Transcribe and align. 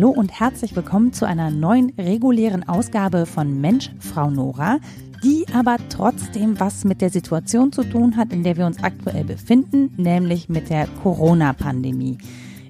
Hallo 0.00 0.12
und 0.12 0.40
herzlich 0.40 0.74
willkommen 0.74 1.12
zu 1.12 1.26
einer 1.26 1.50
neuen 1.50 1.92
regulären 1.98 2.66
Ausgabe 2.66 3.26
von 3.26 3.60
Mensch, 3.60 3.90
Frau 3.98 4.30
Nora, 4.30 4.78
die 5.22 5.44
aber 5.52 5.76
trotzdem 5.90 6.58
was 6.58 6.84
mit 6.84 7.02
der 7.02 7.10
Situation 7.10 7.70
zu 7.70 7.84
tun 7.84 8.16
hat, 8.16 8.32
in 8.32 8.42
der 8.42 8.56
wir 8.56 8.64
uns 8.64 8.82
aktuell 8.82 9.24
befinden, 9.24 9.92
nämlich 9.98 10.48
mit 10.48 10.70
der 10.70 10.86
Corona-Pandemie. 11.02 12.16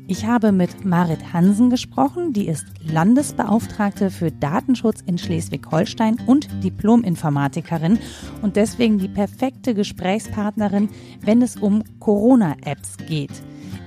Ich 0.09 0.27
habe 0.27 0.51
mit 0.51 0.85
Marit 0.85 1.33
Hansen 1.33 1.71
gesprochen, 1.71 2.33
die 2.33 2.49
ist 2.49 2.67
Landesbeauftragte 2.83 4.11
für 4.11 4.33
Datenschutz 4.33 5.01
in 5.07 5.17
Schleswig-Holstein 5.17 6.17
und 6.27 6.49
Diplom-Informatikerin 6.65 8.01
und 8.43 8.57
deswegen 8.57 8.99
die 8.99 9.07
perfekte 9.07 9.75
Gesprächspartnerin, 9.75 10.89
wenn 11.21 11.43
es 11.43 11.55
um 11.55 11.85
Corona-Apps 12.01 12.97
geht. 13.07 13.41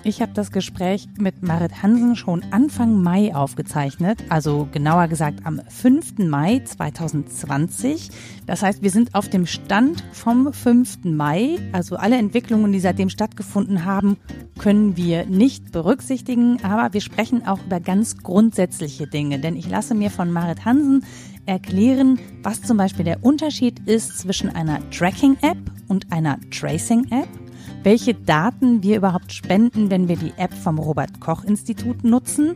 Ich 0.06 0.22
habe 0.22 0.34
das 0.34 0.52
Gespräch 0.52 1.08
mit 1.18 1.44
Marit 1.44 1.82
Hansen 1.82 2.18
schon 2.18 2.44
Anfang 2.52 3.02
Mai 3.02 3.34
aufgezeichnet, 3.34 4.22
also 4.28 4.68
genauer 4.70 5.08
gesagt 5.08 5.46
am 5.46 5.62
5. 5.66 6.18
Mai 6.18 6.60
2020. 6.60 8.10
Das 8.46 8.64
heißt, 8.64 8.82
wir 8.82 8.90
sind 8.92 9.16
auf 9.16 9.30
dem 9.30 9.46
Stand 9.46 10.04
vom 10.12 10.52
5. 10.52 11.06
Mai, 11.06 11.58
also 11.72 11.96
alle 11.96 12.18
Entwicklungen, 12.18 12.74
die 12.74 12.82
seitdem 12.82 13.08
stattgefunden 13.08 13.86
haben, 13.86 14.18
können 14.60 14.98
wir 14.98 15.26
nicht 15.26 15.72
berücksichtigen, 15.72 16.62
aber 16.64 16.94
wir 16.94 17.02
sprechen 17.02 17.48
auch 17.48 17.64
über 17.66 17.80
ganz 17.80 18.18
grundsätzliche 18.18 19.08
Dinge, 19.08 19.40
denn 19.40 19.56
ich 19.56 19.70
lasse 19.70 19.96
mir 19.96 20.10
von 20.10 20.30
Marit 20.34 20.66
Hansen 20.66 21.06
erklären, 21.46 22.20
was 22.42 22.62
zum 22.62 22.76
Beispiel 22.76 23.06
der 23.06 23.24
Unterschied 23.24 23.80
ist 23.88 24.20
zwischen 24.20 24.50
einer 24.50 24.82
Tracking-App 24.90 25.58
und 25.88 26.12
einer 26.12 26.40
Tracing-App 26.52 27.43
welche 27.84 28.14
Daten 28.14 28.82
wir 28.82 28.98
überhaupt 28.98 29.32
spenden, 29.32 29.90
wenn 29.90 30.08
wir 30.08 30.16
die 30.16 30.34
App 30.38 30.54
vom 30.54 30.80
Robert 30.80 31.20
Koch 31.20 31.44
Institut 31.44 32.04
nutzen, 32.04 32.56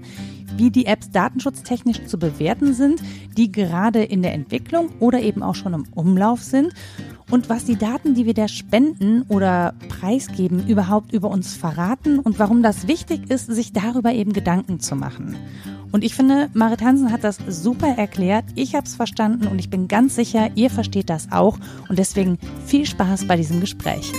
wie 0.56 0.72
die 0.72 0.86
Apps 0.86 1.12
datenschutztechnisch 1.12 2.06
zu 2.06 2.18
bewerten 2.18 2.74
sind, 2.74 3.02
die 3.38 3.52
gerade 3.52 4.04
in 4.04 4.22
der 4.22 4.34
Entwicklung 4.34 4.90
oder 5.00 5.22
eben 5.22 5.44
auch 5.44 5.56
schon 5.56 5.74
im 5.74 5.86
Umlauf 5.94 6.42
sind 6.42 6.74
und 7.30 7.50
was 7.50 7.66
die 7.66 7.76
Daten, 7.76 8.16
die 8.16 8.26
wir 8.26 8.34
da 8.34 8.48
spenden 8.48 9.24
oder 9.24 9.74
preisgeben, 9.90 10.66
überhaupt 10.68 11.12
über 11.12 11.30
uns 11.30 11.56
verraten 11.56 12.20
und 12.20 12.40
warum 12.40 12.64
das 12.64 12.88
wichtig 12.88 13.30
ist, 13.30 13.48
sich 13.48 13.74
darüber 13.74 14.14
eben 14.14 14.32
Gedanken 14.34 14.80
zu 14.80 14.96
machen. 14.96 15.36
Und 15.92 16.04
ich 16.04 16.16
finde, 16.16 16.50
Marit 16.54 16.82
Hansen 16.82 17.12
hat 17.12 17.24
das 17.24 17.38
super 17.48 17.88
erklärt. 17.88 18.46
Ich 18.56 18.76
habe 18.76 18.86
es 18.86 18.96
verstanden 18.96 19.48
und 19.48 19.60
ich 19.60 19.70
bin 19.70 19.88
ganz 19.88 20.16
sicher, 20.16 20.50
ihr 20.56 20.70
versteht 20.70 21.10
das 21.10 21.32
auch. 21.32 21.58
Und 21.88 21.98
deswegen 21.98 22.38
viel 22.66 22.86
Spaß 22.86 23.26
bei 23.26 23.38
diesem 23.38 23.62
Gespräch. 23.62 24.12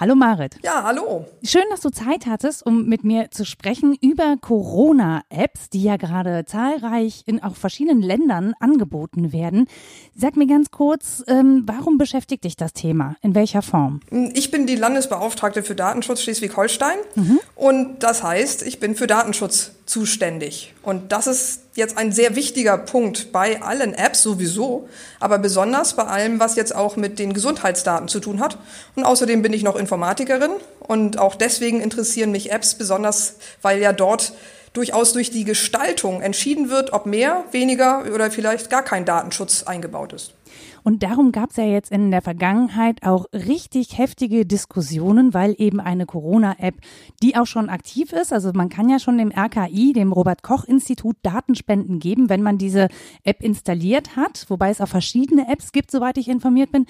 Hallo 0.00 0.14
Marit. 0.14 0.56
Ja, 0.62 0.82
hallo. 0.82 1.26
Schön, 1.44 1.64
dass 1.68 1.82
du 1.82 1.90
Zeit 1.90 2.24
hattest, 2.24 2.64
um 2.64 2.86
mit 2.86 3.04
mir 3.04 3.30
zu 3.30 3.44
sprechen 3.44 3.94
über 4.00 4.38
Corona-Apps, 4.40 5.68
die 5.68 5.82
ja 5.82 5.98
gerade 5.98 6.46
zahlreich 6.46 7.24
in 7.26 7.42
auch 7.42 7.54
verschiedenen 7.54 8.00
Ländern 8.00 8.54
angeboten 8.60 9.34
werden. 9.34 9.66
Sag 10.16 10.38
mir 10.38 10.46
ganz 10.46 10.70
kurz, 10.70 11.22
ähm, 11.26 11.64
warum 11.66 11.98
beschäftigt 11.98 12.44
dich 12.44 12.56
das 12.56 12.72
Thema? 12.72 13.16
In 13.20 13.34
welcher 13.34 13.60
Form? 13.60 14.00
Ich 14.32 14.50
bin 14.50 14.66
die 14.66 14.76
Landesbeauftragte 14.76 15.62
für 15.62 15.74
Datenschutz 15.74 16.22
Schleswig-Holstein 16.22 16.96
mhm. 17.16 17.38
und 17.54 17.98
das 17.98 18.22
heißt, 18.22 18.62
ich 18.62 18.80
bin 18.80 18.94
für 18.94 19.06
Datenschutz 19.06 19.72
zuständig. 19.84 20.72
Und 20.82 21.12
das 21.12 21.26
ist 21.26 21.69
jetzt 21.74 21.96
ein 21.96 22.12
sehr 22.12 22.36
wichtiger 22.36 22.78
Punkt 22.78 23.32
bei 23.32 23.62
allen 23.62 23.94
Apps 23.94 24.22
sowieso, 24.22 24.88
aber 25.20 25.38
besonders 25.38 25.94
bei 25.94 26.04
allem, 26.04 26.40
was 26.40 26.56
jetzt 26.56 26.74
auch 26.74 26.96
mit 26.96 27.18
den 27.18 27.32
Gesundheitsdaten 27.32 28.08
zu 28.08 28.20
tun 28.20 28.40
hat. 28.40 28.58
Und 28.96 29.04
außerdem 29.04 29.42
bin 29.42 29.52
ich 29.52 29.62
noch 29.62 29.76
Informatikerin 29.76 30.52
und 30.80 31.18
auch 31.18 31.34
deswegen 31.34 31.80
interessieren 31.80 32.32
mich 32.32 32.50
Apps 32.50 32.74
besonders, 32.74 33.34
weil 33.62 33.80
ja 33.80 33.92
dort 33.92 34.32
durchaus 34.72 35.12
durch 35.12 35.30
die 35.30 35.44
Gestaltung 35.44 36.20
entschieden 36.22 36.70
wird, 36.70 36.92
ob 36.92 37.06
mehr, 37.06 37.44
weniger 37.50 38.04
oder 38.12 38.30
vielleicht 38.30 38.70
gar 38.70 38.82
kein 38.82 39.04
Datenschutz 39.04 39.64
eingebaut 39.64 40.12
ist. 40.12 40.32
Und 40.82 41.02
darum 41.02 41.32
gab 41.32 41.50
es 41.50 41.56
ja 41.56 41.64
jetzt 41.64 41.90
in 41.90 42.10
der 42.10 42.22
Vergangenheit 42.22 43.02
auch 43.02 43.26
richtig 43.32 43.98
heftige 43.98 44.46
Diskussionen, 44.46 45.34
weil 45.34 45.54
eben 45.58 45.80
eine 45.80 46.06
Corona-App, 46.06 46.76
die 47.22 47.36
auch 47.36 47.46
schon 47.46 47.68
aktiv 47.68 48.12
ist, 48.12 48.32
also 48.32 48.52
man 48.54 48.68
kann 48.68 48.88
ja 48.88 48.98
schon 48.98 49.18
dem 49.18 49.32
RKI, 49.32 49.92
dem 49.92 50.12
Robert 50.12 50.42
Koch 50.42 50.64
Institut, 50.64 51.16
Datenspenden 51.22 51.98
geben, 51.98 52.28
wenn 52.28 52.42
man 52.42 52.58
diese 52.58 52.88
App 53.24 53.42
installiert 53.42 54.16
hat, 54.16 54.46
wobei 54.48 54.70
es 54.70 54.80
auch 54.80 54.88
verschiedene 54.88 55.48
Apps 55.48 55.72
gibt, 55.72 55.90
soweit 55.90 56.18
ich 56.18 56.28
informiert 56.28 56.72
bin. 56.72 56.86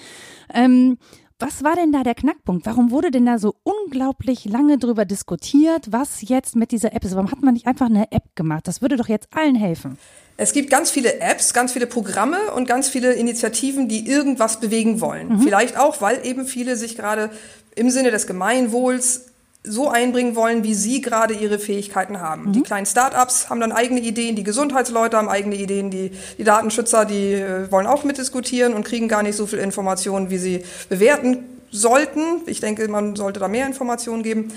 Ähm, 0.53 0.97
was 1.41 1.63
war 1.63 1.75
denn 1.75 1.91
da 1.91 2.03
der 2.03 2.13
Knackpunkt? 2.13 2.67
Warum 2.67 2.91
wurde 2.91 3.09
denn 3.09 3.25
da 3.25 3.39
so 3.39 3.55
unglaublich 3.63 4.45
lange 4.45 4.77
drüber 4.77 5.05
diskutiert, 5.05 5.91
was 5.91 6.21
jetzt 6.21 6.55
mit 6.55 6.71
dieser 6.71 6.93
App 6.93 7.03
ist? 7.03 7.15
Warum 7.15 7.31
hat 7.31 7.41
man 7.41 7.55
nicht 7.55 7.65
einfach 7.65 7.87
eine 7.87 8.11
App 8.11 8.35
gemacht? 8.35 8.67
Das 8.67 8.83
würde 8.83 8.95
doch 8.95 9.07
jetzt 9.07 9.27
allen 9.35 9.55
helfen. 9.55 9.97
Es 10.37 10.53
gibt 10.53 10.69
ganz 10.69 10.89
viele 10.89 11.19
Apps, 11.19 11.53
ganz 11.53 11.73
viele 11.73 11.87
Programme 11.87 12.51
und 12.55 12.67
ganz 12.67 12.89
viele 12.89 13.13
Initiativen, 13.13 13.87
die 13.87 14.09
irgendwas 14.09 14.59
bewegen 14.59 15.01
wollen. 15.01 15.29
Mhm. 15.29 15.41
Vielleicht 15.41 15.77
auch, 15.77 16.01
weil 16.01 16.25
eben 16.25 16.45
viele 16.45 16.75
sich 16.75 16.95
gerade 16.95 17.29
im 17.75 17.89
Sinne 17.89 18.11
des 18.11 18.27
Gemeinwohls 18.27 19.25
so 19.63 19.89
einbringen 19.89 20.35
wollen, 20.35 20.63
wie 20.63 20.73
sie 20.73 21.01
gerade 21.01 21.35
ihre 21.35 21.59
Fähigkeiten 21.59 22.19
haben. 22.19 22.45
Mhm. 22.45 22.53
Die 22.53 22.61
kleinen 22.63 22.87
Startups 22.87 23.49
haben 23.49 23.59
dann 23.59 23.71
eigene 23.71 23.99
Ideen, 23.99 24.35
die 24.35 24.43
Gesundheitsleute 24.43 25.17
haben 25.17 25.29
eigene 25.29 25.55
Ideen, 25.55 25.91
die, 25.91 26.11
die 26.37 26.43
Datenschützer, 26.43 27.05
die 27.05 27.33
äh, 27.33 27.71
wollen 27.71 27.85
auch 27.85 28.03
mitdiskutieren 28.03 28.73
und 28.73 28.83
kriegen 28.83 29.07
gar 29.07 29.21
nicht 29.21 29.35
so 29.35 29.45
viel 29.45 29.59
Informationen, 29.59 30.31
wie 30.31 30.39
sie 30.39 30.63
bewerten 30.89 31.45
sollten. 31.69 32.41
Ich 32.47 32.59
denke, 32.59 32.87
man 32.87 33.15
sollte 33.15 33.39
da 33.39 33.47
mehr 33.47 33.67
Informationen 33.67 34.23
geben. 34.23 34.51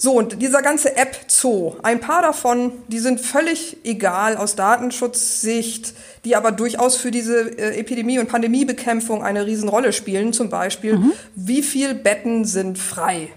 So, 0.00 0.12
und 0.12 0.40
dieser 0.40 0.62
ganze 0.62 0.96
App-Zoo, 0.96 1.74
ein 1.82 1.98
paar 1.98 2.22
davon, 2.22 2.70
die 2.86 3.00
sind 3.00 3.20
völlig 3.20 3.78
egal 3.82 4.36
aus 4.36 4.54
Datenschutzsicht, 4.54 5.92
die 6.24 6.36
aber 6.36 6.52
durchaus 6.52 6.96
für 6.96 7.10
diese 7.10 7.58
äh, 7.58 7.76
Epidemie- 7.76 8.20
und 8.20 8.28
Pandemiebekämpfung 8.28 9.24
eine 9.24 9.44
Riesenrolle 9.44 9.92
spielen. 9.92 10.32
Zum 10.32 10.50
Beispiel, 10.50 10.98
mhm. 10.98 11.12
wie 11.34 11.62
viel 11.62 11.94
Betten 11.94 12.44
sind 12.44 12.78
frei? 12.78 13.28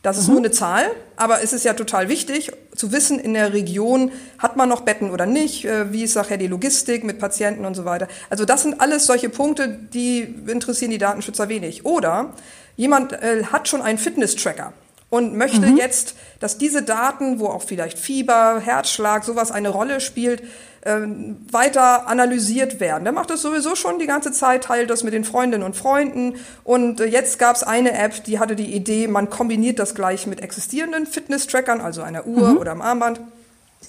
Das 0.00 0.16
ist 0.16 0.28
mhm. 0.28 0.34
nur 0.34 0.42
eine 0.44 0.50
Zahl, 0.50 0.86
aber 1.16 1.42
es 1.42 1.52
ist 1.52 1.66
ja 1.66 1.74
total 1.74 2.08
wichtig 2.08 2.52
zu 2.74 2.90
wissen, 2.90 3.18
in 3.18 3.34
der 3.34 3.52
Region 3.52 4.10
hat 4.38 4.56
man 4.56 4.70
noch 4.70 4.82
Betten 4.82 5.10
oder 5.10 5.26
nicht, 5.26 5.66
äh, 5.66 5.92
wie 5.92 6.04
ist 6.04 6.14
nachher 6.14 6.38
die 6.38 6.46
Logistik 6.46 7.04
mit 7.04 7.18
Patienten 7.18 7.66
und 7.66 7.74
so 7.74 7.84
weiter. 7.84 8.08
Also 8.30 8.46
das 8.46 8.62
sind 8.62 8.80
alles 8.80 9.04
solche 9.04 9.28
Punkte, 9.28 9.68
die 9.68 10.20
interessieren 10.46 10.90
die 10.90 10.98
Datenschützer 10.98 11.50
wenig. 11.50 11.84
Oder 11.84 12.32
jemand 12.76 13.12
äh, 13.12 13.44
hat 13.44 13.68
schon 13.68 13.82
einen 13.82 13.98
Fitness-Tracker 13.98 14.72
und 15.10 15.34
möchte 15.36 15.66
mhm. 15.66 15.76
jetzt, 15.76 16.14
dass 16.40 16.58
diese 16.58 16.82
Daten, 16.82 17.40
wo 17.40 17.46
auch 17.46 17.62
vielleicht 17.62 17.98
Fieber, 17.98 18.60
Herzschlag, 18.60 19.24
sowas 19.24 19.50
eine 19.50 19.70
Rolle 19.70 20.00
spielt, 20.00 20.42
ähm, 20.84 21.38
weiter 21.50 22.06
analysiert 22.06 22.78
werden. 22.78 23.04
Der 23.04 23.12
macht 23.12 23.30
das 23.30 23.42
sowieso 23.42 23.74
schon 23.74 23.98
die 23.98 24.06
ganze 24.06 24.32
Zeit, 24.32 24.64
teilt 24.64 24.90
das 24.90 25.02
mit 25.02 25.12
den 25.12 25.24
Freundinnen 25.24 25.64
und 25.64 25.76
Freunden. 25.76 26.34
Und 26.62 27.00
äh, 27.00 27.06
jetzt 27.06 27.38
gab 27.38 27.56
es 27.56 27.62
eine 27.62 27.92
App, 27.92 28.24
die 28.24 28.38
hatte 28.38 28.54
die 28.54 28.74
Idee, 28.74 29.08
man 29.08 29.28
kombiniert 29.30 29.78
das 29.78 29.94
gleich 29.94 30.26
mit 30.26 30.40
existierenden 30.40 31.06
Fitness-Trackern, 31.06 31.80
also 31.80 32.02
einer 32.02 32.26
Uhr 32.26 32.50
mhm. 32.50 32.58
oder 32.58 32.72
am 32.72 32.82
Armband. 32.82 33.20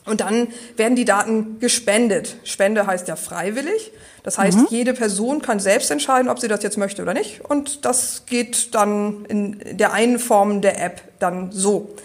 Und 0.05 0.21
dann 0.21 0.47
werden 0.77 0.95
die 0.95 1.05
Daten 1.05 1.59
gespendet. 1.59 2.37
Spende 2.43 2.87
heißt 2.87 3.07
ja 3.07 3.15
freiwillig. 3.15 3.91
Das 4.23 4.37
heißt, 4.37 4.57
mhm. 4.57 4.67
jede 4.69 4.93
Person 4.93 5.41
kann 5.41 5.59
selbst 5.59 5.91
entscheiden, 5.91 6.29
ob 6.29 6.39
sie 6.39 6.47
das 6.47 6.63
jetzt 6.63 6.77
möchte 6.77 7.01
oder 7.01 7.13
nicht. 7.13 7.41
Und 7.45 7.85
das 7.85 8.23
geht 8.25 8.75
dann 8.75 9.25
in 9.25 9.77
der 9.77 9.93
einen 9.93 10.19
Form 10.19 10.61
der 10.61 10.83
App 10.83 11.01
dann 11.19 11.51
so. 11.51 11.95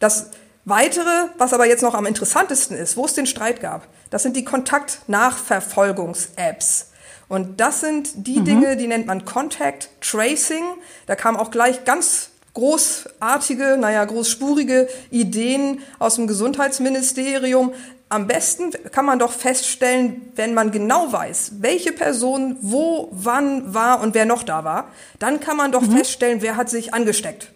Das 0.00 0.30
Weitere, 0.66 1.28
was 1.36 1.52
aber 1.52 1.66
jetzt 1.66 1.82
noch 1.82 1.92
am 1.94 2.06
interessantesten 2.06 2.74
ist, 2.76 2.96
wo 2.96 3.04
es 3.04 3.12
den 3.12 3.26
Streit 3.26 3.60
gab, 3.60 3.86
das 4.10 4.22
sind 4.22 4.34
die 4.34 4.44
Kontaktnachverfolgungs-Apps. 4.44 6.86
Und 7.28 7.60
das 7.60 7.80
sind 7.80 8.26
die 8.26 8.40
mhm. 8.40 8.44
Dinge, 8.44 8.76
die 8.76 8.86
nennt 8.86 9.06
man 9.06 9.26
Contact 9.26 9.90
Tracing. 10.00 10.64
Da 11.06 11.16
kam 11.16 11.36
auch 11.36 11.50
gleich 11.50 11.84
ganz 11.84 12.30
großartige, 12.54 13.76
naja, 13.78 14.02
großspurige 14.04 14.88
Ideen 15.10 15.80
aus 15.98 16.14
dem 16.14 16.26
Gesundheitsministerium. 16.26 17.74
Am 18.08 18.26
besten 18.26 18.70
kann 18.92 19.06
man 19.06 19.18
doch 19.18 19.32
feststellen, 19.32 20.30
wenn 20.36 20.54
man 20.54 20.70
genau 20.70 21.12
weiß, 21.12 21.52
welche 21.60 21.92
Person 21.92 22.58
wo, 22.60 23.08
wann 23.12 23.74
war 23.74 24.00
und 24.00 24.14
wer 24.14 24.24
noch 24.26 24.42
da 24.42 24.62
war, 24.62 24.88
dann 25.18 25.40
kann 25.40 25.56
man 25.56 25.72
doch 25.72 25.82
mhm. 25.82 25.96
feststellen, 25.96 26.42
wer 26.42 26.56
hat 26.56 26.68
sich 26.70 26.94
angesteckt. 26.94 27.50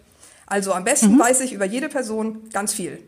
Also 0.47 0.73
am 0.73 0.83
besten 0.83 1.13
mhm. 1.13 1.19
weiß 1.19 1.41
ich 1.41 1.53
über 1.53 1.65
jede 1.65 1.87
Person 1.87 2.49
ganz 2.51 2.73
viel. 2.73 3.01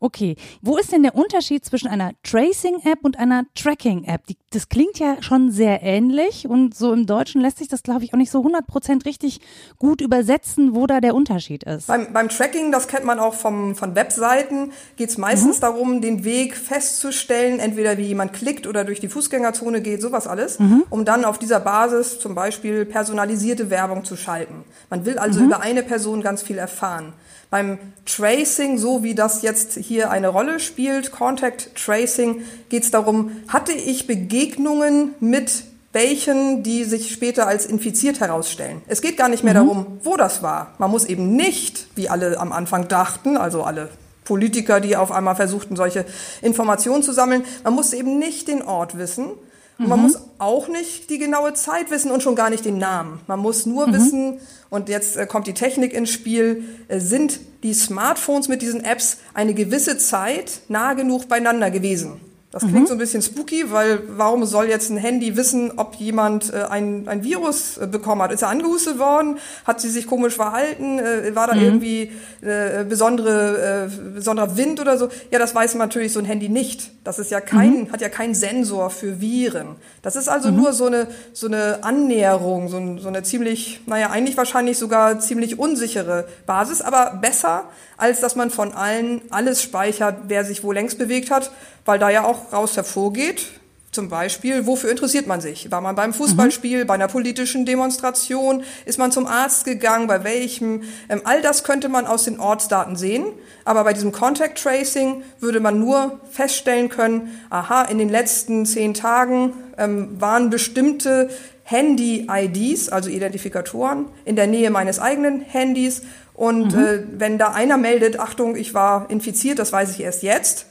Okay, 0.00 0.36
wo 0.62 0.76
ist 0.76 0.92
denn 0.92 1.02
der 1.02 1.14
Unterschied 1.14 1.64
zwischen 1.64 1.88
einer 1.88 2.12
Tracing-App 2.22 3.00
und 3.02 3.18
einer 3.18 3.44
Tracking-App? 3.54 4.22
Das 4.50 4.68
klingt 4.68 4.98
ja 4.98 5.22
schon 5.22 5.50
sehr 5.50 5.82
ähnlich 5.82 6.48
und 6.48 6.74
so 6.74 6.92
im 6.92 7.06
Deutschen 7.06 7.40
lässt 7.40 7.58
sich 7.58 7.68
das, 7.68 7.82
glaube 7.82 8.04
ich, 8.04 8.14
auch 8.14 8.18
nicht 8.18 8.30
so 8.30 8.40
100% 8.40 9.04
richtig 9.04 9.40
gut 9.78 10.00
übersetzen, 10.00 10.74
wo 10.74 10.86
da 10.86 11.00
der 11.00 11.14
Unterschied 11.14 11.64
ist. 11.64 11.86
Beim, 11.86 12.12
beim 12.12 12.28
Tracking, 12.28 12.72
das 12.72 12.88
kennt 12.88 13.04
man 13.04 13.18
auch 13.18 13.34
vom, 13.34 13.74
von 13.74 13.94
Webseiten, 13.94 14.72
geht 14.96 15.10
es 15.10 15.18
meistens 15.18 15.56
mhm. 15.56 15.60
darum, 15.60 16.00
den 16.00 16.24
Weg 16.24 16.56
festzustellen, 16.56 17.58
entweder 17.58 17.98
wie 17.98 18.04
jemand 18.04 18.32
klickt 18.32 18.66
oder 18.66 18.84
durch 18.84 19.00
die 19.00 19.08
Fußgängerzone 19.08 19.80
geht, 19.80 20.00
sowas 20.00 20.26
alles, 20.26 20.58
mhm. 20.58 20.84
um 20.90 21.04
dann 21.04 21.24
auf 21.24 21.38
dieser 21.38 21.60
Basis 21.60 22.18
zum 22.18 22.34
Beispiel 22.34 22.84
personalisierte 22.84 23.70
Werbung 23.70 24.04
zu 24.04 24.16
schalten. 24.16 24.64
Man 24.90 25.04
will 25.04 25.18
also 25.18 25.40
mhm. 25.40 25.46
über 25.46 25.60
eine 25.60 25.82
Person 25.82 26.22
ganz 26.22 26.42
viel 26.42 26.58
erfahren. 26.58 27.12
Beim 27.50 27.78
Tracing, 28.04 28.76
so 28.76 29.02
wie 29.02 29.14
das 29.14 29.42
jetzt 29.42 29.74
hier 29.74 30.10
eine 30.10 30.28
Rolle 30.28 30.60
spielt, 30.60 31.12
Contact 31.12 31.74
Tracing, 31.74 32.42
geht 32.68 32.84
es 32.84 32.90
darum, 32.90 33.32
hatte 33.48 33.72
ich 33.72 34.06
Begegnungen 34.06 35.14
mit 35.20 35.64
welchen, 35.92 36.62
die 36.62 36.84
sich 36.84 37.10
später 37.10 37.46
als 37.46 37.64
infiziert 37.64 38.20
herausstellen. 38.20 38.82
Es 38.86 39.00
geht 39.00 39.16
gar 39.16 39.28
nicht 39.28 39.44
mehr 39.44 39.54
mhm. 39.54 39.66
darum, 39.66 39.86
wo 40.04 40.16
das 40.16 40.42
war. 40.42 40.74
Man 40.78 40.90
muss 40.90 41.06
eben 41.06 41.34
nicht, 41.34 41.86
wie 41.94 42.10
alle 42.10 42.38
am 42.38 42.52
Anfang 42.52 42.88
dachten, 42.88 43.38
also 43.38 43.62
alle 43.62 43.88
Politiker, 44.24 44.80
die 44.80 44.96
auf 44.96 45.10
einmal 45.10 45.34
versuchten, 45.34 45.74
solche 45.74 46.04
Informationen 46.42 47.02
zu 47.02 47.12
sammeln, 47.12 47.44
man 47.64 47.72
muss 47.72 47.94
eben 47.94 48.18
nicht 48.18 48.48
den 48.48 48.60
Ort 48.62 48.98
wissen, 48.98 49.30
und 49.78 49.88
man 49.88 50.00
mhm. 50.00 50.06
muss 50.06 50.18
auch 50.38 50.68
nicht 50.68 51.08
die 51.08 51.18
genaue 51.18 51.54
Zeit 51.54 51.90
wissen 51.90 52.10
und 52.10 52.22
schon 52.22 52.34
gar 52.34 52.50
nicht 52.50 52.64
den 52.64 52.78
Namen. 52.78 53.20
Man 53.26 53.38
muss 53.38 53.64
nur 53.64 53.86
mhm. 53.86 53.92
wissen, 53.92 54.40
und 54.70 54.88
jetzt 54.88 55.16
äh, 55.16 55.26
kommt 55.26 55.46
die 55.46 55.54
Technik 55.54 55.92
ins 55.92 56.10
Spiel, 56.10 56.64
äh, 56.88 57.00
sind 57.00 57.40
die 57.62 57.72
Smartphones 57.72 58.48
mit 58.48 58.62
diesen 58.62 58.84
Apps 58.84 59.18
eine 59.34 59.54
gewisse 59.54 59.98
Zeit 59.98 60.60
nah 60.68 60.94
genug 60.94 61.28
beieinander 61.28 61.70
gewesen. 61.70 62.20
Das 62.50 62.62
klingt 62.62 62.84
mhm. 62.84 62.86
so 62.86 62.94
ein 62.94 62.98
bisschen 62.98 63.20
spooky, 63.20 63.70
weil 63.72 64.00
warum 64.08 64.46
soll 64.46 64.70
jetzt 64.70 64.88
ein 64.88 64.96
Handy 64.96 65.36
wissen, 65.36 65.72
ob 65.76 65.96
jemand 65.96 66.50
äh, 66.50 66.62
ein, 66.70 67.06
ein 67.06 67.22
Virus 67.22 67.76
äh, 67.76 67.86
bekommen 67.86 68.22
hat? 68.22 68.32
Ist 68.32 68.40
er 68.40 68.48
angehustet 68.48 68.98
worden? 68.98 69.36
Hat 69.66 69.82
sie 69.82 69.90
sich 69.90 70.06
komisch 70.06 70.34
verhalten? 70.34 70.98
Äh, 70.98 71.34
war 71.34 71.46
da 71.46 71.54
mhm. 71.54 71.60
irgendwie 71.60 72.12
äh, 72.40 72.84
besondere, 72.84 73.90
äh, 73.90 74.14
besonderer 74.14 74.56
Wind 74.56 74.80
oder 74.80 74.96
so? 74.96 75.10
Ja, 75.30 75.38
das 75.38 75.54
weiß 75.54 75.74
natürlich 75.74 76.14
so 76.14 76.20
ein 76.20 76.24
Handy 76.24 76.48
nicht. 76.48 76.90
Das 77.04 77.18
ist 77.18 77.30
ja 77.30 77.42
kein, 77.42 77.80
mhm. 77.80 77.92
hat 77.92 78.00
ja 78.00 78.08
keinen 78.08 78.34
Sensor 78.34 78.88
für 78.88 79.20
Viren. 79.20 79.76
Das 80.00 80.16
ist 80.16 80.30
also 80.30 80.50
mhm. 80.50 80.56
nur 80.56 80.72
so 80.72 80.86
eine, 80.86 81.06
so 81.34 81.48
eine 81.48 81.84
Annäherung, 81.84 82.68
so, 82.70 82.78
ein, 82.78 82.98
so 82.98 83.08
eine 83.08 83.22
ziemlich, 83.24 83.82
naja, 83.84 84.08
eigentlich 84.08 84.38
wahrscheinlich 84.38 84.78
sogar 84.78 85.20
ziemlich 85.20 85.58
unsichere 85.58 86.26
Basis, 86.46 86.80
aber 86.80 87.18
besser, 87.20 87.64
als 87.98 88.20
dass 88.20 88.36
man 88.36 88.50
von 88.50 88.72
allen 88.72 89.20
alles 89.28 89.62
speichert, 89.62 90.16
wer 90.28 90.46
sich 90.46 90.64
wo 90.64 90.72
längst 90.72 90.98
bewegt 90.98 91.30
hat, 91.30 91.50
weil 91.84 91.98
da 91.98 92.10
ja 92.10 92.24
auch 92.24 92.37
raus 92.52 92.76
hervorgeht, 92.76 93.46
zum 93.90 94.10
Beispiel, 94.10 94.66
wofür 94.66 94.90
interessiert 94.90 95.26
man 95.26 95.40
sich? 95.40 95.70
War 95.70 95.80
man 95.80 95.96
beim 95.96 96.12
Fußballspiel, 96.12 96.84
mhm. 96.84 96.86
bei 96.86 96.94
einer 96.94 97.08
politischen 97.08 97.64
Demonstration? 97.64 98.62
Ist 98.84 98.98
man 98.98 99.10
zum 99.10 99.26
Arzt 99.26 99.64
gegangen? 99.64 100.06
Bei 100.06 100.24
welchem? 100.24 100.82
Ähm, 101.08 101.22
all 101.24 101.40
das 101.40 101.64
könnte 101.64 101.88
man 101.88 102.06
aus 102.06 102.24
den 102.24 102.38
Ortsdaten 102.38 102.96
sehen. 102.96 103.24
Aber 103.64 103.84
bei 103.84 103.94
diesem 103.94 104.12
Contact 104.12 104.62
Tracing 104.62 105.22
würde 105.40 105.60
man 105.60 105.80
nur 105.80 106.20
feststellen 106.30 106.90
können, 106.90 107.40
aha, 107.48 107.82
in 107.82 107.96
den 107.96 108.10
letzten 108.10 108.66
zehn 108.66 108.92
Tagen 108.92 109.54
ähm, 109.78 110.20
waren 110.20 110.50
bestimmte 110.50 111.30
Handy-IDs, 111.64 112.90
also 112.90 113.08
Identifikatoren, 113.08 114.06
in 114.24 114.36
der 114.36 114.46
Nähe 114.46 114.70
meines 114.70 114.98
eigenen 115.00 115.40
Handys. 115.40 116.02
Und 116.34 116.74
mhm. 116.74 116.78
äh, 116.78 117.02
wenn 117.18 117.38
da 117.38 117.48
einer 117.52 117.78
meldet, 117.78 118.20
Achtung, 118.20 118.54
ich 118.54 118.74
war 118.74 119.10
infiziert, 119.10 119.58
das 119.58 119.72
weiß 119.72 119.90
ich 119.90 120.00
erst 120.00 120.22
jetzt, 120.22 120.67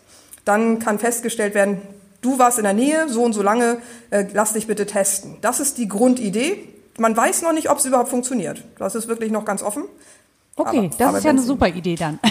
dann 0.47 0.79
kann 0.79 0.99
festgestellt 0.99 1.53
werden, 1.53 1.81
du 2.21 2.39
warst 2.39 2.57
in 2.57 2.63
der 2.63 2.73
Nähe, 2.73 3.09
so 3.09 3.23
und 3.23 3.33
so 3.33 3.41
lange, 3.41 3.77
äh, 4.09 4.25
lass 4.33 4.53
dich 4.53 4.67
bitte 4.67 4.85
testen. 4.85 5.37
Das 5.41 5.59
ist 5.59 5.77
die 5.77 5.87
Grundidee. 5.87 6.67
Man 6.97 7.15
weiß 7.15 7.41
noch 7.43 7.53
nicht, 7.53 7.69
ob 7.69 7.77
es 7.77 7.85
überhaupt 7.85 8.09
funktioniert. 8.09 8.63
Das 8.79 8.95
ist 8.95 9.07
wirklich 9.07 9.31
noch 9.31 9.45
ganz 9.45 9.61
offen. 9.61 9.83
Okay, 10.55 10.77
aber, 10.77 10.87
das 10.89 11.07
aber 11.07 11.17
ist 11.19 11.23
ja 11.23 11.29
eine 11.29 11.41
super 11.41 11.67
Idee 11.67 11.95
dann. 11.95 12.19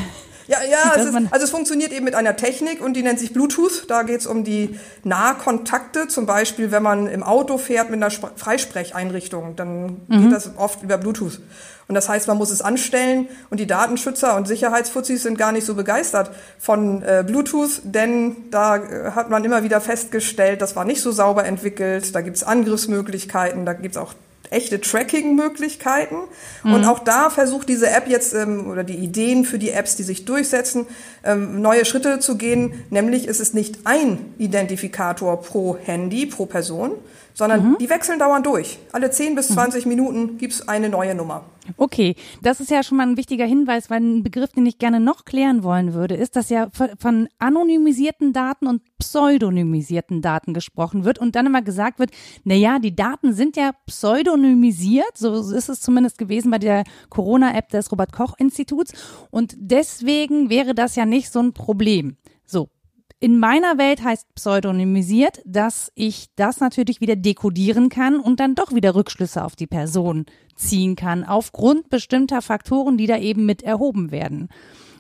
Ja, 0.49 0.59
ja, 0.63 0.93
es 0.97 1.07
ist, 1.07 1.17
also 1.31 1.45
es 1.45 1.51
funktioniert 1.51 1.93
eben 1.93 2.05
mit 2.05 2.15
einer 2.15 2.37
Technik 2.37 2.81
und 2.81 2.95
die 2.95 3.03
nennt 3.03 3.19
sich 3.19 3.33
Bluetooth. 3.33 3.85
Da 3.89 4.03
geht 4.05 4.21
es 4.21 4.27
um 4.27 4.45
die 4.45 4.79
Nahkontakte, 5.03 6.09
zum 6.09 6.27
Beispiel 6.27 6.71
wenn 6.71 6.83
man 6.83 7.09
im 7.09 7.23
Auto 7.23 7.59
fährt 7.59 7.91
mit 7.91 8.03
einer 8.03 8.11
Freisprecheinrichtung, 8.11 9.57
dann 9.57 10.03
mhm. 10.07 10.23
geht 10.23 10.33
das 10.33 10.51
oft 10.57 10.83
über 10.83 10.99
Bluetooth. 10.99 11.41
Und 11.89 11.95
das 11.95 12.09
heißt, 12.09 12.27
man 12.27 12.37
muss 12.37 12.51
es 12.51 12.63
anstellen 12.63 13.29
und 13.51 13.61
die 13.61 13.67
Datenschützer 13.67 14.37
und 14.37 14.49
Sicherheitsfuzis 14.49 15.23
sind 15.23 15.39
gar 15.39 15.53
nicht 15.53 15.65
so 15.65 15.75
begeistert 15.75 16.31
von 16.59 17.03
äh, 17.03 17.23
Bluetooth, 17.25 17.81
denn 17.85 18.37
da 18.51 18.77
äh, 18.77 19.11
hat 19.13 19.31
man 19.31 19.45
immer 19.45 19.63
wieder 19.63 19.81
festgestellt, 19.81 20.63
das 20.63 20.75
war 20.75 20.85
nicht 20.85 21.01
so 21.01 21.13
sauber 21.13 21.45
entwickelt, 21.45 22.13
da 22.15 22.23
gibt's 22.23 22.43
Angriffsmöglichkeiten, 22.43 23.65
da 23.67 23.73
gibt's 23.73 23.97
auch 23.97 24.15
echte 24.51 24.81
Tracking-Möglichkeiten. 24.81 26.17
Mhm. 26.63 26.75
Und 26.75 26.85
auch 26.85 27.01
da 27.01 27.31
versucht 27.31 27.69
diese 27.69 27.91
App 27.91 28.09
jetzt 28.09 28.35
ähm, 28.35 28.69
oder 28.69 28.85
die 28.85 28.97
Ideen 28.97 29.45
für 29.45 29.59
die 29.59 29.71
Apps, 29.71 29.97
die 29.97 30.03
sich 30.03 30.25
durchsetzen, 30.25 30.87
ähm, 31.25 31.61
neue 31.61 31.85
Schritte 31.85 32.19
zu 32.21 32.37
gehen. 32.37 32.85
Nämlich 32.91 33.27
ist 33.27 33.41
es 33.41 33.55
nicht 33.55 33.79
ein 33.85 34.35
Identifikator 34.39 35.41
pro 35.43 35.77
Handy, 35.77 36.27
pro 36.27 36.47
Person, 36.47 36.93
sondern 37.37 37.71
mhm. 37.71 37.77
die 37.79 37.91
wechseln 37.91 38.19
dauernd 38.19 38.47
durch. 38.47 38.79
Alle 38.93 39.11
10 39.11 39.35
bis 39.35 39.49
20 39.49 39.85
mhm. 39.85 39.89
Minuten 39.91 40.39
gibt's 40.39 40.67
eine 40.67 40.89
neue 40.89 41.15
Nummer. 41.15 41.45
Okay, 41.77 42.15
das 42.43 42.61
ist 42.61 42.71
ja 42.71 42.83
schon 42.83 42.97
mal 42.97 43.07
ein 43.07 43.17
wichtiger 43.17 43.45
Hinweis, 43.45 43.91
weil 43.91 44.01
ein 44.01 44.23
Begriff, 44.23 44.53
den 44.53 44.67
ich 44.67 44.79
gerne 44.79 45.01
noch 45.01 45.25
klären 45.25 45.63
wollen 45.63 45.95
würde, 45.95 46.15
ist, 46.15 46.37
dass 46.37 46.49
ja 46.49 46.69
von 46.71 47.29
anonymisierten 47.39 48.33
Daten 48.33 48.67
und 48.67 48.83
pseudonymisierten 48.99 50.23
Daten 50.23 50.55
gesprochen 50.55 51.05
wird 51.05 51.19
und 51.19 51.35
dann 51.35 51.47
immer 51.47 51.63
gesagt 51.63 51.99
wird, 51.99 52.11
na 52.45 52.55
ja, 52.55 52.79
die 52.79 52.95
Daten 52.95 53.33
sind 53.33 53.57
ja 53.57 53.73
pseudonymisiert, 53.87 55.19
so 55.19 55.35
ist 55.53 55.69
es 55.69 55.81
zumindest 55.81 56.19
gewesen 56.19 56.51
bei 56.51 56.59
der 56.59 56.85
Corona-App 57.11 57.69
des 57.69 57.91
Robert 57.93 58.13
Koch 58.13 58.35
Instituts 58.39 58.93
und 59.31 59.57
deswegen 59.59 60.49
wäre 60.49 60.75
das 60.75 60.97
ja 60.97 61.05
nicht 61.05 61.31
so 61.31 61.41
ein 61.41 61.53
Problem. 61.53 62.17
So, 62.47 62.69
in 63.19 63.39
meiner 63.39 63.79
Welt 63.79 64.05
heißt 64.05 64.35
pseudonymisiert, 64.35 65.41
dass 65.47 65.91
ich 65.95 66.27
das 66.37 66.61
natürlich 66.61 67.01
wieder 67.01 67.17
dekodieren 67.17 67.89
kann 67.89 68.21
und 68.21 68.41
dann 68.41 68.55
doch 68.55 68.75
wieder 68.75 68.95
Rückschlüsse 68.95 69.43
auf 69.43 69.57
die 69.57 69.67
Person 69.67 70.27
ziehen 70.55 70.97
kann, 70.97 71.25
aufgrund 71.25 71.89
bestimmter 71.89 72.43
Faktoren, 72.43 72.99
die 72.99 73.07
da 73.07 73.19
eben 73.19 73.47
mit 73.47 73.63
erhoben 73.63 74.11
werden. 74.11 74.49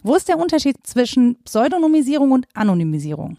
Wo 0.02 0.14
ist 0.14 0.28
der 0.28 0.38
Unterschied 0.38 0.76
zwischen 0.84 1.42
Pseudonymisierung 1.44 2.30
und 2.30 2.46
Anonymisierung? 2.54 3.36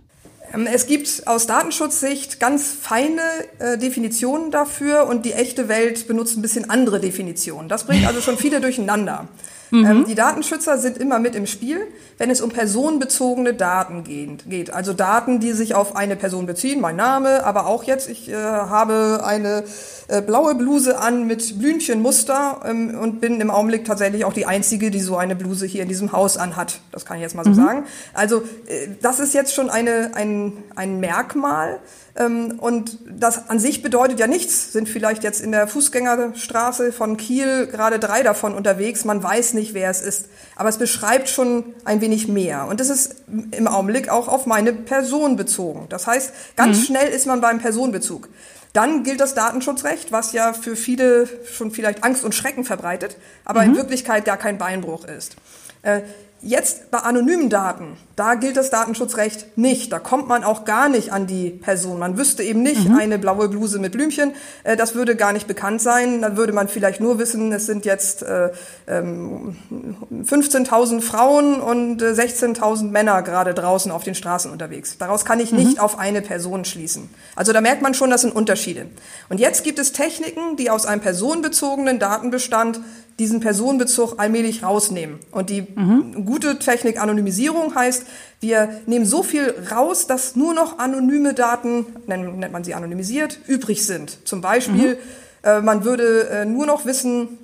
Ähm, 0.53 0.67
es 0.71 0.85
gibt 0.85 1.23
aus 1.25 1.47
Datenschutzsicht 1.47 2.39
ganz 2.39 2.71
feine 2.71 3.21
äh, 3.59 3.77
Definitionen 3.77 4.51
dafür 4.51 5.07
und 5.07 5.25
die 5.25 5.33
echte 5.33 5.69
Welt 5.69 6.07
benutzt 6.07 6.37
ein 6.37 6.41
bisschen 6.41 6.69
andere 6.69 6.99
Definitionen. 6.99 7.69
Das 7.69 7.85
bringt 7.85 8.05
also 8.05 8.21
schon 8.21 8.37
viele 8.37 8.61
durcheinander. 8.61 9.27
Mhm. 9.71 9.85
Ähm, 9.85 10.05
die 10.05 10.15
Datenschützer 10.15 10.77
sind 10.77 10.97
immer 10.97 11.19
mit 11.19 11.35
im 11.35 11.45
Spiel, 11.47 11.79
wenn 12.17 12.29
es 12.29 12.41
um 12.41 12.49
personenbezogene 12.49 13.53
Daten 13.53 14.03
geht. 14.03 14.73
Also 14.73 14.93
Daten, 14.93 15.39
die 15.39 15.53
sich 15.53 15.75
auf 15.75 15.95
eine 15.95 16.15
Person 16.15 16.45
beziehen, 16.45 16.81
mein 16.81 16.95
Name, 16.95 17.43
aber 17.45 17.67
auch 17.67 17.83
jetzt, 17.83 18.09
ich 18.09 18.29
äh, 18.29 18.35
habe 18.35 19.21
eine 19.23 19.63
äh, 20.07 20.21
blaue 20.21 20.55
Bluse 20.55 20.99
an 20.99 21.27
mit 21.27 21.59
Blümchenmuster 21.59 22.61
ähm, 22.65 22.97
und 22.97 23.19
bin 23.19 23.41
im 23.41 23.51
Augenblick 23.51 23.85
tatsächlich 23.85 24.25
auch 24.25 24.33
die 24.33 24.45
Einzige, 24.45 24.89
die 24.89 25.01
so 25.01 25.17
eine 25.17 25.35
Bluse 25.35 25.65
hier 25.65 25.83
in 25.83 25.89
diesem 25.89 26.11
Haus 26.11 26.37
anhat. 26.37 26.79
Das 26.91 27.05
kann 27.05 27.17
ich 27.17 27.23
jetzt 27.23 27.35
mal 27.35 27.43
so 27.43 27.51
mhm. 27.51 27.55
sagen. 27.55 27.83
Also 28.13 28.43
äh, 28.67 28.87
das 29.01 29.19
ist 29.19 29.33
jetzt 29.33 29.53
schon 29.53 29.69
eine, 29.69 30.11
ein, 30.13 30.53
ein 30.75 30.99
Merkmal, 30.99 31.79
ähm, 32.06 32.06
und 32.25 32.97
das 33.07 33.49
an 33.49 33.59
sich 33.59 33.83
bedeutet 33.83 34.19
ja 34.19 34.25
nichts. 34.25 34.73
Sind 34.73 34.89
vielleicht 34.89 35.23
jetzt 35.23 35.39
in 35.39 35.51
der 35.51 35.67
Fußgängerstraße 35.67 36.91
von 36.91 37.15
Kiel 37.15 37.67
gerade 37.67 37.99
drei 37.99 38.23
davon 38.23 38.55
unterwegs. 38.55 39.05
Man 39.05 39.21
weiß 39.21 39.53
nicht, 39.53 39.75
wer 39.75 39.91
es 39.91 40.01
ist. 40.01 40.25
Aber 40.55 40.69
es 40.69 40.77
beschreibt 40.77 41.29
schon 41.29 41.75
ein 41.85 42.01
wenig 42.01 42.27
mehr. 42.27 42.65
Und 42.67 42.79
das 42.79 42.89
ist 42.89 43.15
im 43.51 43.67
Augenblick 43.67 44.09
auch 44.09 44.27
auf 44.27 44.47
meine 44.47 44.73
Person 44.73 45.35
bezogen. 45.35 45.85
Das 45.89 46.07
heißt, 46.07 46.33
ganz 46.55 46.79
mhm. 46.79 46.83
schnell 46.83 47.09
ist 47.09 47.27
man 47.27 47.39
beim 47.39 47.59
Personenbezug. 47.59 48.29
Dann 48.73 49.03
gilt 49.03 49.21
das 49.21 49.35
Datenschutzrecht, 49.35 50.11
was 50.11 50.33
ja 50.33 50.53
für 50.53 50.75
viele 50.75 51.27
schon 51.51 51.71
vielleicht 51.71 52.03
Angst 52.03 52.23
und 52.23 52.33
Schrecken 52.33 52.63
verbreitet, 52.63 53.17
aber 53.45 53.61
mhm. 53.61 53.69
in 53.69 53.75
Wirklichkeit 53.77 54.25
gar 54.25 54.37
kein 54.37 54.57
Beinbruch 54.57 55.05
ist. 55.05 55.35
Äh, 56.41 56.47
Jetzt 56.47 56.91
bei 56.91 56.99
anonymen 56.99 57.49
Daten, 57.49 57.97
da 58.15 58.35
gilt 58.35 58.57
das 58.57 58.69
Datenschutzrecht 58.69 59.57
nicht. 59.57 59.91
Da 59.91 59.99
kommt 59.99 60.27
man 60.27 60.43
auch 60.43 60.65
gar 60.65 60.89
nicht 60.89 61.11
an 61.11 61.27
die 61.27 61.49
Person. 61.49 61.99
Man 61.99 62.17
wüsste 62.17 62.43
eben 62.43 62.61
nicht, 62.61 62.89
mhm. 62.89 62.97
eine 62.97 63.19
blaue 63.19 63.49
Bluse 63.49 63.79
mit 63.79 63.93
Blümchen, 63.93 64.33
äh, 64.63 64.75
das 64.75 64.95
würde 64.95 65.15
gar 65.15 65.33
nicht 65.33 65.47
bekannt 65.47 65.81
sein. 65.81 66.21
Dann 66.21 66.37
würde 66.37 66.53
man 66.53 66.67
vielleicht 66.67 66.99
nur 66.99 67.19
wissen, 67.19 67.51
es 67.51 67.65
sind 67.65 67.85
jetzt 67.85 68.23
äh, 68.23 68.51
ähm, 68.87 69.55
15.000 70.11 71.01
Frauen 71.01 71.61
und 71.61 72.01
äh, 72.01 72.11
16.000 72.11 72.89
Männer 72.89 73.21
gerade 73.21 73.53
draußen 73.53 73.91
auf 73.91 74.03
den 74.03 74.15
Straßen 74.15 74.51
unterwegs. 74.51 74.97
Daraus 74.97 75.25
kann 75.25 75.39
ich 75.39 75.51
mhm. 75.51 75.59
nicht 75.59 75.79
auf 75.79 75.97
eine 75.97 76.21
Person 76.21 76.65
schließen. 76.65 77.09
Also 77.35 77.53
da 77.53 77.61
merkt 77.61 77.81
man 77.81 77.93
schon, 77.93 78.11
ein 78.11 78.31
Unterschied 78.31 78.57
Unterschiede. 78.57 78.87
Und 79.29 79.39
jetzt 79.39 79.63
gibt 79.63 79.79
es 79.79 79.91
Techniken, 79.91 80.55
die 80.57 80.69
aus 80.69 80.85
einem 80.85 81.01
personenbezogenen 81.01 81.99
Datenbestand 81.99 82.79
diesen 83.19 83.39
Personenbezug 83.39 84.19
allmählich 84.19 84.63
rausnehmen. 84.63 85.19
Und 85.31 85.49
die 85.49 85.61
mhm. 85.61 86.25
Gute 86.27 86.59
Technik 86.59 87.01
Anonymisierung 87.01 87.73
heißt, 87.73 88.05
wir 88.39 88.81
nehmen 88.85 89.05
so 89.05 89.23
viel 89.23 89.55
raus, 89.71 90.05
dass 90.05 90.35
nur 90.35 90.53
noch 90.53 90.77
anonyme 90.77 91.33
Daten, 91.33 91.87
nennt, 92.05 92.51
man 92.51 92.63
sie 92.63 92.75
anonymisiert, 92.75 93.39
übrig 93.47 93.85
sind. 93.85 94.27
Zum 94.27 94.41
Beispiel, 94.41 94.95
mhm. 94.95 94.99
äh, 95.41 95.61
man 95.61 95.83
würde 95.83 96.29
äh, 96.29 96.45
nur 96.45 96.67
noch 96.67 96.85
wissen, 96.85 97.39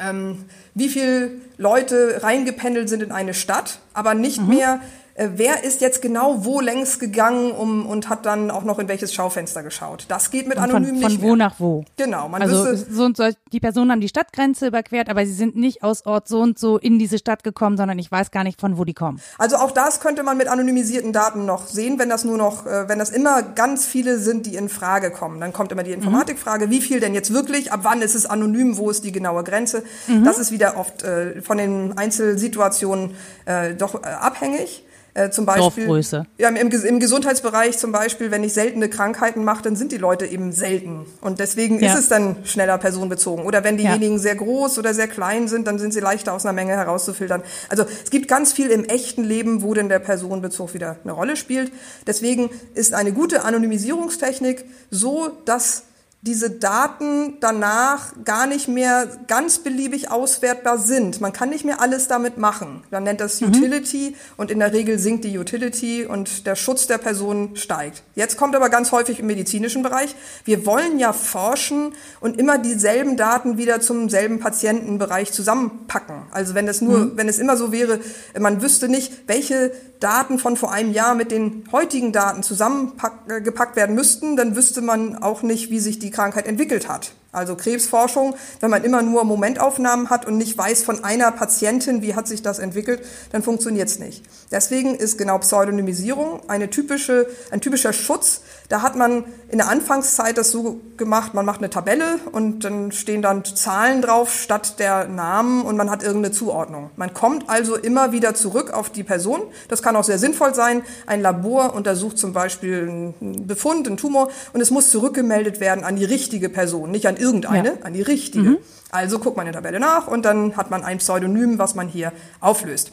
ähm, 0.00 0.44
wie 0.74 0.88
viele 0.88 1.30
Leute 1.56 2.20
reingependelt 2.24 2.88
sind 2.88 3.02
in 3.02 3.12
eine 3.12 3.34
Stadt, 3.34 3.78
aber 3.92 4.14
nicht 4.14 4.40
mhm. 4.40 4.48
mehr 4.48 4.80
wer 5.16 5.64
ist 5.64 5.80
jetzt 5.80 6.02
genau 6.02 6.44
wo 6.44 6.60
längs 6.60 6.98
gegangen 6.98 7.52
um, 7.52 7.86
und 7.86 8.08
hat 8.08 8.26
dann 8.26 8.50
auch 8.50 8.64
noch 8.64 8.78
in 8.78 8.88
welches 8.88 9.14
Schaufenster 9.14 9.62
geschaut. 9.62 10.06
Das 10.08 10.30
geht 10.30 10.48
mit 10.48 10.58
anonym 10.58 10.94
von, 10.94 11.02
von 11.02 11.12
nicht 11.12 11.22
wo 11.22 11.36
nach 11.36 11.54
wo. 11.58 11.84
Genau. 11.96 12.28
Man 12.28 12.42
also 12.42 12.74
so 12.74 13.04
und 13.04 13.16
so, 13.16 13.28
die 13.52 13.60
Personen 13.60 13.92
haben 13.92 14.00
die 14.00 14.08
Stadtgrenze 14.08 14.66
überquert, 14.66 15.08
aber 15.08 15.24
sie 15.24 15.32
sind 15.32 15.56
nicht 15.56 15.82
aus 15.82 16.04
Ort 16.06 16.28
so 16.28 16.40
und 16.40 16.58
so 16.58 16.78
in 16.78 16.98
diese 16.98 17.18
Stadt 17.18 17.44
gekommen, 17.44 17.76
sondern 17.76 17.98
ich 17.98 18.10
weiß 18.10 18.30
gar 18.30 18.44
nicht, 18.44 18.60
von 18.60 18.76
wo 18.78 18.84
die 18.84 18.94
kommen. 18.94 19.20
Also 19.38 19.56
auch 19.56 19.70
das 19.70 20.00
könnte 20.00 20.22
man 20.22 20.36
mit 20.36 20.48
anonymisierten 20.48 21.12
Daten 21.12 21.46
noch 21.46 21.66
sehen, 21.66 21.98
wenn 21.98 22.08
das 22.08 22.24
nur 22.24 22.36
noch, 22.36 22.66
äh, 22.66 22.88
wenn 22.88 22.98
das 22.98 23.10
immer 23.10 23.42
ganz 23.42 23.86
viele 23.86 24.18
sind, 24.18 24.46
die 24.46 24.56
in 24.56 24.68
Frage 24.68 25.10
kommen. 25.10 25.40
Dann 25.40 25.52
kommt 25.52 25.70
immer 25.72 25.82
die 25.82 25.92
Informatikfrage, 25.92 26.70
wie 26.70 26.80
viel 26.80 27.00
denn 27.00 27.14
jetzt 27.14 27.32
wirklich, 27.32 27.72
ab 27.72 27.80
wann 27.82 28.02
ist 28.02 28.14
es 28.14 28.26
anonym, 28.26 28.76
wo 28.78 28.90
ist 28.90 29.04
die 29.04 29.12
genaue 29.12 29.44
Grenze. 29.44 29.84
Mhm. 30.08 30.24
Das 30.24 30.38
ist 30.38 30.50
wieder 30.50 30.76
oft 30.76 31.02
äh, 31.02 31.40
von 31.40 31.58
den 31.58 31.96
Einzelsituationen 31.96 33.14
äh, 33.44 33.74
doch 33.74 34.02
äh, 34.02 34.08
abhängig. 34.08 34.84
Äh, 35.16 35.30
zum 35.30 35.46
Beispiel, 35.46 35.86
Dorfgröße. 35.86 36.26
Ja, 36.38 36.48
im, 36.48 36.70
im, 36.70 36.98
Gesundheitsbereich 36.98 37.78
zum 37.78 37.92
Beispiel, 37.92 38.32
wenn 38.32 38.42
ich 38.42 38.52
seltene 38.52 38.88
Krankheiten 38.88 39.44
mache, 39.44 39.62
dann 39.62 39.76
sind 39.76 39.92
die 39.92 39.96
Leute 39.96 40.26
eben 40.26 40.50
selten. 40.50 41.06
Und 41.20 41.38
deswegen 41.38 41.78
ja. 41.78 41.92
ist 41.92 41.98
es 42.00 42.08
dann 42.08 42.36
schneller 42.44 42.78
personenbezogen. 42.78 43.44
Oder 43.44 43.62
wenn 43.62 43.76
diejenigen 43.76 44.14
ja. 44.14 44.18
sehr 44.18 44.34
groß 44.34 44.76
oder 44.78 44.92
sehr 44.92 45.06
klein 45.06 45.46
sind, 45.46 45.68
dann 45.68 45.78
sind 45.78 45.94
sie 45.94 46.00
leichter 46.00 46.32
aus 46.32 46.44
einer 46.44 46.52
Menge 46.52 46.72
herauszufiltern. 46.72 47.44
Also 47.68 47.84
es 48.02 48.10
gibt 48.10 48.26
ganz 48.26 48.52
viel 48.52 48.70
im 48.70 48.84
echten 48.84 49.22
Leben, 49.22 49.62
wo 49.62 49.72
denn 49.72 49.88
der 49.88 50.00
Personenbezug 50.00 50.74
wieder 50.74 50.96
eine 51.04 51.12
Rolle 51.12 51.36
spielt. 51.36 51.70
Deswegen 52.08 52.50
ist 52.74 52.92
eine 52.92 53.12
gute 53.12 53.44
Anonymisierungstechnik 53.44 54.64
so, 54.90 55.30
dass 55.44 55.84
diese 56.26 56.48
Daten 56.48 57.34
danach 57.40 58.12
gar 58.24 58.46
nicht 58.46 58.66
mehr 58.66 59.06
ganz 59.26 59.58
beliebig 59.58 60.10
auswertbar 60.10 60.78
sind. 60.78 61.20
Man 61.20 61.34
kann 61.34 61.50
nicht 61.50 61.66
mehr 61.66 61.82
alles 61.82 62.08
damit 62.08 62.38
machen. 62.38 62.82
Man 62.90 63.04
nennt 63.04 63.20
das 63.20 63.42
mhm. 63.42 63.48
Utility 63.48 64.10
mhm. 64.10 64.14
und 64.38 64.50
in 64.50 64.58
der 64.58 64.72
Regel 64.72 64.98
sinkt 64.98 65.24
die 65.24 65.38
Utility 65.38 66.06
und 66.06 66.46
der 66.46 66.56
Schutz 66.56 66.86
der 66.86 66.96
Person 66.96 67.56
steigt. 67.56 68.02
Jetzt 68.14 68.38
kommt 68.38 68.56
aber 68.56 68.70
ganz 68.70 68.90
häufig 68.90 69.20
im 69.20 69.26
medizinischen 69.26 69.82
Bereich. 69.82 70.16
Wir 70.46 70.64
wollen 70.64 70.98
ja 70.98 71.12
forschen 71.12 71.92
und 72.20 72.38
immer 72.38 72.56
dieselben 72.56 73.18
Daten 73.18 73.58
wieder 73.58 73.80
zum 73.80 74.08
selben 74.08 74.40
Patientenbereich 74.40 75.30
zusammenpacken. 75.30 76.22
Also 76.30 76.54
wenn 76.54 76.66
es 76.68 76.80
nur, 76.80 77.00
mhm. 77.00 77.12
wenn 77.16 77.28
es 77.28 77.38
immer 77.38 77.58
so 77.58 77.70
wäre, 77.70 78.00
man 78.38 78.62
wüsste 78.62 78.88
nicht, 78.88 79.12
welche 79.26 79.72
Daten 80.00 80.38
von 80.38 80.56
vor 80.56 80.72
einem 80.72 80.92
Jahr 80.92 81.14
mit 81.14 81.30
den 81.30 81.64
heutigen 81.72 82.12
Daten 82.12 82.42
zusammengepackt 82.42 83.76
werden 83.76 83.94
müssten, 83.94 84.36
dann 84.36 84.54
wüsste 84.56 84.82
man 84.82 85.16
auch 85.16 85.42
nicht, 85.42 85.70
wie 85.70 85.80
sich 85.80 85.98
die 85.98 86.13
Krankheit 86.14 86.46
entwickelt 86.46 86.88
hat. 86.88 87.12
Also 87.34 87.56
Krebsforschung, 87.56 88.34
wenn 88.60 88.70
man 88.70 88.84
immer 88.84 89.02
nur 89.02 89.24
Momentaufnahmen 89.24 90.10
hat 90.10 90.26
und 90.26 90.38
nicht 90.38 90.56
weiß 90.56 90.82
von 90.82 91.04
einer 91.04 91.30
Patientin, 91.32 92.02
wie 92.02 92.14
hat 92.14 92.28
sich 92.28 92.42
das 92.42 92.58
entwickelt, 92.58 93.04
dann 93.32 93.42
funktioniert 93.42 93.88
es 93.88 93.98
nicht. 93.98 94.24
Deswegen 94.50 94.94
ist 94.94 95.18
genau 95.18 95.38
Pseudonymisierung 95.38 96.48
eine 96.48 96.70
typische, 96.70 97.26
ein 97.50 97.60
typischer 97.60 97.92
Schutz. 97.92 98.42
Da 98.68 98.82
hat 98.82 98.96
man 98.96 99.24
in 99.50 99.58
der 99.58 99.68
Anfangszeit 99.68 100.38
das 100.38 100.50
so 100.50 100.80
gemacht, 100.96 101.34
man 101.34 101.44
macht 101.44 101.58
eine 101.58 101.70
Tabelle 101.70 102.18
und 102.32 102.64
dann 102.64 102.92
stehen 102.92 103.20
dann 103.20 103.44
Zahlen 103.44 104.00
drauf 104.00 104.32
statt 104.32 104.78
der 104.78 105.06
Namen 105.08 105.62
und 105.62 105.76
man 105.76 105.90
hat 105.90 106.02
irgendeine 106.02 106.32
Zuordnung. 106.32 106.90
Man 106.96 107.12
kommt 107.12 107.50
also 107.50 107.76
immer 107.76 108.12
wieder 108.12 108.34
zurück 108.34 108.72
auf 108.72 108.90
die 108.90 109.02
Person. 109.02 109.42
Das 109.68 109.82
kann 109.82 109.96
auch 109.96 110.04
sehr 110.04 110.18
sinnvoll 110.18 110.54
sein. 110.54 110.82
Ein 111.06 111.20
Labor 111.20 111.74
untersucht 111.74 112.18
zum 112.18 112.32
Beispiel 112.32 113.14
einen 113.20 113.46
Befund, 113.46 113.86
einen 113.86 113.96
Tumor 113.96 114.28
und 114.52 114.60
es 114.60 114.70
muss 114.70 114.90
zurückgemeldet 114.90 115.60
werden 115.60 115.84
an 115.84 115.96
die 115.96 116.04
richtige 116.04 116.48
Person, 116.48 116.90
nicht 116.90 117.06
an 117.06 117.16
irgendeine, 117.24 117.68
ja. 117.68 117.74
an 117.82 117.94
die 117.94 118.02
richtige. 118.02 118.50
Mhm. 118.50 118.58
Also 118.90 119.18
guckt 119.18 119.36
man 119.36 119.46
in 119.46 119.52
der 119.52 119.62
Tabelle 119.62 119.80
nach 119.80 120.06
und 120.06 120.24
dann 120.24 120.56
hat 120.56 120.70
man 120.70 120.84
ein 120.84 120.98
Pseudonym, 120.98 121.58
was 121.58 121.74
man 121.74 121.88
hier 121.88 122.12
auflöst. 122.40 122.92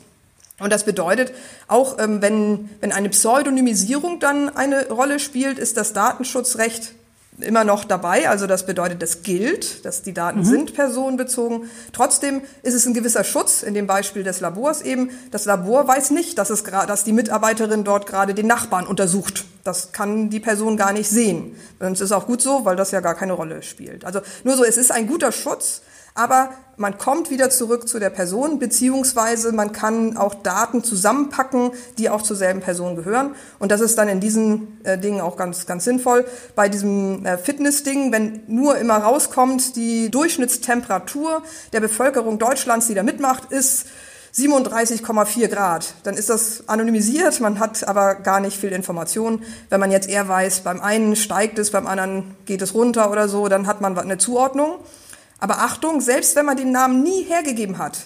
Und 0.59 0.71
das 0.71 0.83
bedeutet, 0.83 1.33
auch 1.67 1.97
ähm, 1.99 2.21
wenn, 2.21 2.69
wenn 2.79 2.91
eine 2.91 3.09
Pseudonymisierung 3.09 4.19
dann 4.19 4.55
eine 4.55 4.87
Rolle 4.89 5.19
spielt, 5.19 5.59
ist 5.59 5.75
das 5.77 5.93
Datenschutzrecht 5.93 6.93
immer 7.39 7.63
noch 7.63 7.83
dabei. 7.83 8.29
Also 8.29 8.47
das 8.47 8.65
bedeutet, 8.65 9.01
das 9.01 9.23
gilt, 9.23 9.85
dass 9.85 10.03
die 10.03 10.13
Daten 10.13 10.39
mhm. 10.39 10.45
sind 10.45 10.73
personenbezogen. 10.73 11.69
Trotzdem 11.93 12.41
ist 12.61 12.73
es 12.73 12.85
ein 12.85 12.93
gewisser 12.93 13.23
Schutz, 13.23 13.63
in 13.63 13.73
dem 13.73 13.87
Beispiel 13.87 14.23
des 14.23 14.39
Labors 14.39 14.81
eben. 14.81 15.09
Das 15.31 15.45
Labor 15.45 15.87
weiß 15.87 16.11
nicht, 16.11 16.37
dass, 16.37 16.49
es 16.49 16.63
dass 16.63 17.03
die 17.03 17.13
Mitarbeiterin 17.13 17.83
dort 17.83 18.05
gerade 18.05 18.33
den 18.33 18.47
Nachbarn 18.47 18.85
untersucht. 18.85 19.45
Das 19.63 19.91
kann 19.91 20.29
die 20.29 20.39
Person 20.39 20.77
gar 20.77 20.93
nicht 20.93 21.09
sehen. 21.09 21.55
Und 21.79 21.93
es 21.93 22.01
ist 22.01 22.11
auch 22.11 22.25
gut 22.25 22.41
so, 22.41 22.65
weil 22.65 22.75
das 22.75 22.91
ja 22.91 22.99
gar 22.99 23.15
keine 23.15 23.33
Rolle 23.33 23.61
spielt. 23.61 24.05
Also 24.05 24.21
nur 24.43 24.57
so, 24.57 24.63
es 24.63 24.77
ist 24.77 24.91
ein 24.91 25.07
guter 25.07 25.31
Schutz, 25.31 25.81
aber 26.13 26.49
man 26.75 26.97
kommt 26.97 27.29
wieder 27.29 27.49
zurück 27.49 27.87
zu 27.87 27.99
der 27.99 28.09
Person, 28.09 28.59
beziehungsweise 28.59 29.51
man 29.51 29.71
kann 29.71 30.17
auch 30.17 30.33
Daten 30.33 30.83
zusammenpacken, 30.83 31.71
die 31.97 32.09
auch 32.09 32.21
zur 32.21 32.35
selben 32.35 32.59
Person 32.59 32.95
gehören. 32.95 33.35
Und 33.59 33.71
das 33.71 33.81
ist 33.81 33.97
dann 33.97 34.09
in 34.09 34.19
diesen 34.19 34.83
äh, 34.83 34.97
Dingen 34.97 35.21
auch 35.21 35.37
ganz, 35.37 35.65
ganz 35.67 35.85
sinnvoll. 35.85 36.25
Bei 36.55 36.67
diesem 36.67 37.25
äh, 37.25 37.37
Fitness-Ding, 37.37 38.11
wenn 38.11 38.43
nur 38.47 38.77
immer 38.77 38.97
rauskommt, 38.97 39.75
die 39.75 40.09
Durchschnittstemperatur 40.09 41.43
der 41.71 41.79
Bevölkerung 41.79 42.39
Deutschlands, 42.39 42.87
die 42.87 42.95
da 42.95 43.03
mitmacht, 43.03 43.51
ist 43.51 43.85
37,4 44.33 45.47
Grad. 45.47 45.93
Dann 46.03 46.15
ist 46.15 46.29
das 46.29 46.69
anonymisiert, 46.69 47.39
man 47.41 47.59
hat 47.59 47.87
aber 47.87 48.15
gar 48.15 48.39
nicht 48.39 48.57
viel 48.57 48.71
Information. 48.71 49.43
Wenn 49.69 49.79
man 49.79 49.91
jetzt 49.91 50.07
eher 50.07 50.27
weiß, 50.27 50.61
beim 50.61 50.79
einen 50.79 51.15
steigt 51.15 51.59
es, 51.59 51.71
beim 51.71 51.87
anderen 51.87 52.35
geht 52.45 52.61
es 52.61 52.73
runter 52.73 53.11
oder 53.11 53.27
so, 53.27 53.47
dann 53.47 53.67
hat 53.67 53.81
man 53.81 53.97
eine 53.97 54.17
Zuordnung. 54.17 54.75
Aber 55.39 55.59
Achtung, 55.59 56.01
selbst 56.01 56.35
wenn 56.35 56.45
man 56.45 56.55
den 56.55 56.71
Namen 56.71 57.03
nie 57.03 57.23
hergegeben 57.23 57.77
hat, 57.77 57.97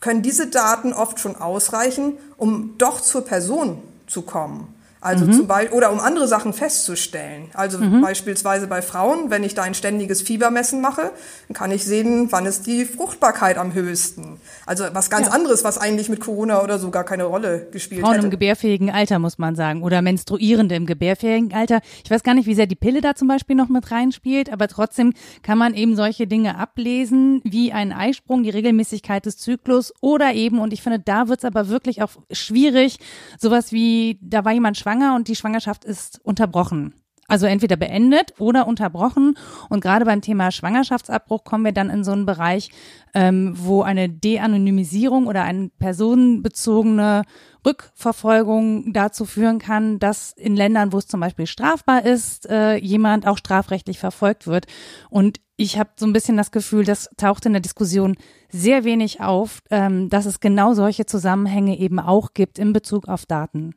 können 0.00 0.22
diese 0.22 0.46
Daten 0.46 0.92
oft 0.92 1.18
schon 1.20 1.36
ausreichen, 1.36 2.16
um 2.36 2.74
doch 2.78 3.00
zur 3.00 3.24
Person 3.24 3.82
zu 4.06 4.22
kommen. 4.22 4.75
Also 5.00 5.26
mhm. 5.26 5.32
zum 5.32 5.46
Beispiel, 5.46 5.76
oder 5.76 5.92
um 5.92 6.00
andere 6.00 6.26
Sachen 6.26 6.52
festzustellen. 6.52 7.50
Also 7.54 7.78
mhm. 7.78 8.00
beispielsweise 8.00 8.66
bei 8.66 8.82
Frauen, 8.82 9.30
wenn 9.30 9.44
ich 9.44 9.54
da 9.54 9.62
ein 9.62 9.74
ständiges 9.74 10.22
Fiebermessen 10.22 10.80
mache, 10.80 11.12
dann 11.48 11.54
kann 11.54 11.70
ich 11.70 11.84
sehen, 11.84 12.28
wann 12.30 12.46
ist 12.46 12.66
die 12.66 12.84
Fruchtbarkeit 12.84 13.58
am 13.58 13.74
höchsten. 13.74 14.40
Also 14.64 14.84
was 14.92 15.10
ganz 15.10 15.28
ja. 15.28 15.32
anderes, 15.32 15.64
was 15.64 15.78
eigentlich 15.78 16.08
mit 16.08 16.20
Corona 16.20 16.62
oder 16.62 16.78
so 16.78 16.90
gar 16.90 17.04
keine 17.04 17.24
Rolle 17.24 17.68
gespielt 17.70 18.00
Frauen 18.00 18.14
hätte. 18.14 18.24
im 18.24 18.30
gebärfähigen 18.30 18.90
Alter, 18.90 19.18
muss 19.18 19.38
man 19.38 19.54
sagen. 19.54 19.82
Oder 19.82 20.02
Menstruierende 20.02 20.74
im 20.74 20.86
gebärfähigen 20.86 21.52
Alter. 21.52 21.80
Ich 22.04 22.10
weiß 22.10 22.22
gar 22.22 22.34
nicht, 22.34 22.46
wie 22.46 22.54
sehr 22.54 22.66
die 22.66 22.74
Pille 22.74 23.00
da 23.00 23.14
zum 23.14 23.28
Beispiel 23.28 23.56
noch 23.56 23.68
mit 23.68 23.90
reinspielt, 23.90 24.52
aber 24.52 24.68
trotzdem 24.68 25.12
kann 25.42 25.58
man 25.58 25.74
eben 25.74 25.94
solche 25.96 26.26
Dinge 26.26 26.58
ablesen, 26.58 27.40
wie 27.44 27.72
ein 27.72 27.92
Eisprung, 27.92 28.42
die 28.42 28.50
Regelmäßigkeit 28.50 29.26
des 29.26 29.36
Zyklus 29.38 29.92
oder 30.00 30.32
eben, 30.32 30.58
und 30.58 30.72
ich 30.72 30.82
finde, 30.82 30.98
da 30.98 31.28
wird's 31.28 31.44
aber 31.44 31.68
wirklich 31.68 32.02
auch 32.02 32.10
schwierig, 32.30 32.98
sowas 33.38 33.72
wie, 33.72 34.18
da 34.22 34.44
war 34.44 34.52
jemand 34.52 34.78
schwanger, 34.86 35.16
und 35.16 35.26
die 35.26 35.34
Schwangerschaft 35.34 35.84
ist 35.84 36.20
unterbrochen. 36.22 36.94
Also 37.28 37.46
entweder 37.46 37.74
beendet 37.74 38.34
oder 38.38 38.68
unterbrochen. 38.68 39.36
Und 39.68 39.80
gerade 39.80 40.04
beim 40.04 40.20
Thema 40.20 40.52
Schwangerschaftsabbruch 40.52 41.42
kommen 41.42 41.64
wir 41.64 41.72
dann 41.72 41.90
in 41.90 42.04
so 42.04 42.12
einen 42.12 42.24
Bereich, 42.24 42.70
ähm, 43.14 43.52
wo 43.56 43.82
eine 43.82 44.08
De-Anonymisierung 44.08 45.26
oder 45.26 45.42
eine 45.42 45.70
personenbezogene 45.80 47.22
Rückverfolgung 47.66 48.92
dazu 48.92 49.24
führen 49.24 49.58
kann, 49.58 49.98
dass 49.98 50.30
in 50.36 50.54
Ländern, 50.54 50.92
wo 50.92 50.98
es 50.98 51.08
zum 51.08 51.18
Beispiel 51.18 51.48
strafbar 51.48 52.04
ist, 52.04 52.48
äh, 52.48 52.76
jemand 52.76 53.26
auch 53.26 53.38
strafrechtlich 53.38 53.98
verfolgt 53.98 54.46
wird. 54.46 54.66
Und 55.10 55.40
ich 55.56 55.80
habe 55.80 55.90
so 55.96 56.06
ein 56.06 56.12
bisschen 56.12 56.36
das 56.36 56.52
Gefühl, 56.52 56.84
das 56.84 57.10
taucht 57.16 57.44
in 57.44 57.54
der 57.54 57.62
Diskussion 57.62 58.14
sehr 58.50 58.84
wenig 58.84 59.20
auf, 59.20 59.62
ähm, 59.70 60.10
dass 60.10 60.26
es 60.26 60.38
genau 60.38 60.74
solche 60.74 61.06
Zusammenhänge 61.06 61.76
eben 61.76 61.98
auch 61.98 62.34
gibt 62.34 62.60
in 62.60 62.72
Bezug 62.72 63.08
auf 63.08 63.26
Daten. 63.26 63.74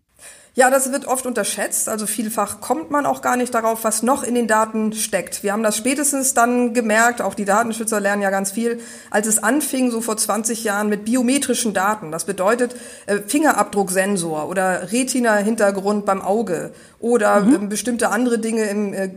Ja, 0.56 0.70
das 0.70 0.92
wird 0.92 1.06
oft 1.06 1.26
unterschätzt. 1.26 1.88
Also 1.88 2.08
vielfach 2.08 2.60
kommt 2.60 2.92
man 2.92 3.06
auch 3.06 3.22
gar 3.22 3.38
nicht 3.38 3.54
darauf, 3.54 3.84
was 3.84 4.04
noch 4.04 4.24
in 4.24 4.36
den 4.36 4.48
Daten 4.48 4.94
steckt. 4.94 5.44
Wir 5.44 5.54
haben 5.54 5.64
das 5.64 5.78
spätestens 5.78 6.34
dann 6.34 6.74
gemerkt, 6.74 7.22
auch 7.22 7.36
die 7.36 7.46
Datenschützer 7.46 8.00
lernen 8.00 8.22
ja 8.24 8.30
ganz 8.30 8.52
viel, 8.52 8.80
als 9.12 9.28
es 9.28 9.42
anfing, 9.42 9.92
so 9.92 10.02
vor 10.02 10.18
20 10.18 10.64
Jahren 10.64 10.90
mit 10.90 11.06
biometrischen 11.06 11.74
Daten. 11.74 12.12
Das 12.12 12.26
bedeutet 12.26 12.76
äh, 13.06 13.20
Fingerabdrucksensor 13.26 14.50
oder 14.50 14.92
Retina-Hintergrund 14.92 16.06
beim 16.06 16.22
Auge 16.22 16.72
oder 17.00 17.42
mhm. 17.42 17.56
ähm, 17.56 17.70
bestimmte 17.70 18.10
andere 18.10 18.40
Dinge 18.40 18.64
im, 18.64 18.94
äh, 18.94 19.10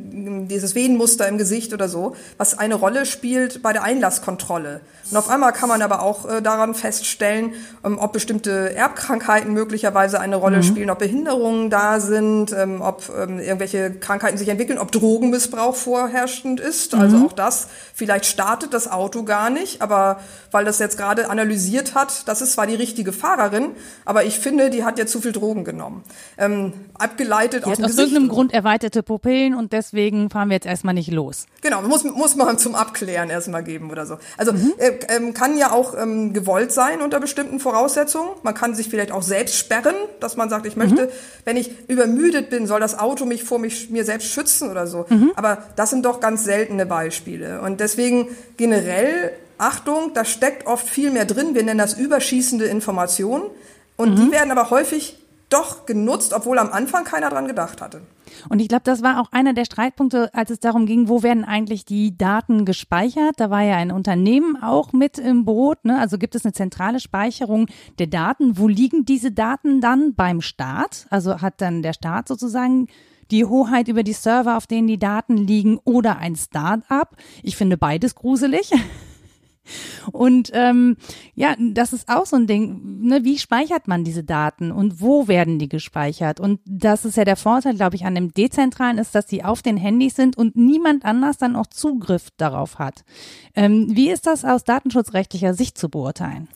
dieses 0.46 0.74
Venenmuster 0.74 1.26
im 1.26 1.38
Gesicht 1.38 1.72
oder 1.72 1.88
so, 1.88 2.14
was 2.36 2.58
eine 2.58 2.74
Rolle 2.74 3.06
spielt 3.06 3.62
bei 3.62 3.72
der 3.72 3.82
Einlasskontrolle. 3.82 4.82
Und 5.10 5.16
auf 5.16 5.28
einmal 5.28 5.52
kann 5.52 5.68
man 5.68 5.82
aber 5.82 6.02
auch 6.02 6.28
äh, 6.28 6.42
daran 6.42 6.74
feststellen, 6.74 7.54
ähm, 7.84 7.98
ob 7.98 8.12
bestimmte 8.12 8.74
Erbkrankheiten 8.76 9.52
möglicherweise 9.52 10.20
eine 10.20 10.36
Rolle 10.36 10.58
mhm. 10.58 10.62
spielen 10.62 10.90
ob 10.90 10.98
Behinderungen 10.98 11.21
da 11.24 12.00
sind, 12.00 12.52
ähm, 12.52 12.80
ob 12.80 13.10
ähm, 13.16 13.38
irgendwelche 13.38 13.92
Krankheiten 13.92 14.38
sich 14.38 14.48
entwickeln, 14.48 14.78
ob 14.78 14.92
Drogenmissbrauch 14.92 15.74
vorherrschend 15.74 16.60
ist. 16.60 16.94
Also 16.94 17.18
mhm. 17.18 17.26
auch 17.26 17.32
das, 17.32 17.68
vielleicht 17.94 18.26
startet 18.26 18.74
das 18.74 18.90
Auto 18.90 19.24
gar 19.24 19.50
nicht, 19.50 19.82
aber 19.82 20.20
weil 20.50 20.64
das 20.64 20.78
jetzt 20.78 20.96
gerade 20.98 21.30
analysiert 21.30 21.94
hat, 21.94 22.28
das 22.28 22.42
ist 22.42 22.52
zwar 22.52 22.66
die 22.66 22.74
richtige 22.74 23.12
Fahrerin, 23.12 23.70
aber 24.04 24.24
ich 24.24 24.38
finde, 24.38 24.70
die 24.70 24.84
hat 24.84 24.98
ja 24.98 25.06
zu 25.06 25.20
viel 25.20 25.32
Drogen 25.32 25.64
genommen. 25.64 26.04
Ähm, 26.38 26.72
abgeleitet 26.94 27.64
die 27.66 27.70
aus 27.70 27.78
hat 27.78 27.86
aus 27.86 27.98
irgendeinem 27.98 28.28
Grund 28.28 28.52
erweiterte 28.52 29.02
Pupillen 29.02 29.54
und 29.54 29.72
deswegen 29.72 30.30
fahren 30.30 30.48
wir 30.48 30.54
jetzt 30.54 30.66
erstmal 30.66 30.94
nicht 30.94 31.10
los. 31.10 31.46
Genau, 31.62 31.82
muss, 31.82 32.04
muss 32.04 32.36
man 32.36 32.58
zum 32.58 32.74
Abklären 32.74 33.30
erstmal 33.30 33.62
geben 33.62 33.90
oder 33.90 34.06
so. 34.06 34.18
Also 34.36 34.52
mhm. 34.52 34.72
äh, 34.78 34.92
ähm, 35.08 35.34
kann 35.34 35.56
ja 35.56 35.72
auch 35.72 35.94
ähm, 35.96 36.32
gewollt 36.32 36.72
sein 36.72 37.00
unter 37.00 37.20
bestimmten 37.20 37.60
Voraussetzungen. 37.60 38.30
Man 38.42 38.54
kann 38.54 38.74
sich 38.74 38.88
vielleicht 38.88 39.12
auch 39.12 39.22
selbst 39.22 39.56
sperren, 39.56 39.94
dass 40.20 40.36
man 40.36 40.50
sagt, 40.50 40.66
ich 40.66 40.76
möchte, 40.76 41.06
mhm. 41.06 41.11
Wenn 41.44 41.56
ich 41.56 41.70
übermüdet 41.88 42.50
bin, 42.50 42.66
soll 42.66 42.80
das 42.80 42.98
Auto 42.98 43.24
mich 43.24 43.44
vor 43.44 43.58
mich, 43.58 43.90
mir 43.90 44.04
selbst 44.04 44.28
schützen 44.28 44.70
oder 44.70 44.86
so. 44.86 45.06
Mhm. 45.08 45.32
Aber 45.36 45.58
das 45.76 45.90
sind 45.90 46.04
doch 46.04 46.20
ganz 46.20 46.44
seltene 46.44 46.86
Beispiele. 46.86 47.60
Und 47.60 47.80
deswegen 47.80 48.28
generell, 48.56 49.32
Achtung, 49.58 50.12
da 50.14 50.24
steckt 50.24 50.66
oft 50.66 50.88
viel 50.88 51.10
mehr 51.10 51.24
drin. 51.24 51.54
Wir 51.54 51.62
nennen 51.62 51.78
das 51.78 51.94
überschießende 51.94 52.66
Informationen. 52.66 53.44
Und 53.96 54.16
die 54.16 54.22
mhm. 54.22 54.32
werden 54.32 54.50
aber 54.50 54.70
häufig 54.70 55.21
doch 55.52 55.86
genutzt, 55.86 56.32
obwohl 56.32 56.58
am 56.58 56.72
Anfang 56.72 57.04
keiner 57.04 57.30
dran 57.30 57.46
gedacht 57.46 57.80
hatte. 57.80 58.02
Und 58.48 58.60
ich 58.60 58.68
glaube, 58.68 58.84
das 58.84 59.02
war 59.02 59.20
auch 59.20 59.30
einer 59.32 59.52
der 59.52 59.64
Streitpunkte, 59.64 60.32
als 60.34 60.50
es 60.50 60.60
darum 60.60 60.86
ging, 60.86 61.08
wo 61.08 61.22
werden 61.22 61.44
eigentlich 61.44 61.84
die 61.84 62.16
Daten 62.16 62.64
gespeichert. 62.64 63.34
Da 63.36 63.50
war 63.50 63.62
ja 63.62 63.76
ein 63.76 63.92
Unternehmen 63.92 64.60
auch 64.62 64.92
mit 64.92 65.18
im 65.18 65.44
Boot. 65.44 65.84
Ne? 65.84 65.98
Also 65.98 66.18
gibt 66.18 66.34
es 66.34 66.44
eine 66.44 66.52
zentrale 66.52 67.00
Speicherung 67.00 67.66
der 67.98 68.06
Daten. 68.06 68.58
Wo 68.58 68.68
liegen 68.68 69.04
diese 69.04 69.32
Daten 69.32 69.80
dann 69.80 70.14
beim 70.14 70.40
Staat? 70.40 71.06
Also 71.10 71.40
hat 71.40 71.60
dann 71.60 71.82
der 71.82 71.92
Staat 71.92 72.28
sozusagen 72.28 72.88
die 73.30 73.44
Hoheit 73.44 73.88
über 73.88 74.02
die 74.02 74.12
Server, 74.12 74.56
auf 74.56 74.66
denen 74.66 74.88
die 74.88 74.98
Daten 74.98 75.36
liegen, 75.36 75.78
oder 75.84 76.18
ein 76.18 76.36
Start-up? 76.36 77.16
Ich 77.42 77.56
finde 77.56 77.76
beides 77.76 78.14
gruselig. 78.14 78.70
Und 80.10 80.50
ähm, 80.52 80.96
ja, 81.34 81.54
das 81.58 81.92
ist 81.92 82.08
auch 82.08 82.26
so 82.26 82.36
ein 82.36 82.46
Ding. 82.46 83.00
Ne? 83.02 83.24
Wie 83.24 83.38
speichert 83.38 83.88
man 83.88 84.04
diese 84.04 84.24
Daten 84.24 84.72
und 84.72 85.00
wo 85.00 85.28
werden 85.28 85.58
die 85.58 85.68
gespeichert? 85.68 86.40
Und 86.40 86.60
das 86.64 87.04
ist 87.04 87.16
ja 87.16 87.24
der 87.24 87.36
Vorteil, 87.36 87.74
glaube 87.74 87.96
ich, 87.96 88.04
an 88.04 88.14
dem 88.14 88.32
Dezentralen 88.32 88.98
ist, 88.98 89.14
dass 89.14 89.26
die 89.26 89.44
auf 89.44 89.62
den 89.62 89.76
Handys 89.76 90.16
sind 90.16 90.36
und 90.36 90.56
niemand 90.56 91.04
anders 91.04 91.38
dann 91.38 91.56
auch 91.56 91.66
Zugriff 91.66 92.28
darauf 92.36 92.78
hat. 92.78 93.04
Ähm, 93.54 93.88
wie 93.90 94.10
ist 94.10 94.26
das 94.26 94.44
aus 94.44 94.64
datenschutzrechtlicher 94.64 95.54
Sicht 95.54 95.78
zu 95.78 95.88
beurteilen? 95.88 96.48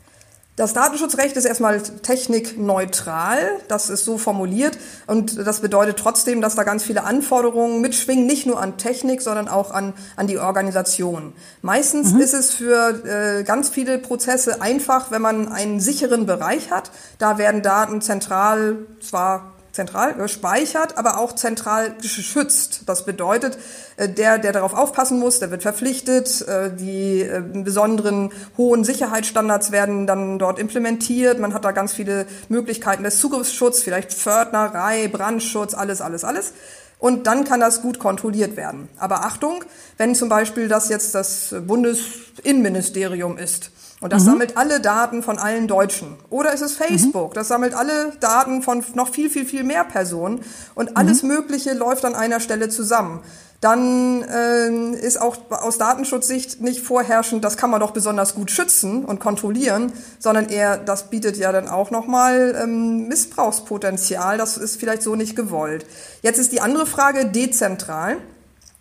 Das 0.57 0.73
Datenschutzrecht 0.73 1.37
ist 1.37 1.45
erstmal 1.45 1.83
technikneutral, 1.83 3.41
das 3.69 3.91
ist 3.91 4.07
so 4.07 4.17
formuliert 4.17 4.79
und 5.07 5.37
das 5.47 5.61
bedeutet 5.61 5.99
trotzdem, 5.99 6.41
dass 6.41 6.55
da 6.55 6.63
ganz 6.63 6.83
viele 6.83 7.05
Anforderungen 7.05 7.83
mitschwingen, 7.83 8.27
nicht 8.27 8.47
nur 8.47 8.59
an 8.59 8.79
Technik, 8.79 9.21
sondern 9.21 9.49
auch 9.49 9.71
an, 9.71 9.93
an 10.17 10.27
die 10.27 10.39
Organisation. 10.39 11.35
Meistens 11.61 12.15
mhm. 12.15 12.21
ist 12.21 12.33
es 12.33 12.55
für 12.55 13.05
äh, 13.05 13.45
ganz 13.45 13.69
viele 13.69 13.99
Prozesse 13.99 14.63
einfach, 14.63 15.11
wenn 15.11 15.21
man 15.21 15.53
einen 15.53 15.79
sicheren 15.79 16.25
Bereich 16.25 16.71
hat. 16.71 16.91
Da 17.19 17.37
werden 17.37 17.61
Daten 17.61 18.01
zentral 18.01 18.79
zwar 19.03 19.56
zentral 19.77 20.15
gespeichert, 20.15 20.99
aber 20.99 21.19
auch 21.19 21.35
zentral 21.35 21.95
geschützt. 22.03 22.81
Das 22.87 23.05
bedeutet, 23.05 23.59
äh, 23.97 24.09
der, 24.09 24.39
der 24.39 24.53
darauf 24.53 24.75
aufpassen 24.75 25.21
muss, 25.21 25.39
der 25.39 25.53
wird 25.53 25.63
verpflichtet. 25.63 26.43
Äh, 26.49 26.75
die 26.75 27.21
äh, 27.21 27.41
besonderen 27.41 28.33
hohen 28.57 28.83
Sicherheitsstandards 28.83 29.71
werden 29.71 30.07
dann 30.07 30.39
dort 30.41 30.59
implementiert. 30.59 31.39
Man 31.39 31.55
hat 31.55 31.65
da 31.65 31.71
ganz 31.71 31.93
viele 31.93 32.27
Möglichkeiten 32.49 33.05
des 33.05 33.21
Zugriffsschutzes, 33.21 33.85
vielleicht 33.85 34.13
Pförtnerei, 34.13 35.09
Brandschutz, 35.09 35.75
alles, 35.75 36.01
alles, 36.01 36.25
alles. 36.25 36.53
Und 36.99 37.27
dann 37.27 37.45
kann 37.45 37.61
das 37.61 37.83
gut 37.83 37.99
kontrolliert 37.99 38.57
werden. 38.57 38.89
Aber 38.99 39.25
Achtung, 39.25 39.63
wenn 39.99 40.15
zum 40.15 40.31
Beispiel 40.31 40.67
das 40.67 40.89
jetzt 40.89 41.15
das 41.15 41.55
Bundesinnenministerium 41.67 43.37
ist, 43.37 43.71
und 44.01 44.13
das 44.13 44.23
mhm. 44.23 44.27
sammelt 44.27 44.57
alle 44.57 44.81
Daten 44.81 45.23
von 45.23 45.39
allen 45.39 45.69
Deutschen. 45.69 46.17
Oder 46.29 46.53
ist 46.53 46.61
es 46.61 46.75
Facebook? 46.75 47.31
Mhm. 47.31 47.35
Das 47.35 47.49
sammelt 47.49 47.75
alle 47.75 48.13
Daten 48.21 48.63
von 48.63 48.85
noch 48.95 49.09
viel, 49.09 49.31
viel, 49.31 49.47
viel 49.47 49.65
mehr 49.65 49.85
Personen. 49.85 50.41
Und 50.75 50.97
alles 50.97 51.23
mhm. 51.23 51.31
Mögliche 51.31 51.73
läuft 51.73 52.05
an 52.05 52.15
einer 52.15 52.41
Stelle 52.41 52.69
zusammen. 52.69 53.23
Dann 53.63 54.23
äh, 54.23 54.95
ist 55.01 55.19
auch 55.19 55.39
aus 55.51 55.79
Datenschutzsicht 55.79 56.61
nicht 56.61 56.83
vorherrschend, 56.83 57.43
das 57.43 57.57
kann 57.57 57.71
man 57.71 57.81
doch 57.81 57.93
besonders 57.93 58.35
gut 58.35 58.51
schützen 58.51 59.03
und 59.05 59.19
kontrollieren, 59.19 59.95
sondern 60.19 60.51
eher, 60.51 60.77
das 60.77 61.09
bietet 61.09 61.39
ja 61.39 61.53
dann 61.53 61.67
auch 61.67 61.91
nochmal 61.91 62.55
ähm, 62.63 63.09
Missbrauchspotenzial. 63.09 64.37
Das 64.37 64.59
ist 64.59 64.79
vielleicht 64.79 65.03
so 65.03 65.17
nicht 65.17 65.37
gewollt. 65.37 65.87
Jetzt 66.21 66.39
ist 66.39 66.53
die 66.53 66.61
andere 66.61 66.85
Frage 66.85 67.27
dezentral. 67.27 68.19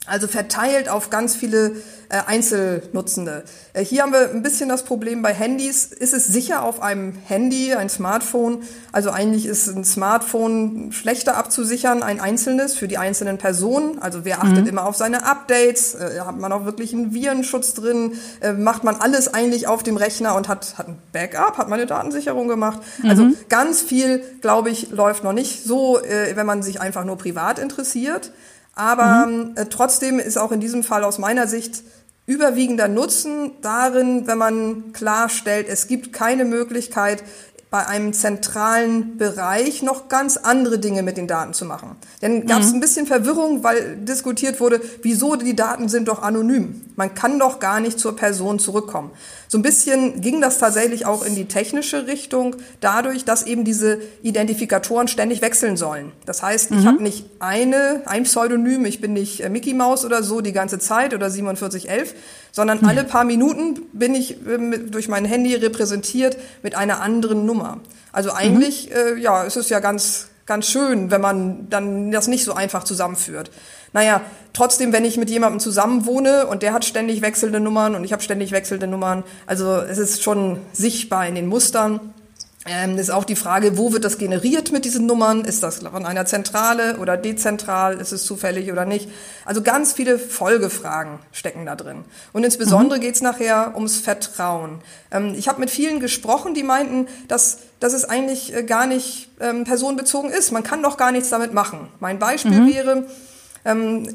Also 0.07 0.27
verteilt 0.27 0.87
auf 0.89 1.09
ganz 1.09 1.35
viele 1.35 1.77
äh, 2.09 2.19
Einzelnutzende. 2.27 3.43
Äh, 3.73 3.83
hier 3.83 4.03
haben 4.03 4.13
wir 4.13 4.29
ein 4.29 4.43
bisschen 4.43 4.69
das 4.69 4.83
Problem 4.83 5.21
bei 5.21 5.33
Handys. 5.33 5.85
Ist 5.85 6.13
es 6.13 6.27
sicher 6.27 6.63
auf 6.63 6.81
einem 6.81 7.13
Handy, 7.25 7.73
ein 7.73 7.89
Smartphone? 7.89 8.61
Also 8.91 9.09
eigentlich 9.09 9.45
ist 9.45 9.67
ein 9.67 9.83
Smartphone 9.83 10.91
schlechter 10.91 11.37
abzusichern, 11.37 12.03
ein 12.03 12.19
einzelnes 12.19 12.75
für 12.75 12.87
die 12.87 12.99
einzelnen 12.99 13.37
Personen. 13.37 13.99
Also 13.99 14.25
wer 14.25 14.43
achtet 14.43 14.61
mhm. 14.61 14.67
immer 14.67 14.85
auf 14.85 14.95
seine 14.95 15.25
Updates? 15.25 15.95
Äh, 15.95 16.19
hat 16.19 16.37
man 16.37 16.51
auch 16.51 16.65
wirklich 16.65 16.93
einen 16.93 17.13
Virenschutz 17.13 17.73
drin? 17.73 18.13
Äh, 18.41 18.53
macht 18.53 18.83
man 18.83 18.97
alles 18.97 19.33
eigentlich 19.33 19.67
auf 19.67 19.81
dem 19.81 19.97
Rechner 19.97 20.35
und 20.35 20.47
hat, 20.47 20.77
hat 20.77 20.87
ein 20.87 20.99
Backup? 21.11 21.57
Hat 21.57 21.69
man 21.69 21.79
eine 21.79 21.87
Datensicherung 21.87 22.47
gemacht? 22.47 22.79
Mhm. 23.01 23.09
Also 23.09 23.27
ganz 23.49 23.81
viel, 23.81 24.23
glaube 24.41 24.69
ich, 24.69 24.91
läuft 24.91 25.23
noch 25.23 25.33
nicht 25.33 25.63
so, 25.63 25.99
äh, 25.99 26.35
wenn 26.35 26.45
man 26.45 26.61
sich 26.61 26.79
einfach 26.79 27.05
nur 27.05 27.17
privat 27.17 27.57
interessiert. 27.57 28.31
Aber 28.75 29.25
mhm. 29.25 29.53
äh, 29.55 29.65
trotzdem 29.65 30.19
ist 30.19 30.37
auch 30.37 30.51
in 30.51 30.59
diesem 30.59 30.83
Fall 30.83 31.03
aus 31.03 31.17
meiner 31.17 31.47
Sicht 31.47 31.83
überwiegender 32.27 32.87
Nutzen 32.87 33.51
darin, 33.61 34.27
wenn 34.27 34.37
man 34.37 34.93
klarstellt, 34.93 35.67
es 35.69 35.87
gibt 35.87 36.11
keine 36.11 36.43
Möglichkeit, 36.43 37.23
bei 37.75 37.87
einem 37.87 38.13
zentralen 38.13 39.17
Bereich 39.17 39.81
noch 39.81 40.07
ganz 40.07 40.37
andere 40.37 40.79
Dinge 40.79 41.03
mit 41.03 41.17
den 41.17 41.27
Daten 41.27 41.53
zu 41.53 41.65
machen. 41.65 41.97
Denn 42.21 42.47
gab 42.47 42.61
es 42.61 42.69
mhm. 42.69 42.75
ein 42.75 42.79
bisschen 42.79 43.05
Verwirrung, 43.05 43.63
weil 43.65 43.97
diskutiert 43.97 44.61
wurde, 44.61 44.79
wieso 45.01 45.35
die 45.35 45.57
Daten 45.57 45.89
sind 45.89 46.07
doch 46.07 46.21
anonym. 46.21 46.81
Man 46.95 47.13
kann 47.15 47.37
doch 47.37 47.59
gar 47.59 47.81
nicht 47.81 47.99
zur 47.99 48.15
Person 48.15 48.59
zurückkommen. 48.59 49.11
So 49.47 49.57
ein 49.57 49.61
bisschen 49.61 50.21
ging 50.21 50.41
das 50.41 50.57
tatsächlich 50.57 51.05
auch 51.05 51.23
in 51.23 51.35
die 51.35 51.45
technische 51.45 52.07
Richtung, 52.07 52.55
dadurch, 52.81 53.25
dass 53.25 53.43
eben 53.43 53.63
diese 53.63 53.99
Identifikatoren 54.23 55.07
ständig 55.07 55.41
wechseln 55.41 55.77
sollen. 55.77 56.11
Das 56.25 56.41
heißt, 56.41 56.71
ich 56.71 56.77
mhm. 56.77 56.85
habe 56.85 57.03
nicht 57.03 57.25
eine, 57.39 58.01
ein 58.05 58.23
Pseudonym, 58.23 58.85
ich 58.85 59.01
bin 59.01 59.13
nicht 59.13 59.41
äh, 59.41 59.49
Mickey 59.49 59.73
Mouse 59.73 60.05
oder 60.05 60.23
so 60.23 60.41
die 60.41 60.51
ganze 60.51 60.79
Zeit 60.79 61.13
oder 61.13 61.29
4711, 61.29 62.13
sondern 62.51 62.79
mhm. 62.79 62.87
alle 62.87 63.03
paar 63.03 63.23
Minuten 63.23 63.81
bin 63.93 64.15
ich 64.15 64.45
äh, 64.47 64.77
durch 64.89 65.07
mein 65.07 65.25
Handy 65.25 65.53
repräsentiert 65.55 66.37
mit 66.63 66.75
einer 66.75 67.01
anderen 67.01 67.45
Nummer. 67.45 67.79
Also 68.11 68.31
eigentlich, 68.31 68.89
mhm. 68.89 69.17
äh, 69.17 69.21
ja, 69.21 69.45
es 69.45 69.55
ist 69.55 69.69
ja 69.69 69.79
ganz, 69.79 70.27
ganz 70.45 70.67
schön, 70.67 71.11
wenn 71.11 71.21
man 71.21 71.69
dann 71.69 72.11
das 72.11 72.27
nicht 72.27 72.45
so 72.45 72.53
einfach 72.53 72.83
zusammenführt. 72.83 73.51
Naja, 73.95 74.19
trotzdem, 74.51 74.91
wenn 74.91 75.05
ich 75.05 75.15
mit 75.15 75.29
jemandem 75.29 75.61
zusammen 75.61 76.05
wohne 76.05 76.47
und 76.47 76.63
der 76.63 76.73
hat 76.73 76.83
ständig 76.83 77.21
wechselnde 77.21 77.61
Nummern 77.61 77.95
und 77.95 78.03
ich 78.03 78.11
habe 78.11 78.21
ständig 78.21 78.51
wechselnde 78.51 78.87
Nummern, 78.87 79.23
also 79.45 79.77
es 79.77 79.97
ist 79.97 80.21
schon 80.21 80.59
sichtbar 80.73 81.25
in 81.25 81.33
den 81.33 81.47
Mustern. 81.47 82.01
Ähm, 82.67 82.97
ist 82.97 83.09
auch 83.09 83.23
die 83.23 83.37
Frage, 83.37 83.77
wo 83.77 83.93
wird 83.93 84.03
das 84.03 84.17
generiert 84.17 84.73
mit 84.73 84.83
diesen 84.83 85.05
Nummern? 85.05 85.45
Ist 85.45 85.63
das 85.63 85.79
von 85.79 86.05
einer 86.05 86.25
Zentrale 86.25 86.97
oder 86.97 87.15
dezentral? 87.15 88.01
Ist 88.01 88.11
es 88.11 88.25
zufällig 88.25 88.69
oder 88.69 88.83
nicht? 88.83 89.07
Also 89.45 89.61
ganz 89.61 89.93
viele 89.93 90.19
Folgefragen 90.19 91.19
stecken 91.31 91.65
da 91.65 91.75
drin. 91.77 92.03
Und 92.33 92.43
insbesondere 92.43 92.97
mhm. 92.97 93.03
geht 93.03 93.15
es 93.15 93.21
nachher 93.21 93.75
ums 93.75 93.99
Vertrauen. 93.99 94.79
Ähm, 95.09 95.35
ich 95.37 95.47
habe 95.47 95.61
mit 95.61 95.69
vielen 95.69 96.01
gesprochen, 96.01 96.53
die 96.53 96.63
meinten, 96.63 97.07
dass, 97.29 97.59
dass 97.79 97.93
es 97.93 98.03
eigentlich 98.03 98.53
äh, 98.53 98.63
gar 98.63 98.87
nicht 98.87 99.29
ähm, 99.39 99.63
personenbezogen 99.63 100.31
ist. 100.31 100.51
Man 100.51 100.63
kann 100.63 100.83
doch 100.83 100.97
gar 100.97 101.13
nichts 101.13 101.29
damit 101.29 101.53
machen. 101.53 101.87
Mein 102.01 102.19
Beispiel 102.19 102.59
mhm. 102.59 102.73
wäre, 102.73 103.05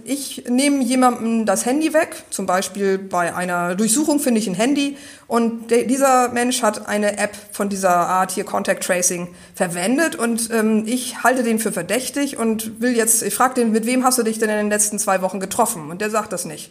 ich 0.05 0.45
nehme 0.49 0.85
jemandem 0.85 1.45
das 1.45 1.67
Handy 1.67 1.93
weg, 1.93 2.23
zum 2.31 2.47
Beispiel 2.47 2.99
bei 2.99 3.35
einer 3.35 3.75
Durchsuchung 3.75 4.21
finde 4.21 4.39
ich 4.39 4.47
ein 4.47 4.55
Handy 4.55 4.97
und 5.27 5.73
dieser 5.73 6.29
Mensch 6.29 6.63
hat 6.63 6.87
eine 6.87 7.19
App 7.19 7.37
von 7.51 7.69
dieser 7.69 7.91
Art 7.91 8.31
hier 8.31 8.45
Contact 8.45 8.85
Tracing 8.85 9.35
verwendet 9.57 10.15
und 10.15 10.51
ähm, 10.53 10.85
ich 10.87 11.25
halte 11.25 11.43
den 11.43 11.59
für 11.59 11.73
verdächtig 11.73 12.37
und 12.37 12.81
will 12.81 12.97
jetzt, 12.97 13.25
ich 13.25 13.35
frage 13.35 13.55
den, 13.55 13.73
mit 13.73 13.87
wem 13.87 14.05
hast 14.05 14.19
du 14.19 14.23
dich 14.23 14.39
denn 14.39 14.51
in 14.51 14.57
den 14.57 14.71
letzten 14.71 15.01
zwei 15.01 15.21
Wochen 15.21 15.41
getroffen? 15.41 15.91
Und 15.91 16.01
der 16.01 16.11
sagt 16.11 16.33
das 16.33 16.45
nicht. 16.45 16.71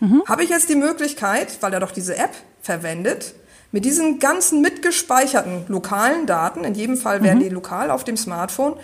Mhm. 0.00 0.22
Habe 0.26 0.44
ich 0.44 0.50
jetzt 0.50 0.68
die 0.68 0.74
Möglichkeit, 0.74 1.58
weil 1.62 1.72
er 1.72 1.80
doch 1.80 1.92
diese 1.92 2.16
App 2.16 2.34
verwendet, 2.60 3.34
mit 3.70 3.86
diesen 3.86 4.18
ganzen 4.18 4.60
mitgespeicherten 4.60 5.64
lokalen 5.68 6.26
Daten, 6.26 6.64
in 6.64 6.74
jedem 6.74 6.98
Fall 6.98 7.22
werden 7.22 7.38
mhm. 7.38 7.44
die 7.44 7.48
lokal 7.48 7.90
auf 7.90 8.04
dem 8.04 8.18
Smartphone, 8.18 8.74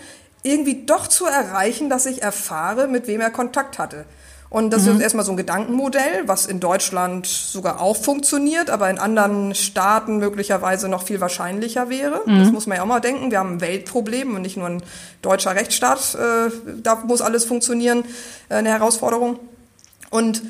irgendwie 0.43 0.85
doch 0.85 1.07
zu 1.07 1.25
erreichen, 1.25 1.89
dass 1.89 2.05
ich 2.05 2.21
erfahre, 2.21 2.87
mit 2.87 3.07
wem 3.07 3.21
er 3.21 3.29
Kontakt 3.29 3.77
hatte. 3.77 4.05
Und 4.49 4.71
das 4.71 4.83
mhm. 4.83 4.95
ist 4.95 5.01
erstmal 5.01 5.25
so 5.25 5.31
ein 5.31 5.37
Gedankenmodell, 5.37 6.23
was 6.27 6.47
in 6.47 6.59
Deutschland 6.59 7.27
sogar 7.27 7.79
auch 7.79 7.95
funktioniert, 7.95 8.71
aber 8.71 8.89
in 8.89 8.97
anderen 8.97 9.53
Staaten 9.53 10.17
möglicherweise 10.17 10.89
noch 10.89 11.03
viel 11.03 11.21
wahrscheinlicher 11.21 11.89
wäre. 11.89 12.21
Mhm. 12.25 12.39
Das 12.39 12.51
muss 12.51 12.65
man 12.65 12.77
ja 12.77 12.83
auch 12.83 12.87
mal 12.87 12.99
denken. 12.99 13.29
Wir 13.29 13.39
haben 13.39 13.53
ein 13.53 13.61
Weltproblem 13.61 14.35
und 14.35 14.41
nicht 14.41 14.57
nur 14.57 14.67
ein 14.67 14.81
deutscher 15.21 15.53
Rechtsstaat. 15.53 16.15
Äh, 16.15 16.51
da 16.81 16.95
muss 16.95 17.21
alles 17.21 17.45
funktionieren, 17.45 18.03
äh, 18.49 18.55
eine 18.55 18.69
Herausforderung. 18.69 19.39
Und 20.09 20.41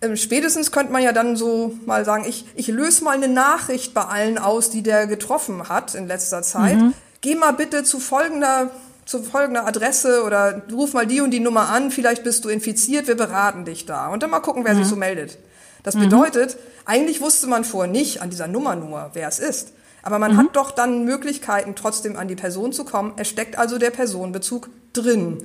äh, 0.00 0.16
spätestens 0.16 0.70
könnte 0.70 0.92
man 0.92 1.02
ja 1.02 1.10
dann 1.10 1.34
so 1.34 1.76
mal 1.86 2.04
sagen, 2.04 2.24
ich, 2.28 2.46
ich 2.54 2.68
löse 2.68 3.02
mal 3.02 3.16
eine 3.16 3.26
Nachricht 3.26 3.94
bei 3.94 4.02
allen 4.02 4.38
aus, 4.38 4.70
die 4.70 4.84
der 4.84 5.08
getroffen 5.08 5.68
hat 5.68 5.96
in 5.96 6.06
letzter 6.06 6.42
Zeit. 6.42 6.76
Mhm. 6.76 6.94
Geh 7.20 7.34
mal 7.34 7.52
bitte 7.52 7.82
zu 7.82 7.98
folgender 7.98 8.70
zu 9.10 9.24
folgender 9.24 9.66
Adresse 9.66 10.22
oder 10.22 10.62
ruf 10.70 10.92
mal 10.92 11.04
die 11.04 11.20
und 11.20 11.32
die 11.32 11.40
Nummer 11.40 11.68
an, 11.68 11.90
vielleicht 11.90 12.22
bist 12.22 12.44
du 12.44 12.48
infiziert, 12.48 13.08
wir 13.08 13.16
beraten 13.16 13.64
dich 13.64 13.84
da. 13.84 14.06
Und 14.06 14.22
dann 14.22 14.30
mal 14.30 14.38
gucken, 14.38 14.64
wer 14.64 14.74
mhm. 14.74 14.78
sich 14.78 14.86
so 14.86 14.94
meldet. 14.94 15.36
Das 15.82 15.96
mhm. 15.96 16.02
bedeutet, 16.02 16.56
eigentlich 16.84 17.20
wusste 17.20 17.48
man 17.48 17.64
vorher 17.64 17.90
nicht 17.90 18.22
an 18.22 18.30
dieser 18.30 18.46
Nummer 18.46 18.76
nur, 18.76 19.10
wer 19.14 19.26
es 19.26 19.40
ist. 19.40 19.72
Aber 20.04 20.20
man 20.20 20.34
mhm. 20.34 20.36
hat 20.36 20.46
doch 20.54 20.70
dann 20.70 21.04
Möglichkeiten, 21.04 21.74
trotzdem 21.74 22.14
an 22.16 22.28
die 22.28 22.36
Person 22.36 22.72
zu 22.72 22.84
kommen. 22.84 23.14
Es 23.16 23.26
steckt 23.26 23.58
also 23.58 23.78
der 23.78 23.90
Personenbezug 23.90 24.70
drin. 24.92 25.38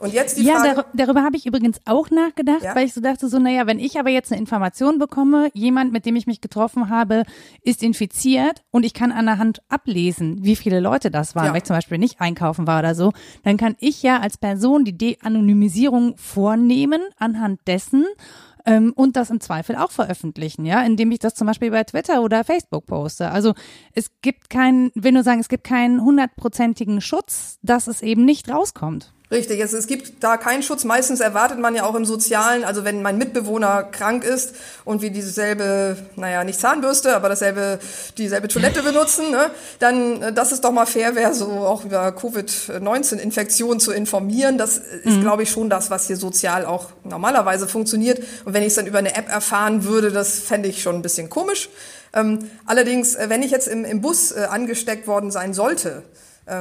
Und 0.00 0.14
jetzt 0.14 0.38
die 0.38 0.44
ja, 0.44 0.56
Frage. 0.56 0.74
Dar 0.74 0.86
darüber 0.94 1.22
habe 1.22 1.36
ich 1.36 1.44
übrigens 1.44 1.78
auch 1.84 2.10
nachgedacht, 2.10 2.62
ja? 2.62 2.74
weil 2.74 2.86
ich 2.86 2.94
so 2.94 3.02
dachte, 3.02 3.28
so, 3.28 3.38
naja, 3.38 3.66
wenn 3.66 3.78
ich 3.78 3.98
aber 3.98 4.08
jetzt 4.08 4.32
eine 4.32 4.40
Information 4.40 4.98
bekomme, 4.98 5.50
jemand, 5.52 5.92
mit 5.92 6.06
dem 6.06 6.16
ich 6.16 6.26
mich 6.26 6.40
getroffen 6.40 6.88
habe, 6.88 7.24
ist 7.62 7.82
infiziert 7.82 8.62
und 8.70 8.86
ich 8.86 8.94
kann 8.94 9.12
an 9.12 9.26
der 9.26 9.36
Hand 9.36 9.60
ablesen, 9.68 10.38
wie 10.42 10.56
viele 10.56 10.80
Leute 10.80 11.10
das 11.10 11.34
waren, 11.34 11.46
ja. 11.46 11.50
weil 11.52 11.58
ich 11.58 11.64
zum 11.64 11.76
Beispiel 11.76 11.98
nicht 11.98 12.18
einkaufen 12.18 12.66
war 12.66 12.78
oder 12.78 12.94
so, 12.94 13.12
dann 13.42 13.58
kann 13.58 13.76
ich 13.78 14.02
ja 14.02 14.20
als 14.20 14.38
Person 14.38 14.86
die 14.86 14.96
De-Anonymisierung 14.96 16.16
vornehmen 16.16 17.02
anhand 17.18 17.60
dessen 17.66 18.06
ähm, 18.64 18.94
und 18.96 19.16
das 19.16 19.28
im 19.28 19.40
Zweifel 19.40 19.76
auch 19.76 19.90
veröffentlichen, 19.90 20.64
ja, 20.64 20.82
indem 20.82 21.10
ich 21.12 21.18
das 21.18 21.34
zum 21.34 21.46
Beispiel 21.46 21.70
bei 21.70 21.84
Twitter 21.84 22.22
oder 22.22 22.42
Facebook 22.44 22.86
poste. 22.86 23.30
Also 23.30 23.52
es 23.92 24.10
gibt 24.22 24.48
keinen, 24.48 24.92
will 24.94 25.12
nur 25.12 25.24
sagen, 25.24 25.40
es 25.40 25.50
gibt 25.50 25.64
keinen 25.64 26.02
hundertprozentigen 26.02 27.02
Schutz, 27.02 27.58
dass 27.62 27.86
es 27.86 28.00
eben 28.00 28.24
nicht 28.24 28.48
rauskommt. 28.48 29.12
Richtig, 29.32 29.60
es, 29.60 29.72
es 29.72 29.86
gibt 29.86 30.24
da 30.24 30.36
keinen 30.36 30.64
Schutz. 30.64 30.82
Meistens 30.82 31.20
erwartet 31.20 31.60
man 31.60 31.76
ja 31.76 31.84
auch 31.84 31.94
im 31.94 32.04
Sozialen, 32.04 32.64
also 32.64 32.84
wenn 32.84 33.00
mein 33.00 33.16
Mitbewohner 33.16 33.84
krank 33.84 34.24
ist 34.24 34.56
und 34.84 35.02
wir 35.02 35.10
dieselbe, 35.10 35.96
naja, 36.16 36.42
nicht 36.42 36.58
Zahnbürste, 36.58 37.14
aber 37.14 37.28
dasselbe, 37.28 37.78
dieselbe 38.18 38.48
Toilette 38.48 38.82
benutzen, 38.82 39.30
ne, 39.30 39.50
dann, 39.78 40.20
äh, 40.20 40.32
das 40.32 40.50
ist 40.50 40.64
doch 40.64 40.72
mal 40.72 40.84
fair 40.84 41.14
wäre, 41.14 41.32
so 41.32 41.46
auch 41.46 41.84
über 41.84 42.10
Covid-19-Infektionen 42.10 43.78
zu 43.78 43.92
informieren. 43.92 44.58
Das 44.58 44.78
ist, 44.78 45.18
mhm. 45.18 45.20
glaube 45.20 45.44
ich, 45.44 45.50
schon 45.50 45.70
das, 45.70 45.90
was 45.90 46.08
hier 46.08 46.16
sozial 46.16 46.66
auch 46.66 46.88
normalerweise 47.04 47.68
funktioniert. 47.68 48.18
Und 48.44 48.54
wenn 48.54 48.62
ich 48.62 48.68
es 48.68 48.74
dann 48.74 48.86
über 48.86 48.98
eine 48.98 49.14
App 49.14 49.28
erfahren 49.28 49.84
würde, 49.84 50.10
das 50.10 50.40
fände 50.40 50.68
ich 50.68 50.82
schon 50.82 50.96
ein 50.96 51.02
bisschen 51.02 51.30
komisch. 51.30 51.68
Ähm, 52.12 52.50
allerdings, 52.66 53.14
äh, 53.14 53.26
wenn 53.28 53.44
ich 53.44 53.52
jetzt 53.52 53.68
im, 53.68 53.84
im 53.84 54.00
Bus 54.00 54.32
äh, 54.32 54.48
angesteckt 54.50 55.06
worden 55.06 55.30
sein 55.30 55.54
sollte, 55.54 56.02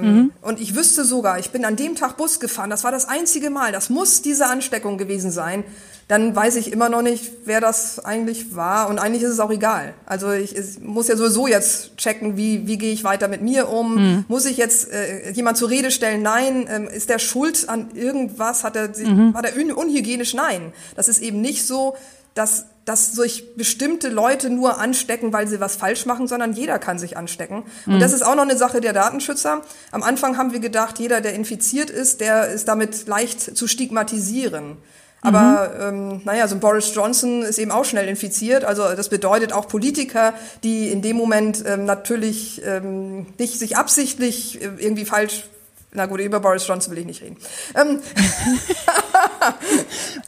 mhm. 0.01 0.31
Und 0.41 0.59
ich 0.59 0.75
wüsste 0.75 1.05
sogar, 1.05 1.39
ich 1.39 1.51
bin 1.51 1.65
an 1.65 1.75
dem 1.75 1.95
Tag 1.95 2.17
Bus 2.17 2.39
gefahren, 2.39 2.69
das 2.69 2.83
war 2.83 2.91
das 2.91 3.07
einzige 3.07 3.49
Mal, 3.49 3.71
das 3.71 3.89
muss 3.89 4.21
diese 4.21 4.47
Ansteckung 4.47 4.97
gewesen 4.97 5.31
sein. 5.31 5.63
Dann 6.07 6.35
weiß 6.35 6.55
ich 6.55 6.71
immer 6.71 6.89
noch 6.89 7.03
nicht, 7.03 7.31
wer 7.45 7.61
das 7.61 8.03
eigentlich 8.03 8.55
war 8.55 8.89
und 8.89 8.97
eigentlich 8.97 9.21
ist 9.21 9.29
es 9.29 9.39
auch 9.39 9.51
egal. 9.51 9.93
Also 10.07 10.31
ich, 10.31 10.55
ich 10.55 10.79
muss 10.79 11.07
ja 11.07 11.15
sowieso 11.15 11.45
jetzt 11.45 11.97
checken, 11.97 12.35
wie, 12.35 12.65
wie 12.65 12.79
gehe 12.79 12.91
ich 12.91 13.03
weiter 13.03 13.27
mit 13.27 13.43
mir 13.43 13.69
um. 13.69 13.95
Mhm. 13.95 14.25
Muss 14.27 14.45
ich 14.45 14.57
jetzt 14.57 14.91
äh, 14.91 15.29
jemand 15.31 15.57
zur 15.57 15.69
Rede 15.69 15.91
stellen? 15.91 16.23
Nein. 16.23 16.67
Ähm, 16.67 16.87
ist 16.87 17.09
der 17.09 17.19
schuld 17.19 17.69
an 17.69 17.91
irgendwas? 17.93 18.63
Hat 18.63 18.75
er, 18.75 18.87
mhm. 18.87 19.35
war 19.35 19.43
der 19.43 19.55
un 19.55 19.71
unhygienisch? 19.71 20.33
Nein. 20.33 20.73
Das 20.95 21.09
ist 21.09 21.21
eben 21.21 21.41
nicht 21.41 21.67
so, 21.67 21.95
dass 22.33 22.65
dass 22.89 23.11
sich 23.11 23.55
bestimmte 23.55 24.09
Leute 24.09 24.49
nur 24.49 24.79
anstecken, 24.79 25.31
weil 25.31 25.47
sie 25.47 25.59
was 25.59 25.75
falsch 25.75 26.07
machen, 26.07 26.27
sondern 26.27 26.53
jeder 26.53 26.79
kann 26.79 26.97
sich 26.97 27.17
anstecken. 27.17 27.61
Und 27.85 27.95
mhm. 27.95 27.99
das 27.99 28.13
ist 28.13 28.23
auch 28.23 28.33
noch 28.33 28.41
eine 28.41 28.57
Sache 28.57 28.81
der 28.81 28.93
Datenschützer. 28.93 29.61
Am 29.91 30.01
Anfang 30.01 30.37
haben 30.37 30.53
wir 30.53 30.59
gedacht, 30.59 30.97
jeder, 30.97 31.21
der 31.21 31.35
infiziert 31.35 31.91
ist, 31.91 32.19
der 32.19 32.47
ist 32.47 32.67
damit 32.67 33.05
leicht 33.05 33.55
zu 33.55 33.67
stigmatisieren. 33.67 34.77
Aber 35.21 35.91
mhm. 35.91 36.13
ähm, 36.13 36.21
naja, 36.25 36.47
so 36.47 36.55
Boris 36.55 36.91
Johnson 36.95 37.43
ist 37.43 37.59
eben 37.59 37.69
auch 37.69 37.85
schnell 37.85 38.07
infiziert. 38.07 38.65
Also 38.65 38.81
das 38.95 39.09
bedeutet 39.09 39.53
auch 39.53 39.67
Politiker, 39.67 40.33
die 40.63 40.89
in 40.89 41.03
dem 41.03 41.15
Moment 41.15 41.63
ähm, 41.67 41.85
natürlich 41.85 42.63
ähm, 42.65 43.27
nicht 43.37 43.59
sich 43.59 43.77
absichtlich 43.77 44.63
äh, 44.63 44.69
irgendwie 44.79 45.05
falsch 45.05 45.43
na 45.91 46.05
gut, 46.05 46.19
über 46.19 46.39
Boris 46.39 46.67
Johnson 46.67 46.91
will 46.91 46.99
ich 46.99 47.05
nicht 47.05 47.21
reden. 47.23 47.37
Ähm. 47.75 47.99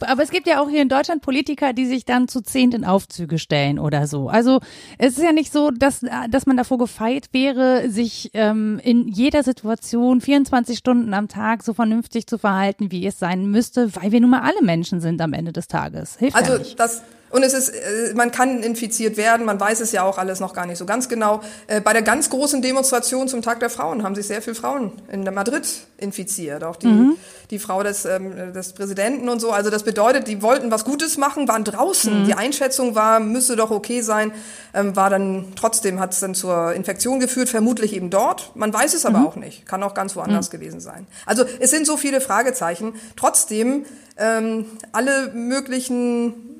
Aber 0.00 0.22
es 0.22 0.30
gibt 0.30 0.48
ja 0.48 0.60
auch 0.60 0.68
hier 0.68 0.82
in 0.82 0.88
Deutschland 0.88 1.22
Politiker, 1.22 1.72
die 1.72 1.86
sich 1.86 2.04
dann 2.04 2.26
zu 2.26 2.40
zehnt 2.40 2.74
in 2.74 2.84
Aufzüge 2.84 3.38
stellen 3.38 3.78
oder 3.78 4.08
so. 4.08 4.28
Also 4.28 4.60
es 4.98 5.18
ist 5.18 5.22
ja 5.22 5.32
nicht 5.32 5.52
so, 5.52 5.70
dass, 5.70 6.04
dass 6.30 6.46
man 6.46 6.56
davor 6.56 6.78
gefeit 6.78 7.28
wäre, 7.32 7.88
sich 7.88 8.30
ähm, 8.34 8.80
in 8.82 9.06
jeder 9.06 9.44
Situation 9.44 10.20
24 10.20 10.78
Stunden 10.78 11.14
am 11.14 11.28
Tag 11.28 11.62
so 11.62 11.74
vernünftig 11.74 12.26
zu 12.26 12.38
verhalten, 12.38 12.90
wie 12.90 13.06
es 13.06 13.20
sein 13.20 13.46
müsste, 13.46 13.94
weil 13.94 14.10
wir 14.10 14.20
nun 14.20 14.30
mal 14.30 14.42
alle 14.42 14.62
Menschen 14.62 15.00
sind 15.00 15.20
am 15.20 15.32
Ende 15.32 15.52
des 15.52 15.68
Tages. 15.68 16.16
Hilft 16.16 16.36
also 16.36 16.54
ja 16.54 16.58
nicht. 16.58 16.80
das 16.80 17.02
und 17.32 17.42
es 17.42 17.54
ist, 17.54 17.70
äh, 17.70 18.12
man 18.14 18.30
kann 18.30 18.62
infiziert 18.62 19.16
werden, 19.16 19.46
man 19.46 19.58
weiß 19.58 19.80
es 19.80 19.90
ja 19.90 20.02
auch 20.02 20.18
alles 20.18 20.38
noch 20.38 20.52
gar 20.52 20.66
nicht 20.66 20.78
so 20.78 20.84
ganz 20.84 21.08
genau. 21.08 21.40
Äh, 21.66 21.80
bei 21.80 21.92
der 21.94 22.02
ganz 22.02 22.30
großen 22.30 22.60
Demonstration 22.62 23.26
zum 23.26 23.42
Tag 23.42 23.60
der 23.60 23.70
Frauen 23.70 24.02
haben 24.02 24.14
sich 24.14 24.26
sehr 24.26 24.42
viele 24.42 24.54
Frauen 24.54 24.92
in 25.10 25.24
Madrid 25.24 25.66
infiziert, 25.96 26.62
auch 26.62 26.76
die, 26.76 26.88
mhm. 26.88 27.16
die 27.50 27.58
Frau 27.58 27.82
des, 27.82 28.04
ähm, 28.04 28.52
des 28.52 28.74
Präsidenten 28.74 29.30
und 29.30 29.40
so. 29.40 29.50
Also 29.50 29.70
das 29.70 29.82
bedeutet, 29.82 30.28
die 30.28 30.42
wollten 30.42 30.70
was 30.70 30.84
Gutes 30.84 31.16
machen, 31.16 31.48
waren 31.48 31.64
draußen. 31.64 32.22
Mhm. 32.22 32.26
Die 32.26 32.34
Einschätzung 32.34 32.94
war, 32.94 33.18
müsste 33.18 33.56
doch 33.56 33.70
okay 33.70 34.02
sein, 34.02 34.32
ähm, 34.74 34.94
war 34.94 35.08
dann 35.08 35.46
trotzdem, 35.56 36.00
hat 36.00 36.12
es 36.12 36.20
dann 36.20 36.34
zur 36.34 36.74
Infektion 36.74 37.18
geführt, 37.18 37.48
vermutlich 37.48 37.94
eben 37.94 38.10
dort. 38.10 38.54
Man 38.56 38.74
weiß 38.74 38.92
es 38.92 39.06
aber 39.06 39.20
mhm. 39.20 39.26
auch 39.26 39.36
nicht, 39.36 39.64
kann 39.66 39.82
auch 39.82 39.94
ganz 39.94 40.16
woanders 40.16 40.48
mhm. 40.48 40.58
gewesen 40.58 40.80
sein. 40.80 41.06
Also 41.24 41.44
es 41.60 41.70
sind 41.70 41.86
so 41.86 41.96
viele 41.96 42.20
Fragezeichen. 42.20 42.92
Trotzdem, 43.16 43.86
ähm, 44.18 44.66
alle 44.92 45.32
möglichen 45.32 46.51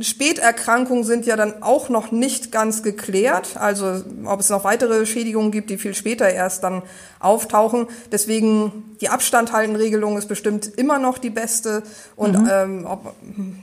Späterkrankungen 0.00 1.02
sind 1.04 1.26
ja 1.26 1.36
dann 1.36 1.62
auch 1.62 1.88
noch 1.88 2.12
nicht 2.12 2.52
ganz 2.52 2.82
geklärt. 2.82 3.56
Also 3.56 4.02
ob 4.24 4.40
es 4.40 4.48
noch 4.48 4.64
weitere 4.64 5.04
Schädigungen 5.06 5.50
gibt, 5.50 5.70
die 5.70 5.78
viel 5.78 5.94
später 5.94 6.28
erst 6.28 6.62
dann 6.62 6.82
auftauchen. 7.18 7.88
Deswegen 8.12 8.96
die 9.00 9.08
Abstandhaltenregelung 9.08 10.16
ist 10.16 10.28
bestimmt 10.28 10.66
immer 10.66 10.98
noch 10.98 11.18
die 11.18 11.30
beste. 11.30 11.82
Und 12.14 12.40
mhm. 12.40 12.48
ähm, 12.50 12.86
ob, 12.86 13.14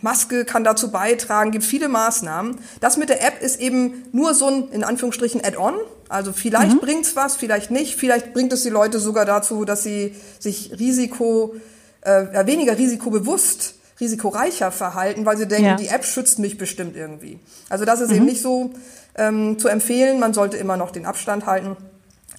Maske 0.01 0.45
kann 0.45 0.63
dazu 0.63 0.91
beitragen, 0.91 1.51
gibt 1.51 1.63
viele 1.63 1.87
Maßnahmen. 1.87 2.57
Das 2.81 2.97
mit 2.97 3.09
der 3.09 3.25
App 3.25 3.41
ist 3.41 3.59
eben 3.59 4.03
nur 4.11 4.33
so 4.33 4.47
ein, 4.47 4.69
in 4.69 4.83
Anführungsstrichen, 4.83 5.43
Add-on. 5.43 5.75
Also 6.09 6.33
vielleicht 6.33 6.75
mhm. 6.75 6.79
bringt's 6.79 7.15
was, 7.15 7.37
vielleicht 7.37 7.71
nicht. 7.71 7.95
Vielleicht 7.95 8.33
bringt 8.33 8.51
es 8.51 8.63
die 8.63 8.69
Leute 8.69 8.99
sogar 8.99 9.25
dazu, 9.25 9.63
dass 9.63 9.83
sie 9.83 10.15
sich 10.39 10.77
Risiko, 10.77 11.55
äh, 12.01 12.45
weniger 12.45 12.77
risikobewusst 12.77 13.75
risikoreicher 13.99 14.71
verhalten, 14.71 15.25
weil 15.25 15.37
sie 15.37 15.47
denken, 15.47 15.65
ja. 15.65 15.75
die 15.75 15.87
App 15.87 16.05
schützt 16.05 16.39
mich 16.39 16.57
bestimmt 16.57 16.95
irgendwie. 16.95 17.39
Also 17.69 17.85
das 17.85 18.01
ist 18.01 18.09
mhm. 18.09 18.17
eben 18.17 18.25
nicht 18.25 18.41
so 18.41 18.71
ähm, 19.15 19.57
zu 19.59 19.67
empfehlen. 19.67 20.19
Man 20.19 20.33
sollte 20.33 20.57
immer 20.57 20.77
noch 20.77 20.91
den 20.91 21.05
Abstand 21.05 21.45
halten. 21.45 21.75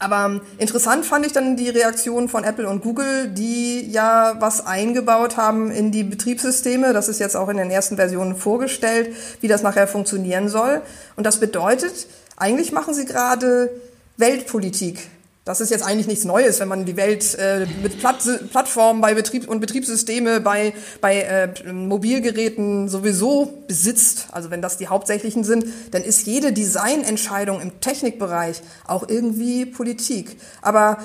Aber 0.00 0.26
ähm, 0.26 0.40
interessant 0.58 1.04
fand 1.04 1.26
ich 1.26 1.32
dann 1.32 1.56
die 1.56 1.68
Reaktion 1.68 2.28
von 2.28 2.44
Apple 2.44 2.68
und 2.68 2.82
Google, 2.82 3.28
die 3.28 3.90
ja 3.90 4.36
was 4.38 4.64
eingebaut 4.64 5.36
haben 5.36 5.72
in 5.72 5.90
die 5.90 6.04
Betriebssysteme. 6.04 6.92
Das 6.92 7.08
ist 7.08 7.18
jetzt 7.18 7.36
auch 7.36 7.48
in 7.48 7.56
den 7.56 7.70
ersten 7.70 7.96
Versionen 7.96 8.36
vorgestellt, 8.36 9.14
wie 9.40 9.48
das 9.48 9.62
nachher 9.62 9.88
funktionieren 9.88 10.48
soll. 10.48 10.82
Und 11.16 11.24
das 11.24 11.40
bedeutet, 11.40 12.06
eigentlich 12.36 12.70
machen 12.70 12.94
sie 12.94 13.06
gerade 13.06 13.70
Weltpolitik 14.16 15.08
das 15.48 15.62
ist 15.62 15.70
jetzt 15.70 15.82
eigentlich 15.82 16.06
nichts 16.06 16.26
Neues, 16.26 16.60
wenn 16.60 16.68
man 16.68 16.84
die 16.84 16.98
Welt 16.98 17.34
äh, 17.36 17.66
mit 17.82 17.98
Platt 18.00 18.18
Plattformen 18.50 19.00
bei 19.00 19.14
Betrieb 19.14 19.48
und 19.48 19.60
Betriebssysteme 19.60 20.42
bei, 20.42 20.74
bei 21.00 21.22
äh, 21.22 21.72
Mobilgeräten 21.72 22.90
sowieso 22.90 23.64
besitzt. 23.66 24.26
Also 24.30 24.50
wenn 24.50 24.60
das 24.60 24.76
die 24.76 24.88
hauptsächlichen 24.88 25.44
sind, 25.44 25.64
dann 25.92 26.02
ist 26.02 26.26
jede 26.26 26.52
Designentscheidung 26.52 27.62
im 27.62 27.80
Technikbereich 27.80 28.60
auch 28.86 29.08
irgendwie 29.08 29.64
Politik. 29.64 30.36
Aber 30.60 30.98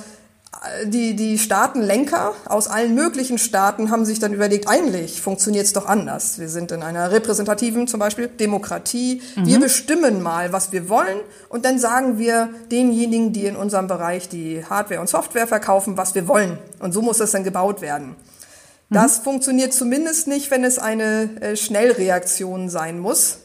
die, 0.86 1.15
die 1.15 1.38
Staatenlenker 1.38 2.34
aus 2.45 2.67
allen 2.67 2.95
möglichen 2.95 3.38
Staaten 3.38 3.91
haben 3.91 4.06
sich 4.06 4.19
dann 4.19 4.34
überlegt, 4.34 4.67
eigentlich 4.67 5.21
funktioniert 5.21 5.65
es 5.65 5.73
doch 5.73 5.88
anders. 5.88 6.39
Wir 6.39 6.47
sind 6.47 6.71
in 6.71 6.84
einer 6.84 7.12
repräsentativen, 7.12 7.88
zum 7.88 7.99
Beispiel 7.99 8.28
Demokratie. 8.28 9.21
Mhm. 9.36 9.45
Wir 9.45 9.60
bestimmen 9.60 10.21
mal, 10.21 10.54
was 10.54 10.71
wir 10.71 10.88
wollen 10.88 11.19
und 11.49 11.65
dann 11.65 11.80
sagen 11.80 12.17
wir 12.17 12.49
denjenigen, 12.71 13.34
die 13.34 13.45
in 13.45 13.56
unserem 13.56 13.88
Bereich 13.88 14.30
die 14.30 14.63
Hardware 14.65 15.02
und 15.02 15.10
Software 15.10 15.47
verkaufen, 15.47 15.97
was 15.97 16.15
wir 16.15 16.28
wollen. 16.28 16.58
Und 16.80 16.93
so 16.93 17.02
muss 17.02 17.17
das 17.17 17.32
dann 17.32 17.43
gebaut 17.43 17.82
werden. 17.82 18.15
Mhm. 18.89 18.95
Das 18.95 19.19
funktioniert 19.19 19.73
zumindest 19.73 20.28
nicht, 20.28 20.49
wenn 20.49 20.63
es 20.63 20.80
eine 20.80 21.30
äh, 21.41 21.56
Schnellreaktion 21.58 22.69
sein 22.69 22.99
muss. 22.99 23.39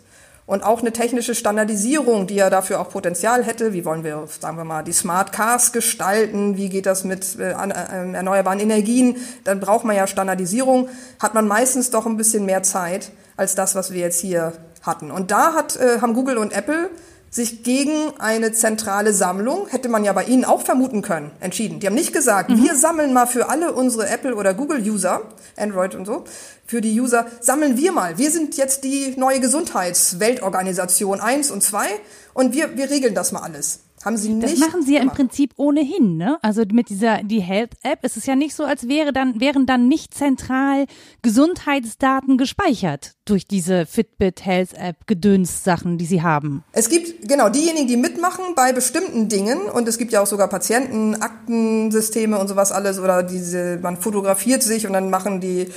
Und 0.48 0.64
auch 0.64 0.80
eine 0.80 0.92
technische 0.92 1.34
Standardisierung, 1.34 2.26
die 2.26 2.36
ja 2.36 2.48
dafür 2.48 2.80
auch 2.80 2.88
Potenzial 2.88 3.44
hätte. 3.44 3.74
Wie 3.74 3.84
wollen 3.84 4.02
wir, 4.02 4.26
sagen 4.40 4.56
wir 4.56 4.64
mal, 4.64 4.82
die 4.82 4.94
Smart 4.94 5.30
Cars 5.30 5.72
gestalten? 5.72 6.56
Wie 6.56 6.70
geht 6.70 6.86
das 6.86 7.04
mit 7.04 7.38
äh, 7.38 7.50
äh, 7.50 8.12
erneuerbaren 8.14 8.58
Energien? 8.58 9.16
Dann 9.44 9.60
braucht 9.60 9.84
man 9.84 9.94
ja 9.94 10.06
Standardisierung. 10.06 10.88
Hat 11.20 11.34
man 11.34 11.46
meistens 11.46 11.90
doch 11.90 12.06
ein 12.06 12.16
bisschen 12.16 12.46
mehr 12.46 12.62
Zeit 12.62 13.10
als 13.36 13.56
das, 13.56 13.74
was 13.74 13.92
wir 13.92 14.00
jetzt 14.00 14.20
hier 14.20 14.54
hatten. 14.80 15.10
Und 15.10 15.30
da 15.30 15.52
hat, 15.52 15.76
äh, 15.76 16.00
haben 16.00 16.14
Google 16.14 16.38
und 16.38 16.54
Apple 16.54 16.88
sich 17.30 17.62
gegen 17.62 18.12
eine 18.18 18.52
zentrale 18.52 19.12
Sammlung, 19.12 19.68
hätte 19.68 19.88
man 19.88 20.04
ja 20.04 20.12
bei 20.12 20.24
Ihnen 20.24 20.44
auch 20.44 20.62
vermuten 20.62 21.02
können, 21.02 21.30
entschieden. 21.40 21.80
Die 21.80 21.86
haben 21.86 21.94
nicht 21.94 22.12
gesagt, 22.12 22.50
mhm. 22.50 22.62
wir 22.62 22.74
sammeln 22.74 23.12
mal 23.12 23.26
für 23.26 23.48
alle 23.48 23.72
unsere 23.72 24.08
Apple- 24.08 24.34
oder 24.34 24.54
Google-User, 24.54 25.22
Android 25.56 25.94
und 25.94 26.06
so, 26.06 26.24
für 26.66 26.80
die 26.80 26.98
User, 27.00 27.26
sammeln 27.40 27.76
wir 27.76 27.92
mal. 27.92 28.18
Wir 28.18 28.30
sind 28.30 28.56
jetzt 28.56 28.84
die 28.84 29.14
neue 29.16 29.40
Gesundheitsweltorganisation 29.40 31.20
1 31.20 31.50
und 31.50 31.62
2 31.62 31.86
und 32.34 32.54
wir, 32.54 32.76
wir 32.76 32.90
regeln 32.90 33.14
das 33.14 33.32
mal 33.32 33.40
alles. 33.40 33.80
Haben 34.04 34.16
sie 34.16 34.30
nicht. 34.30 34.44
Das 34.44 34.58
machen 34.58 34.82
sie 34.82 34.94
ja 34.94 35.02
im 35.02 35.10
Prinzip 35.10 35.52
ohnehin, 35.56 36.16
ne? 36.16 36.38
Also 36.42 36.62
mit 36.72 36.88
dieser 36.88 37.22
die 37.22 37.40
Health 37.40 37.72
App 37.82 38.04
ist 38.04 38.16
es 38.16 38.26
ja 38.26 38.36
nicht 38.36 38.54
so, 38.54 38.64
als 38.64 38.88
wäre 38.88 39.12
dann 39.12 39.40
wären 39.40 39.66
dann 39.66 39.88
nicht 39.88 40.14
zentral 40.14 40.86
Gesundheitsdaten 41.22 42.38
gespeichert 42.38 43.14
durch 43.24 43.46
diese 43.46 43.86
Fitbit 43.86 44.44
Health 44.44 44.74
App 44.74 45.06
Gedöns 45.06 45.64
Sachen, 45.64 45.98
die 45.98 46.06
sie 46.06 46.22
haben. 46.22 46.64
Es 46.72 46.88
gibt 46.88 47.28
genau 47.28 47.48
diejenigen, 47.48 47.88
die 47.88 47.96
mitmachen 47.96 48.54
bei 48.54 48.72
bestimmten 48.72 49.28
Dingen 49.28 49.62
und 49.62 49.88
es 49.88 49.98
gibt 49.98 50.12
ja 50.12 50.22
auch 50.22 50.26
sogar 50.26 50.48
Patienten 50.48 51.16
Aktensysteme 51.16 52.38
und 52.38 52.48
sowas 52.48 52.72
alles 52.72 52.98
oder 52.98 53.22
diese 53.22 53.78
man 53.82 53.96
fotografiert 53.96 54.62
sich 54.62 54.86
und 54.86 54.92
dann 54.92 55.10
machen 55.10 55.40
die 55.40 55.68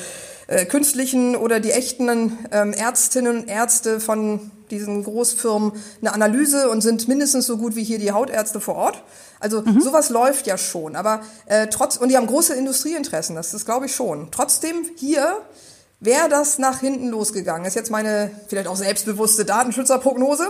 äh, 0.47 0.65
künstlichen 0.65 1.35
oder 1.35 1.59
die 1.59 1.71
echten 1.71 2.37
ähm, 2.51 2.73
Ärztinnen 2.73 3.39
und 3.39 3.47
Ärzte 3.47 3.99
von 3.99 4.51
diesen 4.69 5.03
Großfirmen 5.03 5.73
eine 6.01 6.13
Analyse 6.13 6.69
und 6.69 6.81
sind 6.81 7.07
mindestens 7.07 7.45
so 7.45 7.57
gut 7.57 7.75
wie 7.75 7.83
hier 7.83 7.99
die 7.99 8.11
Hautärzte 8.11 8.61
vor 8.61 8.75
Ort. 8.75 9.03
Also 9.39 9.61
mhm. 9.61 9.81
sowas 9.81 10.09
läuft 10.09 10.47
ja 10.47 10.57
schon. 10.57 10.95
Aber 10.95 11.21
äh, 11.45 11.67
trotz 11.67 11.97
und 11.97 12.09
die 12.09 12.17
haben 12.17 12.27
große 12.27 12.53
Industrieinteressen, 12.53 13.35
das 13.35 13.53
ist 13.53 13.65
glaube 13.65 13.87
ich 13.87 13.95
schon. 13.95 14.29
Trotzdem 14.31 14.85
hier 14.95 15.37
wäre 15.99 16.29
das 16.29 16.57
nach 16.57 16.79
hinten 16.79 17.09
losgegangen. 17.09 17.65
Ist 17.65 17.75
jetzt 17.75 17.91
meine 17.91 18.31
vielleicht 18.47 18.67
auch 18.67 18.75
selbstbewusste 18.75 19.45
Datenschutzerprognose. 19.45 20.47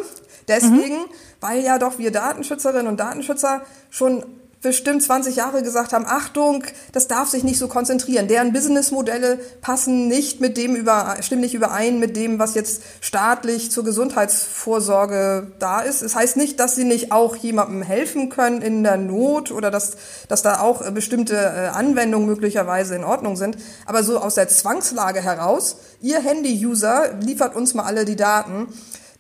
Deswegen, 0.48 0.98
mhm. 0.98 1.12
weil 1.40 1.64
ja 1.64 1.78
doch 1.78 1.98
wir 1.98 2.12
Datenschützerinnen 2.12 2.88
und 2.88 3.00
Datenschützer 3.00 3.62
schon 3.90 4.24
bestimmt 4.62 5.02
20 5.02 5.36
Jahre 5.36 5.64
gesagt 5.64 5.92
haben, 5.92 6.06
Achtung, 6.06 6.64
das 6.92 7.08
darf 7.08 7.30
sich 7.30 7.44
nicht 7.44 7.58
so 7.58 7.68
konzentrieren. 7.68 8.28
Deren 8.28 8.54
Businessmodelle 8.54 9.40
passen 9.62 10.08
nicht 10.08 10.40
mit 10.40 10.56
dem 10.56 10.76
über, 10.76 11.18
stimmen 11.22 11.42
nicht 11.42 11.56
überein 11.56 12.00
mit 12.00 12.16
dem, 12.16 12.38
was 12.38 12.54
jetzt 12.54 12.84
staatlich 13.02 13.72
zur 13.72 13.84
Gesundheitsvorsorge 13.84 15.52
da 15.60 15.82
ist. 15.82 16.02
Es 16.02 16.12
das 16.12 16.16
heißt 16.16 16.38
nicht, 16.38 16.60
dass 16.60 16.76
sie 16.76 16.84
nicht 16.84 17.12
auch 17.12 17.36
jemandem 17.36 17.82
helfen 17.82 18.30
können 18.30 18.62
in 18.62 18.84
der 18.84 18.98
Not 18.98 19.52
oder 19.52 19.72
dass, 19.72 19.98
dass 20.28 20.42
da 20.42 20.60
auch 20.60 20.90
bestimmte 20.92 21.36
äh, 21.36 21.68
Anwendungen 21.68 22.28
möglicherweise 22.28 22.96
in 22.96 23.04
Ordnung 23.04 23.38
sind. 23.38 23.58
Aber 23.86 24.04
so 24.04 24.20
aus 24.20 24.36
der 24.36 24.48
Zwangslage 24.48 25.22
heraus, 25.22 25.78
ihr 26.02 26.20
Handy-User 26.20 27.14
liefert 27.22 27.56
uns 27.56 27.74
mal 27.74 27.84
alle 27.84 28.06
die 28.06 28.16
Daten 28.16 28.68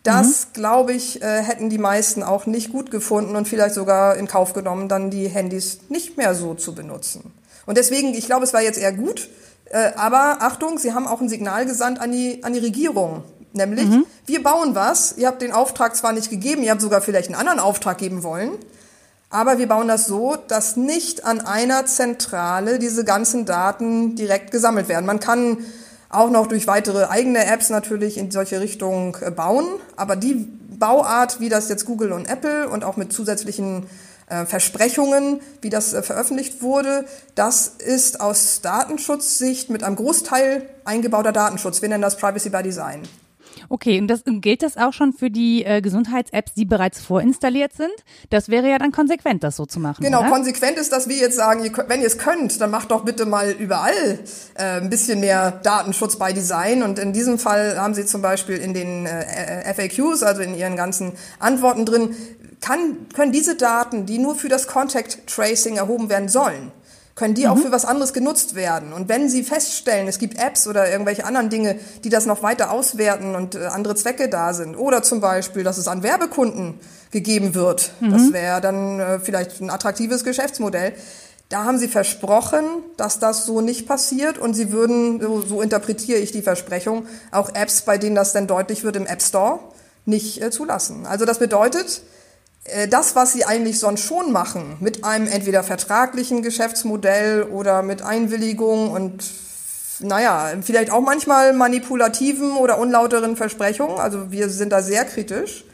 das, 0.03 0.47
mhm. 0.47 0.53
glaube 0.53 0.93
ich, 0.93 1.21
äh, 1.21 1.43
hätten 1.43 1.69
die 1.69 1.77
meisten 1.77 2.23
auch 2.23 2.45
nicht 2.45 2.71
gut 2.71 2.89
gefunden 2.91 3.35
und 3.35 3.47
vielleicht 3.47 3.75
sogar 3.75 4.15
in 4.15 4.27
Kauf 4.27 4.53
genommen, 4.53 4.87
dann 4.87 5.11
die 5.11 5.27
Handys 5.27 5.79
nicht 5.89 6.17
mehr 6.17 6.33
so 6.33 6.53
zu 6.55 6.73
benutzen. 6.73 7.33
Und 7.65 7.77
deswegen, 7.77 8.13
ich 8.13 8.25
glaube, 8.25 8.43
es 8.43 8.53
war 8.53 8.61
jetzt 8.61 8.79
eher 8.79 8.93
gut. 8.93 9.29
Äh, 9.65 9.91
aber 9.95 10.37
Achtung, 10.41 10.79
Sie 10.79 10.93
haben 10.93 11.07
auch 11.07 11.21
ein 11.21 11.29
Signal 11.29 11.65
gesandt 11.65 11.99
an 11.99 12.11
die, 12.11 12.43
an 12.43 12.53
die 12.53 12.59
Regierung. 12.59 13.23
Nämlich, 13.53 13.85
mhm. 13.85 14.05
wir 14.25 14.41
bauen 14.41 14.75
was. 14.75 15.17
Ihr 15.17 15.27
habt 15.27 15.41
den 15.41 15.51
Auftrag 15.51 15.95
zwar 15.95 16.13
nicht 16.13 16.29
gegeben, 16.29 16.63
ihr 16.63 16.71
habt 16.71 16.81
sogar 16.81 17.01
vielleicht 17.01 17.29
einen 17.29 17.39
anderen 17.39 17.59
Auftrag 17.59 17.97
geben 17.97 18.23
wollen. 18.23 18.51
Aber 19.29 19.59
wir 19.59 19.67
bauen 19.67 19.87
das 19.87 20.07
so, 20.07 20.35
dass 20.47 20.75
nicht 20.75 21.25
an 21.25 21.39
einer 21.39 21.85
Zentrale 21.85 22.79
diese 22.79 23.05
ganzen 23.05 23.45
Daten 23.45 24.15
direkt 24.15 24.51
gesammelt 24.51 24.89
werden. 24.89 25.05
Man 25.05 25.21
kann 25.21 25.59
auch 26.11 26.29
noch 26.29 26.47
durch 26.47 26.67
weitere 26.67 27.05
eigene 27.05 27.45
Apps 27.45 27.69
natürlich 27.69 28.17
in 28.17 28.31
solche 28.31 28.59
Richtungen 28.59 29.15
äh, 29.21 29.31
bauen. 29.31 29.65
Aber 29.95 30.15
die 30.15 30.47
Bauart, 30.77 31.39
wie 31.39 31.49
das 31.49 31.69
jetzt 31.69 31.85
Google 31.85 32.11
und 32.11 32.29
Apple 32.29 32.67
und 32.69 32.83
auch 32.83 32.97
mit 32.97 33.13
zusätzlichen 33.13 33.85
äh, 34.27 34.45
Versprechungen, 34.45 35.41
wie 35.61 35.69
das 35.69 35.93
äh, 35.93 36.03
veröffentlicht 36.03 36.61
wurde, 36.61 37.05
das 37.35 37.67
ist 37.67 38.19
aus 38.19 38.61
Datenschutzsicht 38.61 39.69
mit 39.69 39.83
einem 39.83 39.95
Großteil 39.95 40.67
eingebauter 40.85 41.31
Datenschutz. 41.31 41.81
Wir 41.81 41.89
nennen 41.89 42.01
das 42.01 42.17
Privacy 42.17 42.49
by 42.49 42.63
Design. 42.63 43.03
Okay, 43.71 44.01
und 44.01 44.09
das 44.09 44.23
gilt 44.25 44.63
das 44.63 44.75
auch 44.75 44.91
schon 44.91 45.13
für 45.13 45.31
die 45.31 45.63
äh, 45.63 45.79
Gesundheits-Apps, 45.79 46.55
die 46.55 46.65
bereits 46.65 46.99
vorinstalliert 46.99 47.71
sind? 47.71 47.93
Das 48.29 48.49
wäre 48.49 48.69
ja 48.69 48.77
dann 48.77 48.91
konsequent, 48.91 49.45
das 49.45 49.55
so 49.55 49.65
zu 49.65 49.79
machen. 49.79 50.03
Genau, 50.03 50.19
oder? 50.19 50.29
konsequent 50.29 50.77
ist, 50.77 50.91
dass 50.91 51.07
wir 51.07 51.15
jetzt 51.15 51.37
sagen, 51.37 51.63
ihr, 51.63 51.71
wenn 51.87 52.01
ihr 52.01 52.07
es 52.07 52.17
könnt, 52.17 52.59
dann 52.59 52.69
macht 52.69 52.91
doch 52.91 53.05
bitte 53.05 53.25
mal 53.25 53.49
überall 53.51 54.19
äh, 54.55 54.81
ein 54.81 54.89
bisschen 54.89 55.21
mehr 55.21 55.51
Datenschutz 55.63 56.17
bei 56.17 56.33
Design. 56.33 56.83
Und 56.83 56.99
in 56.99 57.13
diesem 57.13 57.39
Fall 57.39 57.77
haben 57.79 57.93
sie 57.93 58.05
zum 58.05 58.21
Beispiel 58.21 58.57
in 58.57 58.73
den 58.73 59.05
äh, 59.05 59.73
FAQs, 59.73 60.21
also 60.21 60.41
in 60.41 60.53
ihren 60.53 60.75
ganzen 60.75 61.13
Antworten 61.39 61.85
drin, 61.85 62.13
kann, 62.59 63.07
können 63.13 63.31
diese 63.31 63.55
Daten, 63.55 64.05
die 64.05 64.17
nur 64.17 64.35
für 64.35 64.49
das 64.49 64.67
Contact 64.67 65.27
Tracing 65.27 65.77
erhoben 65.77 66.09
werden 66.09 66.27
sollen, 66.27 66.73
können 67.15 67.33
die 67.33 67.45
mhm. 67.45 67.51
auch 67.51 67.57
für 67.57 67.71
was 67.71 67.85
anderes 67.85 68.13
genutzt 68.13 68.55
werden. 68.55 68.93
Und 68.93 69.09
wenn 69.09 69.29
Sie 69.29 69.43
feststellen, 69.43 70.07
es 70.07 70.19
gibt 70.19 70.37
Apps 70.37 70.67
oder 70.67 70.89
irgendwelche 70.89 71.25
anderen 71.25 71.49
Dinge, 71.49 71.79
die 72.03 72.09
das 72.09 72.25
noch 72.25 72.43
weiter 72.43 72.71
auswerten 72.71 73.35
und 73.35 73.55
äh, 73.55 73.65
andere 73.65 73.95
Zwecke 73.95 74.29
da 74.29 74.53
sind, 74.53 74.75
oder 74.75 75.03
zum 75.03 75.21
Beispiel, 75.21 75.63
dass 75.63 75.77
es 75.77 75.87
an 75.87 76.03
Werbekunden 76.03 76.79
gegeben 77.11 77.53
wird, 77.53 77.91
mhm. 77.99 78.11
das 78.11 78.33
wäre 78.33 78.61
dann 78.61 78.99
äh, 78.99 79.19
vielleicht 79.19 79.61
ein 79.61 79.69
attraktives 79.69 80.23
Geschäftsmodell. 80.23 80.93
Da 81.49 81.65
haben 81.65 81.77
Sie 81.77 81.89
versprochen, 81.89 82.63
dass 82.95 83.19
das 83.19 83.45
so 83.45 83.59
nicht 83.59 83.85
passiert 83.85 84.37
und 84.37 84.53
Sie 84.53 84.71
würden, 84.71 85.19
so, 85.19 85.41
so 85.41 85.61
interpretiere 85.61 86.19
ich 86.19 86.31
die 86.31 86.41
Versprechung, 86.41 87.05
auch 87.31 87.53
Apps, 87.53 87.81
bei 87.81 87.97
denen 87.97 88.15
das 88.15 88.31
dann 88.31 88.47
deutlich 88.47 88.85
wird 88.85 88.95
im 88.95 89.05
App 89.05 89.21
Store, 89.21 89.59
nicht 90.05 90.41
äh, 90.41 90.49
zulassen. 90.49 91.05
Also 91.05 91.25
das 91.25 91.39
bedeutet, 91.39 92.03
das, 92.89 93.15
was 93.15 93.33
sie 93.33 93.43
eigentlich 93.45 93.79
sonst 93.79 94.01
schon 94.01 94.31
machen, 94.31 94.77
mit 94.79 95.03
einem 95.03 95.27
entweder 95.27 95.63
vertraglichen 95.63 96.43
Geschäftsmodell 96.43 97.43
oder 97.43 97.81
mit 97.81 98.03
Einwilligung 98.03 98.91
und 98.91 99.23
naja, 99.99 100.51
vielleicht 100.61 100.91
auch 100.91 101.01
manchmal 101.01 101.53
manipulativen 101.53 102.53
oder 102.57 102.79
unlauteren 102.79 103.35
Versprechungen, 103.35 103.99
also 103.99 104.31
wir 104.31 104.49
sind 104.49 104.71
da 104.71 104.81
sehr 104.81 105.05
kritisch, 105.05 105.65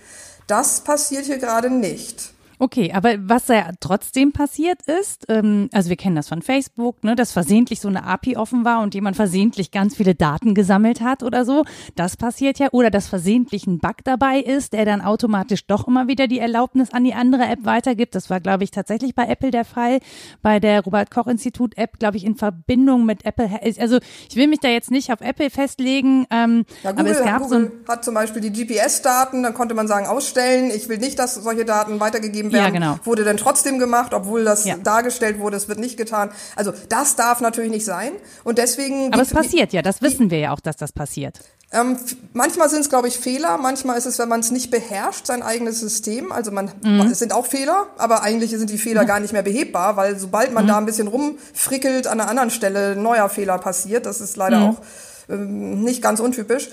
das 0.47 0.81
passiert 0.81 1.25
hier 1.25 1.37
gerade 1.37 1.69
nicht. 1.69 2.31
Okay, 2.59 2.91
aber 2.91 3.15
was 3.19 3.47
ja 3.49 3.69
trotzdem 3.79 4.31
passiert 4.31 4.81
ist, 4.81 5.25
ähm, 5.29 5.69
also 5.71 5.89
wir 5.89 5.95
kennen 5.95 6.15
das 6.15 6.27
von 6.27 6.41
Facebook, 6.41 7.03
ne, 7.03 7.15
dass 7.15 7.31
versehentlich 7.31 7.79
so 7.79 7.87
eine 7.87 8.03
API 8.03 8.35
offen 8.35 8.65
war 8.65 8.81
und 8.81 8.95
jemand 8.95 9.15
versehentlich 9.15 9.69
ganz 9.71 9.95
viele 9.95 10.15
Daten 10.15 10.55
gesammelt 10.55 11.01
hat 11.01 11.21
oder 11.21 11.45
so. 11.45 11.65
Das 11.95 12.17
passiert 12.17 12.57
ja. 12.57 12.69
Oder 12.71 12.89
dass 12.89 13.07
versehentlich 13.07 13.67
ein 13.67 13.77
Bug 13.77 13.97
dabei 14.03 14.39
ist, 14.39 14.73
der 14.73 14.85
dann 14.85 15.01
automatisch 15.01 15.67
doch 15.67 15.87
immer 15.87 16.07
wieder 16.07 16.27
die 16.27 16.39
Erlaubnis 16.39 16.91
an 16.91 17.03
die 17.03 17.13
andere 17.13 17.43
App 17.43 17.59
weitergibt. 17.63 18.15
Das 18.15 18.31
war, 18.31 18.39
glaube 18.39 18.63
ich, 18.63 18.71
tatsächlich 18.71 19.13
bei 19.13 19.27
Apple 19.27 19.51
der 19.51 19.65
Fall. 19.65 19.99
Bei 20.41 20.59
der 20.59 20.81
Robert-Koch-Institut-App, 20.81 21.99
glaube 21.99 22.17
ich, 22.17 22.25
in 22.25 22.35
Verbindung 22.35 23.05
mit 23.05 23.23
Apple. 23.23 23.49
Also 23.79 23.99
ich 24.29 24.35
will 24.35 24.47
mich 24.47 24.61
da 24.61 24.69
jetzt 24.69 24.89
nicht 24.89 25.11
auf 25.13 25.21
Apple 25.21 25.51
festlegen. 25.51 26.25
Ähm, 26.31 26.65
ja, 26.83 26.91
Google, 26.91 27.11
aber 27.11 27.19
es 27.19 27.23
gab 27.23 27.41
Google 27.43 27.71
so 27.85 27.91
hat 27.93 28.03
zum 28.03 28.15
Beispiel 28.15 28.41
die 28.41 28.51
GPS-Daten, 28.51 29.43
dann 29.43 29.53
konnte 29.53 29.75
man 29.75 29.87
sagen, 29.87 30.07
ausstellen. 30.07 30.71
Ich 30.71 30.89
will 30.89 30.97
nicht, 30.97 31.19
dass 31.19 31.35
solche 31.35 31.65
Daten 31.65 31.99
weitergegeben 31.99 32.46
gegeben 32.49 32.73
werden, 32.73 32.81
ja, 32.81 32.91
genau. 32.91 33.05
wurde 33.05 33.23
dann 33.23 33.37
trotzdem 33.37 33.79
gemacht, 33.79 34.13
obwohl 34.13 34.43
das 34.43 34.65
ja. 34.65 34.75
dargestellt 34.77 35.39
wurde, 35.39 35.57
es 35.57 35.67
wird 35.67 35.79
nicht 35.79 35.97
getan. 35.97 36.29
Also 36.55 36.73
das 36.89 37.15
darf 37.15 37.41
natürlich 37.41 37.71
nicht 37.71 37.85
sein. 37.85 38.11
Und 38.43 38.57
deswegen. 38.57 39.13
Aber 39.13 39.21
es 39.21 39.33
passiert 39.33 39.73
ja, 39.73 39.81
das 39.81 40.01
wissen 40.01 40.29
wir 40.31 40.39
ja 40.39 40.53
auch, 40.53 40.59
dass 40.59 40.77
das 40.77 40.91
passiert. 40.91 41.39
Ähm, 41.73 41.97
manchmal 42.31 42.69
sind 42.69 42.81
es, 42.81 42.89
glaube 42.89 43.09
ich, 43.09 43.17
Fehler. 43.17 43.57
Manchmal 43.57 43.97
ist 43.97 44.05
es, 44.05 44.17
wenn 44.19 44.29
man 44.29 44.39
es 44.39 44.51
nicht 44.51 44.71
beherrscht, 44.71 45.25
sein 45.25 45.43
eigenes 45.43 45.81
System. 45.81 46.31
Also 46.31 46.51
man, 46.51 46.71
mhm. 46.81 47.01
es 47.11 47.19
sind 47.19 47.33
auch 47.33 47.45
Fehler, 47.45 47.87
aber 47.97 48.21
eigentlich 48.23 48.51
sind 48.51 48.69
die 48.69 48.77
Fehler 48.77 49.03
mhm. 49.03 49.07
gar 49.07 49.19
nicht 49.19 49.33
mehr 49.33 49.41
behebbar, 49.41 49.97
weil 49.97 50.17
sobald 50.17 50.53
man 50.53 50.63
mhm. 50.63 50.67
da 50.69 50.77
ein 50.77 50.85
bisschen 50.85 51.09
rumfrickelt, 51.09 52.07
an 52.07 52.21
einer 52.21 52.29
anderen 52.29 52.51
Stelle 52.51 52.91
ein 52.91 53.03
neuer 53.03 53.27
Fehler 53.27 53.57
passiert. 53.57 54.05
Das 54.05 54.21
ist 54.21 54.37
leider 54.37 54.59
mhm. 54.59 54.65
auch 54.65 54.81
ähm, 55.29 55.83
nicht 55.83 56.01
ganz 56.01 56.21
untypisch. 56.21 56.69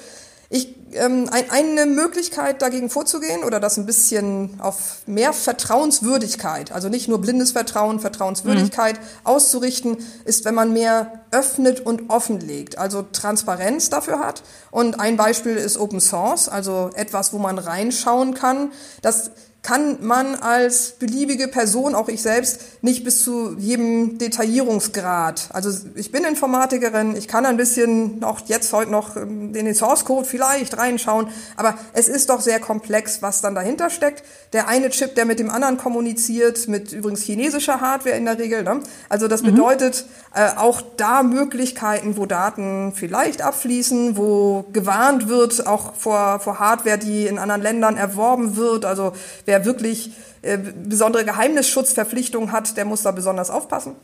Ich, 0.50 0.74
ähm, 0.92 1.28
ein, 1.30 1.44
eine 1.50 1.87
Möglichkeit 1.87 2.62
dagegen 2.62 2.90
vorzugehen 2.90 3.44
oder 3.44 3.61
das 3.61 3.76
ein 3.76 3.87
bisschen 3.87 4.61
auf 4.61 5.02
mehr 5.07 5.33
Vertrauenswürdigkeit, 5.33 6.72
also 6.72 6.88
nicht 6.88 7.09
nur 7.09 7.20
blindes 7.20 7.52
Vertrauen, 7.52 8.00
Vertrauenswürdigkeit 8.00 9.00
mhm. 9.00 9.04
auszurichten, 9.24 9.96
ist, 10.24 10.44
wenn 10.44 10.54
man 10.54 10.72
mehr 10.72 11.24
öffnet 11.30 11.80
und 11.80 12.11
offenlegt, 12.11 12.78
also 12.78 13.02
Transparenz 13.02 13.90
dafür 13.90 14.20
hat. 14.20 14.42
Und 14.70 15.00
ein 15.00 15.16
Beispiel 15.16 15.57
ist 15.57 15.76
Open 15.76 16.00
Source, 16.00 16.48
also 16.48 16.90
etwas, 16.94 17.33
wo 17.33 17.38
man 17.38 17.59
reinschauen 17.59 18.35
kann. 18.35 18.72
Das 19.02 19.30
kann 19.64 19.96
man 20.07 20.35
als 20.35 20.90
beliebige 20.90 21.48
Person, 21.48 21.94
auch 21.94 22.09
ich 22.09 22.20
selbst, 22.20 22.61
nicht 22.83 23.03
bis 23.03 23.24
zu 23.24 23.57
jedem 23.59 24.18
Detaillierungsgrad. 24.18 25.48
Also 25.55 25.70
ich 25.94 26.12
bin 26.12 26.22
Informatikerin, 26.24 27.16
ich 27.16 27.29
kann 27.29 27.46
ein 27.46 27.57
bisschen 27.57 28.18
noch 28.18 28.46
jetzt 28.46 28.74
heute 28.74 28.90
noch 28.90 29.16
in 29.16 29.55
den 29.55 29.74
Source 29.74 30.05
Code 30.05 30.29
vielleicht 30.29 30.77
reinschauen, 30.77 31.29
aber 31.57 31.79
es 31.94 32.09
ist 32.09 32.29
doch 32.29 32.42
sehr 32.42 32.61
komplex, 32.61 33.22
was 33.22 33.40
dann 33.40 33.55
dahinter 33.55 33.88
steckt. 33.88 34.22
Der 34.53 34.68
eine 34.68 34.90
Chip, 34.90 35.14
der 35.14 35.24
mit 35.24 35.38
dem 35.38 35.48
anderen 35.48 35.79
kommuniziert, 35.79 36.68
mit 36.68 36.92
übrigens 36.92 37.22
chinesischer 37.22 37.81
Hardware 37.81 38.16
in 38.16 38.27
der 38.27 38.38
Regel. 38.38 38.64
Ne? 38.64 38.81
Also 39.09 39.29
das 39.29 39.42
mhm. 39.42 39.53
bedeutet 39.53 40.05
äh, 40.35 40.50
auch 40.57 40.83
da 40.98 41.22
Möglichkeiten, 41.22 42.18
wo 42.18 42.27
Daten 42.27 42.92
vielleicht 42.94 43.40
abfließen, 43.40 44.18
wo 44.18 44.66
gewarnt 44.74 45.29
wird, 45.29 45.66
auch 45.66 45.94
vor, 45.94 46.38
vor 46.40 46.59
Hardware, 46.59 46.98
die 46.98 47.27
in 47.27 47.38
anderen 47.38 47.62
Ländern 47.62 47.96
erworben 47.96 48.57
wird. 48.57 48.85
Also 48.85 49.14
wer 49.46 49.53
wer 49.54 49.64
wirklich 49.64 50.10
äh, 50.42 50.58
besondere 50.58 51.24
Geheimnisschutzverpflichtungen 51.24 52.50
hat, 52.50 52.76
der 52.76 52.84
muss 52.84 53.02
da 53.02 53.12
besonders 53.12 53.50
aufpassen. 53.50 53.94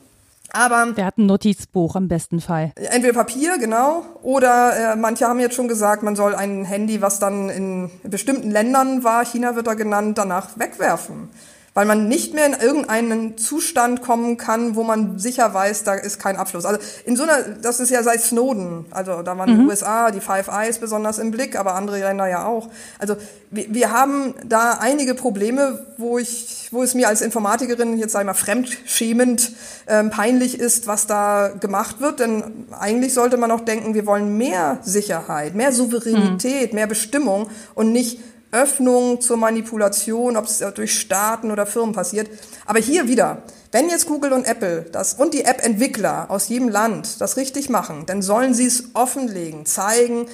Aber 0.53 0.91
der 0.95 1.05
hat 1.05 1.17
ein 1.17 1.25
Notizbuch 1.27 1.95
im 1.95 2.07
besten 2.07 2.41
Fall. 2.41 2.73
Entweder 2.75 3.13
Papier, 3.13 3.57
genau, 3.57 4.03
oder 4.21 4.93
äh, 4.93 4.95
manche 4.95 5.25
haben 5.27 5.39
jetzt 5.39 5.55
schon 5.55 5.67
gesagt, 5.67 6.03
man 6.03 6.15
soll 6.15 6.35
ein 6.35 6.65
Handy, 6.65 7.01
was 7.01 7.19
dann 7.19 7.49
in 7.49 7.89
bestimmten 8.03 8.51
Ländern 8.51 9.03
war, 9.03 9.23
China 9.25 9.55
wird 9.55 9.67
da 9.67 9.75
genannt, 9.75 10.17
danach 10.17 10.57
wegwerfen 10.57 11.29
weil 11.73 11.85
man 11.85 12.09
nicht 12.09 12.33
mehr 12.33 12.45
in 12.45 12.53
irgendeinen 12.53 13.37
Zustand 13.37 14.01
kommen 14.01 14.35
kann, 14.35 14.75
wo 14.75 14.83
man 14.83 15.19
sicher 15.19 15.53
weiß, 15.53 15.85
da 15.85 15.93
ist 15.93 16.19
kein 16.19 16.35
Abfluss. 16.35 16.65
Also 16.65 16.81
in 17.05 17.15
so 17.15 17.23
einer, 17.23 17.43
das 17.43 17.79
ist 17.79 17.89
ja 17.89 18.03
seit 18.03 18.21
Snowden, 18.21 18.85
also 18.91 19.21
da 19.21 19.37
waren 19.37 19.53
mhm. 19.53 19.59
die 19.59 19.65
USA, 19.67 20.11
die 20.11 20.19
Five 20.19 20.49
Eyes 20.49 20.79
besonders 20.79 21.17
im 21.17 21.31
Blick, 21.31 21.57
aber 21.57 21.75
andere 21.75 21.99
Länder 21.99 22.27
ja 22.27 22.45
auch. 22.45 22.67
Also 22.99 23.15
wir, 23.51 23.73
wir 23.73 23.91
haben 23.91 24.33
da 24.45 24.79
einige 24.81 25.15
Probleme, 25.15 25.85
wo 25.97 26.17
ich, 26.17 26.67
wo 26.71 26.83
es 26.83 26.93
mir 26.93 27.07
als 27.07 27.21
Informatikerin 27.21 27.97
jetzt 27.97 28.11
sag 28.11 28.21
ich 28.21 28.25
mal 28.25 28.33
fremdschämend 28.33 29.53
ähm, 29.87 30.09
peinlich 30.09 30.59
ist, 30.59 30.87
was 30.87 31.07
da 31.07 31.53
gemacht 31.57 32.01
wird, 32.01 32.19
denn 32.19 32.65
eigentlich 32.77 33.13
sollte 33.13 33.37
man 33.37 33.49
auch 33.49 33.61
denken, 33.61 33.93
wir 33.93 34.05
wollen 34.05 34.37
mehr 34.37 34.79
Sicherheit, 34.81 35.55
mehr 35.55 35.71
Souveränität, 35.71 36.73
mhm. 36.73 36.75
mehr 36.75 36.87
Bestimmung 36.87 37.49
und 37.75 37.93
nicht 37.93 38.19
Öffnung 38.51 39.21
zur 39.21 39.37
Manipulation, 39.37 40.37
ob 40.37 40.45
es 40.45 40.63
durch 40.75 40.99
Staaten 40.99 41.51
oder 41.51 41.65
Firmen 41.65 41.95
passiert. 41.95 42.29
Aber 42.65 42.79
hier 42.79 43.07
wieder, 43.07 43.43
wenn 43.71 43.89
jetzt 43.89 44.05
Google 44.05 44.33
und 44.33 44.45
Apple 44.45 44.85
das 44.91 45.13
und 45.13 45.33
die 45.33 45.45
App-Entwickler 45.45 46.29
aus 46.29 46.49
jedem 46.49 46.69
Land 46.69 47.21
das 47.21 47.37
richtig 47.37 47.69
machen, 47.69 48.05
dann 48.05 48.21
sollen 48.21 48.53
sie 48.53 48.65
es 48.65 48.89
offenlegen, 48.93 49.65
zeigen, 49.65 50.27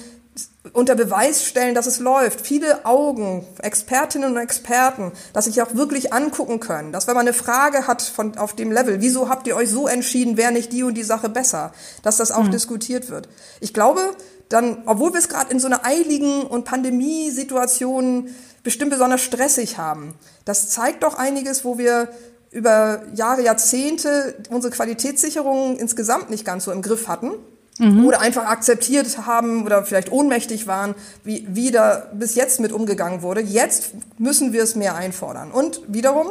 unter 0.72 0.94
Beweis 0.94 1.44
stellen, 1.44 1.74
dass 1.74 1.86
es 1.86 1.98
läuft. 1.98 2.40
Viele 2.40 2.84
Augen, 2.84 3.46
Expertinnen 3.60 4.32
und 4.32 4.38
Experten, 4.38 5.12
dass 5.32 5.46
sich 5.46 5.60
auch 5.62 5.74
wirklich 5.74 6.12
angucken 6.12 6.60
können. 6.60 6.92
Dass 6.92 7.06
wenn 7.06 7.14
man 7.14 7.26
eine 7.26 7.34
Frage 7.34 7.86
hat 7.86 8.02
von, 8.02 8.36
auf 8.38 8.54
dem 8.54 8.72
Level, 8.72 9.00
wieso 9.00 9.28
habt 9.28 9.46
ihr 9.46 9.56
euch 9.56 9.70
so 9.70 9.88
entschieden, 9.88 10.36
wäre 10.36 10.52
nicht 10.52 10.72
die 10.72 10.82
und 10.82 10.94
die 10.94 11.02
Sache 11.02 11.28
besser, 11.28 11.72
dass 12.02 12.16
das 12.16 12.30
auch 12.30 12.44
mhm. 12.44 12.52
diskutiert 12.52 13.10
wird. 13.10 13.28
Ich 13.60 13.74
glaube, 13.74 14.00
dann, 14.48 14.82
obwohl 14.86 15.12
wir 15.12 15.18
es 15.18 15.28
gerade 15.28 15.50
in 15.50 15.60
so 15.60 15.66
einer 15.66 15.84
eiligen 15.84 16.42
und 16.42 16.64
Pandemiesituation 16.64 18.34
bestimmt 18.62 18.90
besonders 18.90 19.20
stressig 19.20 19.78
haben, 19.78 20.14
das 20.44 20.70
zeigt 20.70 21.02
doch 21.02 21.16
einiges, 21.16 21.64
wo 21.64 21.78
wir 21.78 22.08
über 22.50 23.02
Jahre, 23.14 23.42
Jahrzehnte 23.42 24.36
unsere 24.50 24.72
Qualitätssicherung 24.72 25.76
insgesamt 25.76 26.30
nicht 26.30 26.44
ganz 26.44 26.64
so 26.64 26.72
im 26.72 26.82
Griff 26.82 27.08
hatten. 27.08 27.32
Mhm. 27.78 28.06
Oder 28.06 28.20
einfach 28.20 28.46
akzeptiert 28.46 29.26
haben 29.26 29.64
oder 29.64 29.84
vielleicht 29.84 30.10
ohnmächtig 30.10 30.66
waren, 30.66 30.94
wie, 31.24 31.46
wie 31.48 31.70
da 31.70 32.08
bis 32.12 32.34
jetzt 32.34 32.60
mit 32.60 32.72
umgegangen 32.72 33.22
wurde. 33.22 33.40
Jetzt 33.40 33.92
müssen 34.18 34.52
wir 34.52 34.62
es 34.62 34.74
mehr 34.74 34.96
einfordern. 34.96 35.50
Und 35.50 35.80
wiederum, 35.86 36.26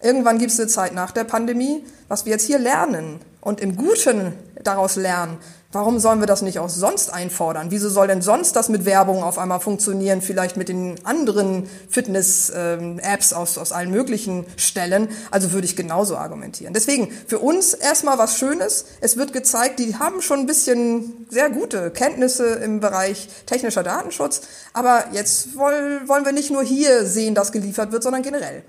irgendwann 0.00 0.38
gibt 0.38 0.52
es 0.52 0.60
eine 0.60 0.68
Zeit 0.68 0.94
nach 0.94 1.10
der 1.10 1.24
Pandemie, 1.24 1.84
was 2.08 2.24
wir 2.24 2.32
jetzt 2.32 2.46
hier 2.46 2.58
lernen 2.58 3.20
und 3.40 3.60
im 3.60 3.76
Guten 3.76 4.34
daraus 4.62 4.96
lernen, 4.96 5.38
Warum 5.72 5.98
sollen 5.98 6.20
wir 6.20 6.26
das 6.26 6.42
nicht 6.42 6.58
auch 6.58 6.68
sonst 6.68 7.10
einfordern? 7.10 7.70
Wieso 7.70 7.88
soll 7.88 8.06
denn 8.06 8.20
sonst 8.20 8.54
das 8.56 8.68
mit 8.68 8.84
Werbung 8.84 9.22
auf 9.22 9.38
einmal 9.38 9.58
funktionieren? 9.58 10.20
Vielleicht 10.20 10.58
mit 10.58 10.68
den 10.68 10.96
anderen 11.04 11.66
Fitness-Apps 11.88 13.32
aus, 13.32 13.56
aus 13.56 13.72
allen 13.72 13.90
möglichen 13.90 14.44
Stellen? 14.56 15.08
Also 15.30 15.52
würde 15.52 15.64
ich 15.64 15.74
genauso 15.74 16.18
argumentieren. 16.18 16.74
Deswegen 16.74 17.10
für 17.26 17.38
uns 17.38 17.72
erstmal 17.72 18.18
was 18.18 18.36
Schönes. 18.36 18.84
Es 19.00 19.16
wird 19.16 19.32
gezeigt, 19.32 19.78
die 19.78 19.96
haben 19.96 20.20
schon 20.20 20.40
ein 20.40 20.46
bisschen 20.46 21.26
sehr 21.30 21.48
gute 21.48 21.90
Kenntnisse 21.90 22.46
im 22.56 22.80
Bereich 22.80 23.28
technischer 23.46 23.82
Datenschutz. 23.82 24.42
Aber 24.74 25.06
jetzt 25.12 25.56
wollen 25.56 26.24
wir 26.26 26.32
nicht 26.32 26.50
nur 26.50 26.62
hier 26.62 27.06
sehen, 27.06 27.34
dass 27.34 27.50
geliefert 27.50 27.92
wird, 27.92 28.02
sondern 28.02 28.22
generell. 28.22 28.62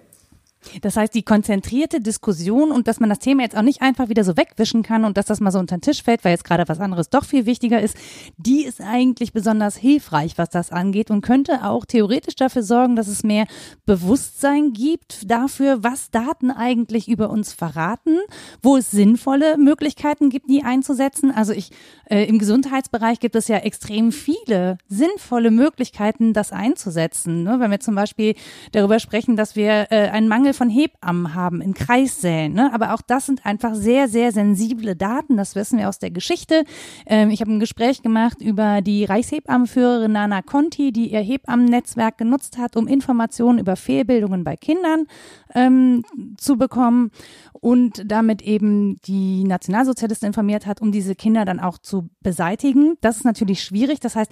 Das 0.82 0.98
heißt, 0.98 1.14
die 1.14 1.24
konzentrierte 1.24 2.02
Diskussion 2.02 2.72
und 2.72 2.88
dass 2.88 3.00
man 3.00 3.10
das 3.10 3.20
Thema 3.20 3.44
jetzt 3.44 3.56
auch 3.58 3.62
nicht 3.62 3.82
einfach 3.82 4.10
wieder 4.10 4.24
so 4.24 4.38
wegwischen 4.38 4.84
kann 4.84 5.06
und 5.06 5.18
dass 5.18 5.26
das 5.26 5.40
mal 5.40 5.52
so 5.52 5.60
unter 5.60 5.78
den 5.78 5.82
Tisch 5.82 6.04
fällt, 6.04 6.24
weil 6.24 6.32
jetzt 6.32 6.44
gerade 6.44 6.68
was 6.68 6.80
anderes 6.80 7.10
doch 7.10 7.26
viel 7.26 7.46
wichtiger 7.46 7.82
ist, 7.82 7.98
die 8.38 8.64
ist 8.64 8.82
eigentlich 8.82 9.34
besonders 9.34 9.76
hilfreich, 9.76 10.38
was 10.38 10.50
das 10.50 10.72
angeht 10.72 11.12
und 11.12 11.22
könnte 11.22 11.64
auch 11.64 11.86
theoretisch 11.86 12.36
dafür 12.36 12.64
sorgen, 12.64 12.96
dass 12.96 13.08
es 13.08 13.24
mehr 13.24 13.46
Bewusstsein 13.86 14.74
gibt 14.74 15.30
dafür, 15.30 15.84
was 15.84 16.12
Daten 16.12 16.52
eigentlich 16.52 17.08
über 17.08 17.30
uns 17.30 17.54
verraten, 17.54 18.20
wo 18.62 18.78
es 18.78 18.92
sinnvolle 18.92 19.58
Möglichkeiten 19.58 20.30
gibt, 20.30 20.50
die 20.50 20.64
einzusetzen. 20.64 21.32
Also 21.32 21.54
ich, 21.54 21.72
äh, 22.10 22.24
im 22.26 22.40
Gesundheitsbereich 22.40 23.20
gibt 23.20 23.36
es 23.36 23.48
ja 23.48 23.58
extrem 23.58 24.12
viele 24.12 24.78
sinnvolle 24.88 25.52
Möglichkeiten, 25.52 26.34
das 26.34 26.52
einzusetzen. 26.52 27.44
Ne? 27.44 27.60
Wenn 27.60 27.72
wir 27.72 27.80
zum 27.80 27.96
Beispiel 27.96 28.36
darüber 28.72 29.00
sprechen, 29.00 29.36
dass 29.36 29.56
wir 29.56 29.88
äh, 29.92 30.10
einen 30.10 30.28
Mangel 30.28 30.53
Mangel 30.54 30.58
von 30.58 30.70
Hebammen 30.70 31.34
haben 31.34 31.62
in 31.62 31.74
Kreissälen. 31.74 32.54
Ne? 32.54 32.72
Aber 32.74 32.94
auch 32.94 33.02
das 33.02 33.26
sind 33.26 33.46
einfach 33.46 33.74
sehr, 33.76 34.08
sehr 34.08 34.32
sensible 34.32 34.96
Daten. 34.96 35.38
Das 35.38 35.56
wissen 35.56 35.80
wir 35.80 35.90
aus 35.90 36.00
der 36.00 36.12
Geschichte. 36.12 36.64
Ähm, 37.06 37.30
ich 37.30 37.42
habe 37.42 37.52
ein 37.52 37.60
Gespräch 37.60 38.02
gemacht 38.02 38.42
über 38.42 38.82
die 38.82 39.06
Reichshebammenführerin 39.06 40.12
Nana 40.12 40.42
Conti, 40.42 40.92
die 40.92 41.12
ihr 41.12 41.20
Hebammennetzwerk 41.20 42.18
genutzt 42.18 42.58
hat, 42.58 42.76
um 42.76 42.88
Informationen 42.88 43.60
über 43.60 43.76
Fehlbildungen 43.76 44.44
bei 44.44 44.56
Kindern 44.56 45.08
ähm, 45.54 46.04
zu 46.38 46.58
bekommen 46.58 47.12
und 47.54 48.04
damit 48.06 48.42
eben 48.42 48.98
die 49.06 49.44
Nationalsozialisten 49.44 50.28
informiert 50.28 50.66
hat, 50.66 50.82
um 50.82 50.92
diese 50.92 51.16
Kinder 51.16 51.46
dann 51.46 51.60
auch 51.60 51.78
zu 51.78 52.10
beseitigen. 52.22 52.96
Das 53.02 53.18
ist 53.18 53.26
natürlich 53.26 53.64
schwierig. 53.64 54.00
Das 54.00 54.16
heißt, 54.16 54.32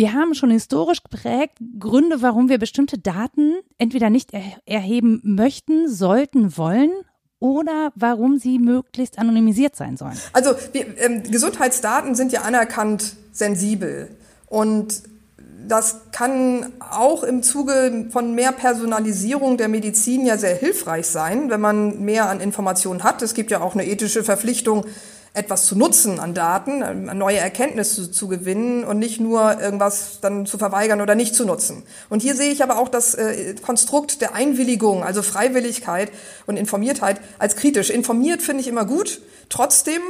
wir 0.00 0.14
haben 0.14 0.34
schon 0.34 0.50
historisch 0.50 1.02
geprägt 1.02 1.58
Gründe, 1.78 2.22
warum 2.22 2.48
wir 2.48 2.56
bestimmte 2.56 2.96
Daten 2.96 3.56
entweder 3.76 4.08
nicht 4.08 4.32
er 4.32 4.42
erheben 4.64 5.20
möchten, 5.22 5.90
sollten, 5.90 6.56
wollen 6.56 6.90
oder 7.38 7.92
warum 7.96 8.38
sie 8.38 8.58
möglichst 8.58 9.18
anonymisiert 9.18 9.76
sein 9.76 9.98
sollen. 9.98 10.18
Also 10.32 10.52
wir, 10.72 10.86
ähm, 10.96 11.22
Gesundheitsdaten 11.24 12.14
sind 12.14 12.32
ja 12.32 12.40
anerkannt 12.40 13.14
sensibel 13.30 14.08
und 14.46 15.02
das 15.68 15.96
kann 16.12 16.72
auch 16.78 17.22
im 17.22 17.42
Zuge 17.42 18.06
von 18.10 18.34
mehr 18.34 18.52
Personalisierung 18.52 19.58
der 19.58 19.68
Medizin 19.68 20.24
ja 20.24 20.38
sehr 20.38 20.54
hilfreich 20.54 21.08
sein, 21.08 21.50
wenn 21.50 21.60
man 21.60 22.00
mehr 22.00 22.30
an 22.30 22.40
Informationen 22.40 23.04
hat. 23.04 23.20
Es 23.20 23.34
gibt 23.34 23.50
ja 23.50 23.60
auch 23.60 23.74
eine 23.74 23.86
ethische 23.86 24.24
Verpflichtung, 24.24 24.86
etwas 25.32 25.66
zu 25.66 25.76
nutzen 25.76 26.18
an 26.18 26.34
Daten, 26.34 26.82
äh, 26.82 26.94
neue 27.14 27.38
Erkenntnisse 27.38 28.10
zu 28.10 28.28
gewinnen 28.28 28.84
und 28.84 28.98
nicht 28.98 29.20
nur 29.20 29.60
irgendwas 29.60 30.18
dann 30.20 30.46
zu 30.46 30.58
verweigern 30.58 31.00
oder 31.00 31.14
nicht 31.14 31.34
zu 31.34 31.44
nutzen. 31.44 31.84
Und 32.08 32.20
hier 32.22 32.34
sehe 32.34 32.50
ich 32.50 32.62
aber 32.62 32.78
auch 32.78 32.88
das 32.88 33.14
äh, 33.14 33.54
Konstrukt 33.62 34.20
der 34.20 34.34
Einwilligung, 34.34 35.04
also 35.04 35.22
Freiwilligkeit 35.22 36.10
und 36.46 36.56
Informiertheit 36.56 37.20
als 37.38 37.56
kritisch. 37.56 37.90
Informiert 37.90 38.42
finde 38.42 38.62
ich 38.62 38.68
immer 38.68 38.84
gut. 38.84 39.20
Trotzdem 39.48 40.02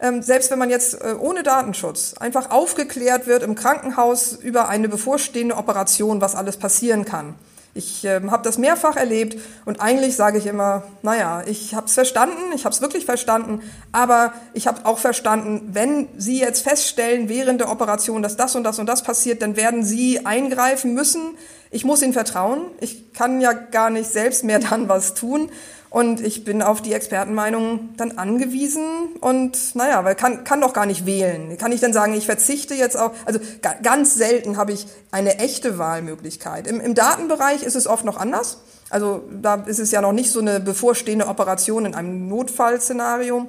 ähm, 0.00 0.22
selbst 0.22 0.50
wenn 0.50 0.60
man 0.60 0.70
jetzt 0.70 0.94
äh, 0.94 1.14
ohne 1.18 1.42
Datenschutz 1.42 2.14
einfach 2.20 2.50
aufgeklärt 2.50 3.26
wird 3.26 3.42
im 3.42 3.56
Krankenhaus 3.56 4.32
über 4.32 4.68
eine 4.68 4.88
bevorstehende 4.88 5.56
Operation, 5.56 6.20
was 6.20 6.36
alles 6.36 6.56
passieren 6.56 7.04
kann, 7.04 7.34
ich 7.74 8.04
äh, 8.04 8.20
habe 8.28 8.42
das 8.42 8.58
mehrfach 8.58 8.96
erlebt 8.96 9.36
und 9.64 9.80
eigentlich 9.80 10.16
sage 10.16 10.38
ich 10.38 10.46
immer, 10.46 10.82
naja, 11.02 11.42
ich 11.46 11.74
habe 11.74 11.86
es 11.86 11.94
verstanden, 11.94 12.52
ich 12.54 12.64
habe 12.64 12.74
es 12.74 12.80
wirklich 12.80 13.04
verstanden, 13.04 13.62
aber 13.92 14.32
ich 14.54 14.66
habe 14.66 14.84
auch 14.84 14.98
verstanden, 14.98 15.70
wenn 15.72 16.08
Sie 16.16 16.40
jetzt 16.40 16.62
feststellen 16.62 17.28
während 17.28 17.60
der 17.60 17.70
Operation, 17.70 18.22
dass 18.22 18.36
das 18.36 18.56
und 18.56 18.64
das 18.64 18.78
und 18.78 18.86
das 18.86 19.02
passiert, 19.02 19.42
dann 19.42 19.56
werden 19.56 19.84
Sie 19.84 20.26
eingreifen 20.26 20.94
müssen. 20.94 21.36
Ich 21.70 21.84
muss 21.84 22.02
Ihnen 22.02 22.14
vertrauen. 22.14 22.62
Ich 22.80 23.12
kann 23.12 23.40
ja 23.40 23.52
gar 23.52 23.90
nicht 23.90 24.10
selbst 24.10 24.44
mehr 24.44 24.58
dann 24.58 24.88
was 24.88 25.14
tun. 25.14 25.50
Und 25.90 26.20
ich 26.20 26.44
bin 26.44 26.62
auf 26.62 26.82
die 26.82 26.92
Expertenmeinung 26.92 27.90
dann 27.96 28.18
angewiesen 28.18 28.84
und 29.20 29.74
naja, 29.74 30.04
weil 30.04 30.14
kann, 30.14 30.44
kann 30.44 30.60
doch 30.60 30.74
gar 30.74 30.84
nicht 30.84 31.06
wählen. 31.06 31.56
Kann 31.56 31.72
ich 31.72 31.80
dann 31.80 31.94
sagen, 31.94 32.12
ich 32.12 32.26
verzichte 32.26 32.74
jetzt 32.74 32.96
auf, 32.96 33.12
also 33.24 33.40
ganz 33.82 34.14
selten 34.14 34.58
habe 34.58 34.72
ich 34.72 34.86
eine 35.10 35.38
echte 35.38 35.78
Wahlmöglichkeit. 35.78 36.66
Im, 36.66 36.80
Im 36.80 36.94
Datenbereich 36.94 37.62
ist 37.62 37.74
es 37.74 37.86
oft 37.86 38.04
noch 38.04 38.18
anders. 38.18 38.58
Also 38.90 39.22
da 39.30 39.54
ist 39.54 39.78
es 39.78 39.90
ja 39.90 40.02
noch 40.02 40.12
nicht 40.12 40.30
so 40.30 40.40
eine 40.40 40.60
bevorstehende 40.60 41.26
Operation 41.26 41.86
in 41.86 41.94
einem 41.94 42.28
Notfallszenario. 42.28 43.48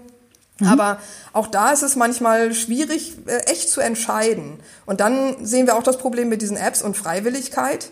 Mhm. 0.60 0.68
Aber 0.68 1.00
auch 1.34 1.48
da 1.48 1.72
ist 1.72 1.84
es 1.84 1.98
manchmal 1.98 2.54
schwierig, 2.54 3.18
äh, 3.26 3.38
echt 3.52 3.70
zu 3.70 3.82
entscheiden. 3.82 4.60
Und 4.86 5.02
dann 5.02 5.46
sehen 5.46 5.68
wir 5.68 5.76
auch 5.76 5.84
das 5.84 5.98
Problem 5.98 6.30
mit 6.30 6.42
diesen 6.42 6.58
Apps 6.58 6.82
und 6.82 6.96
Freiwilligkeit. 6.96 7.92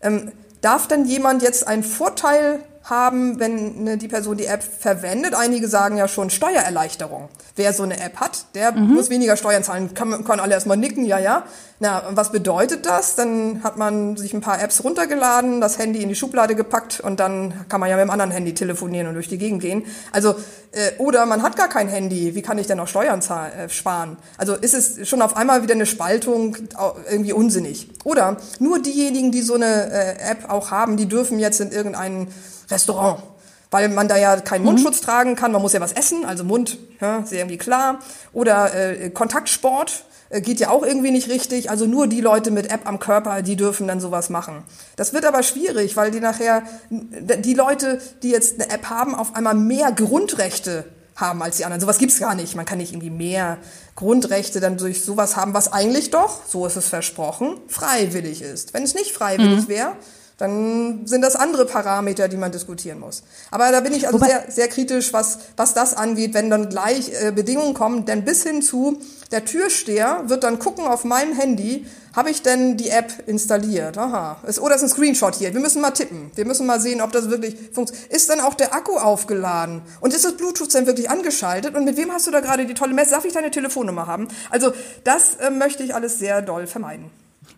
Ähm, 0.00 0.32
darf 0.60 0.88
denn 0.88 1.04
jemand 1.04 1.42
jetzt 1.42 1.66
einen 1.66 1.84
Vorteil 1.84 2.60
haben, 2.88 3.40
wenn 3.40 3.82
ne, 3.82 3.96
die 3.98 4.08
Person 4.08 4.36
die 4.36 4.46
App 4.46 4.62
verwendet. 4.62 5.34
Einige 5.34 5.68
sagen 5.68 5.96
ja 5.96 6.06
schon 6.06 6.30
Steuererleichterung. 6.30 7.28
Wer 7.56 7.72
so 7.72 7.82
eine 7.82 8.00
App 8.00 8.16
hat, 8.16 8.46
der 8.54 8.72
mhm. 8.72 8.94
muss 8.94 9.10
weniger 9.10 9.36
Steuern 9.36 9.64
zahlen. 9.64 9.92
Kann, 9.94 10.24
kann 10.24 10.40
alle 10.40 10.54
erstmal 10.54 10.76
nicken, 10.76 11.04
ja, 11.04 11.18
ja. 11.18 11.44
Na, 11.78 12.04
was 12.10 12.32
bedeutet 12.32 12.86
das? 12.86 13.16
Dann 13.16 13.62
hat 13.62 13.76
man 13.76 14.16
sich 14.16 14.32
ein 14.32 14.40
paar 14.40 14.62
Apps 14.62 14.82
runtergeladen, 14.84 15.60
das 15.60 15.78
Handy 15.78 16.02
in 16.02 16.08
die 16.08 16.14
Schublade 16.14 16.54
gepackt 16.54 17.00
und 17.00 17.20
dann 17.20 17.66
kann 17.68 17.80
man 17.80 17.90
ja 17.90 17.96
mit 17.96 18.04
dem 18.04 18.10
anderen 18.10 18.30
Handy 18.30 18.54
telefonieren 18.54 19.08
und 19.08 19.14
durch 19.14 19.28
die 19.28 19.36
Gegend 19.36 19.60
gehen. 19.60 19.84
Also, 20.12 20.36
äh, 20.72 20.92
oder 20.98 21.26
man 21.26 21.42
hat 21.42 21.56
gar 21.56 21.68
kein 21.68 21.88
Handy. 21.88 22.34
Wie 22.34 22.42
kann 22.42 22.56
ich 22.56 22.66
denn 22.66 22.78
noch 22.78 22.88
Steuern 22.88 23.20
zahlen, 23.20 23.52
äh, 23.52 23.68
sparen? 23.68 24.16
Also 24.38 24.54
ist 24.54 24.74
es 24.74 25.08
schon 25.08 25.20
auf 25.22 25.36
einmal 25.36 25.62
wieder 25.62 25.74
eine 25.74 25.86
Spaltung 25.86 26.56
irgendwie 27.10 27.32
unsinnig. 27.32 27.90
Oder 28.04 28.36
nur 28.58 28.80
diejenigen, 28.80 29.32
die 29.32 29.42
so 29.42 29.54
eine 29.54 29.90
äh, 29.90 30.30
App 30.30 30.48
auch 30.48 30.70
haben, 30.70 30.96
die 30.96 31.06
dürfen 31.06 31.38
jetzt 31.38 31.60
in 31.60 31.72
irgendeinen 31.72 32.28
Restaurant. 32.70 33.22
Weil 33.70 33.88
man 33.88 34.08
da 34.08 34.16
ja 34.16 34.40
keinen 34.40 34.60
mhm. 34.60 34.66
Mundschutz 34.66 35.00
tragen 35.00 35.34
kann, 35.34 35.52
man 35.52 35.60
muss 35.60 35.72
ja 35.72 35.80
was 35.80 35.92
essen, 35.92 36.24
also 36.24 36.44
Mund, 36.44 36.78
ja, 37.00 37.18
ist 37.18 37.32
ja 37.32 37.38
irgendwie 37.38 37.58
klar. 37.58 37.98
Oder 38.32 38.74
äh, 38.74 39.10
Kontaktsport 39.10 40.04
äh, 40.30 40.40
geht 40.40 40.60
ja 40.60 40.70
auch 40.70 40.84
irgendwie 40.84 41.10
nicht 41.10 41.28
richtig. 41.28 41.70
Also 41.70 41.86
nur 41.86 42.06
die 42.06 42.20
Leute 42.20 42.50
mit 42.50 42.70
App 42.70 42.86
am 42.86 42.98
Körper, 42.98 43.42
die 43.42 43.56
dürfen 43.56 43.88
dann 43.88 44.00
sowas 44.00 44.30
machen. 44.30 44.64
Das 44.96 45.12
wird 45.12 45.24
aber 45.24 45.42
schwierig, 45.42 45.96
weil 45.96 46.10
die 46.10 46.20
nachher, 46.20 46.62
die 46.90 47.54
Leute, 47.54 48.00
die 48.22 48.30
jetzt 48.30 48.60
eine 48.60 48.70
App 48.70 48.88
haben, 48.88 49.14
auf 49.14 49.34
einmal 49.34 49.54
mehr 49.54 49.92
Grundrechte 49.92 50.84
haben 51.16 51.42
als 51.42 51.56
die 51.56 51.64
anderen. 51.64 51.80
Sowas 51.80 51.98
gibt's 51.98 52.20
gar 52.20 52.34
nicht. 52.34 52.54
Man 52.54 52.66
kann 52.66 52.78
nicht 52.78 52.92
irgendwie 52.92 53.10
mehr 53.10 53.58
Grundrechte 53.94 54.60
dann 54.60 54.76
durch 54.76 55.02
sowas 55.02 55.36
haben, 55.36 55.54
was 55.54 55.72
eigentlich 55.72 56.10
doch, 56.10 56.40
so 56.46 56.66
ist 56.66 56.76
es 56.76 56.88
versprochen, 56.88 57.56
freiwillig 57.68 58.42
ist. 58.42 58.74
Wenn 58.74 58.82
es 58.82 58.94
nicht 58.94 59.12
freiwillig 59.12 59.62
mhm. 59.62 59.68
wäre, 59.68 59.92
dann 60.38 61.06
sind 61.06 61.22
das 61.22 61.34
andere 61.34 61.64
Parameter, 61.64 62.28
die 62.28 62.36
man 62.36 62.52
diskutieren 62.52 62.98
muss. 62.98 63.22
Aber 63.50 63.70
da 63.72 63.80
bin 63.80 63.94
ich 63.94 64.06
also 64.06 64.18
sehr, 64.18 64.44
sehr 64.48 64.68
kritisch, 64.68 65.12
was, 65.12 65.38
was 65.56 65.72
das 65.72 65.94
angeht, 65.94 66.34
wenn 66.34 66.50
dann 66.50 66.68
gleich 66.68 67.10
äh, 67.22 67.32
Bedingungen 67.32 67.72
kommen, 67.72 68.04
denn 68.04 68.24
bis 68.24 68.42
hin 68.42 68.60
zu 68.60 69.00
der 69.30 69.44
Türsteher 69.44 70.24
wird 70.26 70.44
dann 70.44 70.58
gucken 70.58 70.86
auf 70.86 71.04
meinem 71.04 71.34
Handy, 71.34 71.86
habe 72.14 72.30
ich 72.30 72.42
denn 72.42 72.76
die 72.76 72.88
App 72.88 73.12
installiert? 73.26 73.98
Aha. 73.98 74.38
Ist, 74.46 74.60
oder 74.60 74.74
ist 74.74 74.82
ein 74.82 74.88
Screenshot 74.88 75.34
hier. 75.34 75.52
Wir 75.52 75.60
müssen 75.60 75.82
mal 75.82 75.90
tippen. 75.90 76.30
Wir 76.34 76.46
müssen 76.46 76.66
mal 76.66 76.80
sehen, 76.80 77.02
ob 77.02 77.12
das 77.12 77.28
wirklich 77.28 77.56
funktioniert. 77.72 78.10
Ist 78.10 78.30
dann 78.30 78.40
auch 78.40 78.54
der 78.54 78.74
Akku 78.74 78.96
aufgeladen? 78.96 79.82
Und 80.00 80.14
ist 80.14 80.24
das 80.24 80.36
Bluetooth 80.36 80.74
dann 80.74 80.86
wirklich 80.86 81.10
angeschaltet? 81.10 81.74
Und 81.74 81.84
mit 81.84 81.96
wem 81.96 82.12
hast 82.12 82.26
du 82.26 82.30
da 82.30 82.40
gerade 82.40 82.64
die 82.64 82.74
tolle 82.74 82.94
Messe? 82.94 83.10
Darf 83.10 83.24
ich 83.24 83.34
deine 83.34 83.50
Telefonnummer 83.50 84.06
haben? 84.06 84.28
Also 84.50 84.72
das 85.04 85.36
äh, 85.36 85.50
möchte 85.50 85.82
ich 85.82 85.94
alles 85.94 86.18
sehr 86.18 86.40
doll 86.40 86.66
vermeiden. 86.66 87.10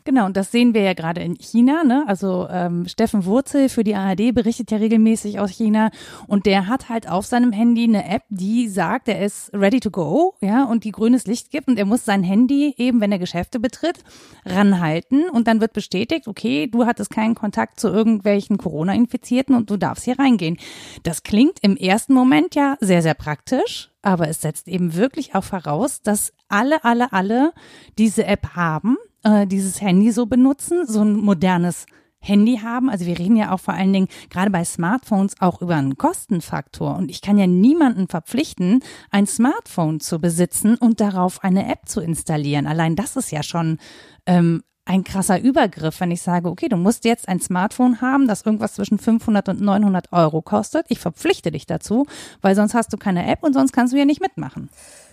Genau, 0.05 0.27
und 0.27 0.37
das 0.37 0.51
sehen 0.51 0.75
wir 0.75 0.83
ja 0.83 0.95
gerade 0.95 1.21
in 1.21 1.37
China. 1.37 1.85
Ne? 1.85 2.05
Also 2.07 2.49
ähm, 2.51 2.87
Steffen 2.89 3.25
Wurzel 3.25 3.69
für 3.69 3.85
die 3.85 3.95
ARD 3.95 4.35
berichtet 4.35 4.71
ja 4.71 4.79
regelmäßig 4.79 5.41
aus 5.41 5.51
China 5.51 5.91
und 6.27 6.47
der 6.47 6.67
hat 6.67 6.89
halt 6.89 7.09
auf 7.09 7.27
seinem 7.27 7.53
Handy 7.53 7.85
eine 7.85 8.09
App, 8.09 8.23
die 8.29 8.69
sagt, 8.69 9.09
er 9.09 9.25
ist 9.25 9.53
ready 9.53 9.81
to 9.81 9.91
go, 9.91 10.35
ja, 10.41 10.65
und 10.65 10.85
die 10.85 10.93
grünes 10.93 11.27
Licht 11.27 11.51
gibt 11.51 11.69
und 11.69 11.79
er 11.79 11.85
muss 11.85 12.05
sein 12.05 12.23
Handy 12.23 12.75
eben, 12.77 13.01
wenn 13.01 13.13
er 13.13 13.19
Geschäfte 13.19 13.61
betritt, 13.61 13.99
ranhalten 14.45 15.29
und 15.29 15.47
dann 15.47 15.61
wird 15.61 15.73
bestätigt, 15.73 16.29
okay, 16.29 16.67
du 16.67 16.87
hattest 16.87 17.11
keinen 17.11 17.35
Kontakt 17.35 17.81
zu 17.81 17.89
irgendwelchen 17.89 18.59
Corona-Infizierten 18.59 19.55
und 19.55 19.71
du 19.71 19.77
darfst 19.77 20.05
hier 20.05 20.19
reingehen. 20.19 20.59
Das 21.03 21.23
klingt 21.23 21.59
im 21.63 21.77
ersten 21.77 22.15
Moment 22.15 22.55
ja 22.55 22.77
sehr, 22.81 23.03
sehr 23.03 23.15
praktisch, 23.15 23.91
aber 24.03 24.29
es 24.29 24.41
setzt 24.41 24.69
eben 24.69 24.95
wirklich 24.95 25.35
auch 25.35 25.45
voraus, 25.45 26.03
dass 26.03 26.33
alle, 26.49 26.85
alle, 26.85 27.13
alle 27.13 27.53
diese 27.99 28.25
App 28.25 28.55
haben, 28.55 28.97
äh, 29.23 29.47
dieses 29.47 29.81
Handy 29.81 30.11
so 30.13 30.27
benutzen, 30.27 30.87
so 30.87 31.03
ein 31.03 31.15
modernes 31.17 31.87
Handy 32.21 32.59
haben. 32.59 32.91
Also 32.91 33.07
wir 33.07 33.19
reden 33.19 33.37
ja 33.37 33.53
auch 33.53 33.61
vor 33.61 33.75
allen 33.75 33.93
Dingen 33.93 34.09
gerade 34.31 34.51
bei 34.51 34.65
Smartphones 34.65 35.35
auch 35.41 35.63
über 35.63 35.77
einen 35.77 35.97
Kostenfaktor. 35.97 36.97
Und 36.97 37.11
ich 37.11 37.23
kann 37.23 37.39
ja 37.39 37.47
niemanden 37.47 38.09
verpflichten, 38.09 38.81
ein 39.11 39.27
Smartphone 39.27 40.01
zu 40.01 40.19
besitzen 40.19 40.77
und 40.77 41.01
darauf 41.01 41.45
eine 41.45 41.71
App 41.71 41.89
zu 41.89 42.01
installieren. 42.01 42.67
Allein 42.67 42.97
das 42.97 43.17
ist 43.17 43.31
ja 43.31 43.43
schon 43.43 43.79
ähm, 44.27 44.63
ein 44.85 45.05
krasser 45.05 45.41
Übergriff, 45.41 46.01
wenn 46.01 46.11
ich 46.11 46.23
sage, 46.23 46.49
okay, 46.49 46.69
du 46.69 46.77
musst 46.77 47.05
jetzt 47.05 47.29
ein 47.29 47.41
Smartphone 47.41 48.01
haben, 48.01 48.27
das 48.27 48.43
irgendwas 48.43 48.75
zwischen 48.75 48.99
500 48.99 49.51
und 49.51 49.61
900 49.61 50.13
Euro 50.13 50.41
kostet. 50.41 50.87
Ich 50.89 50.99
verpflichte 50.99 51.51
dich 51.51 51.67
dazu, 51.67 52.07
weil 52.41 52.55
sonst 52.55 52.75
hast 52.75 52.93
du 52.93 52.97
keine 52.97 53.31
App 53.31 53.43
und 53.43 53.53
sonst 53.53 53.73
kannst 53.73 53.93
du 53.93 53.99
ja 53.99 54.07
nicht 54.07 54.23
mitmachen. 54.23 54.71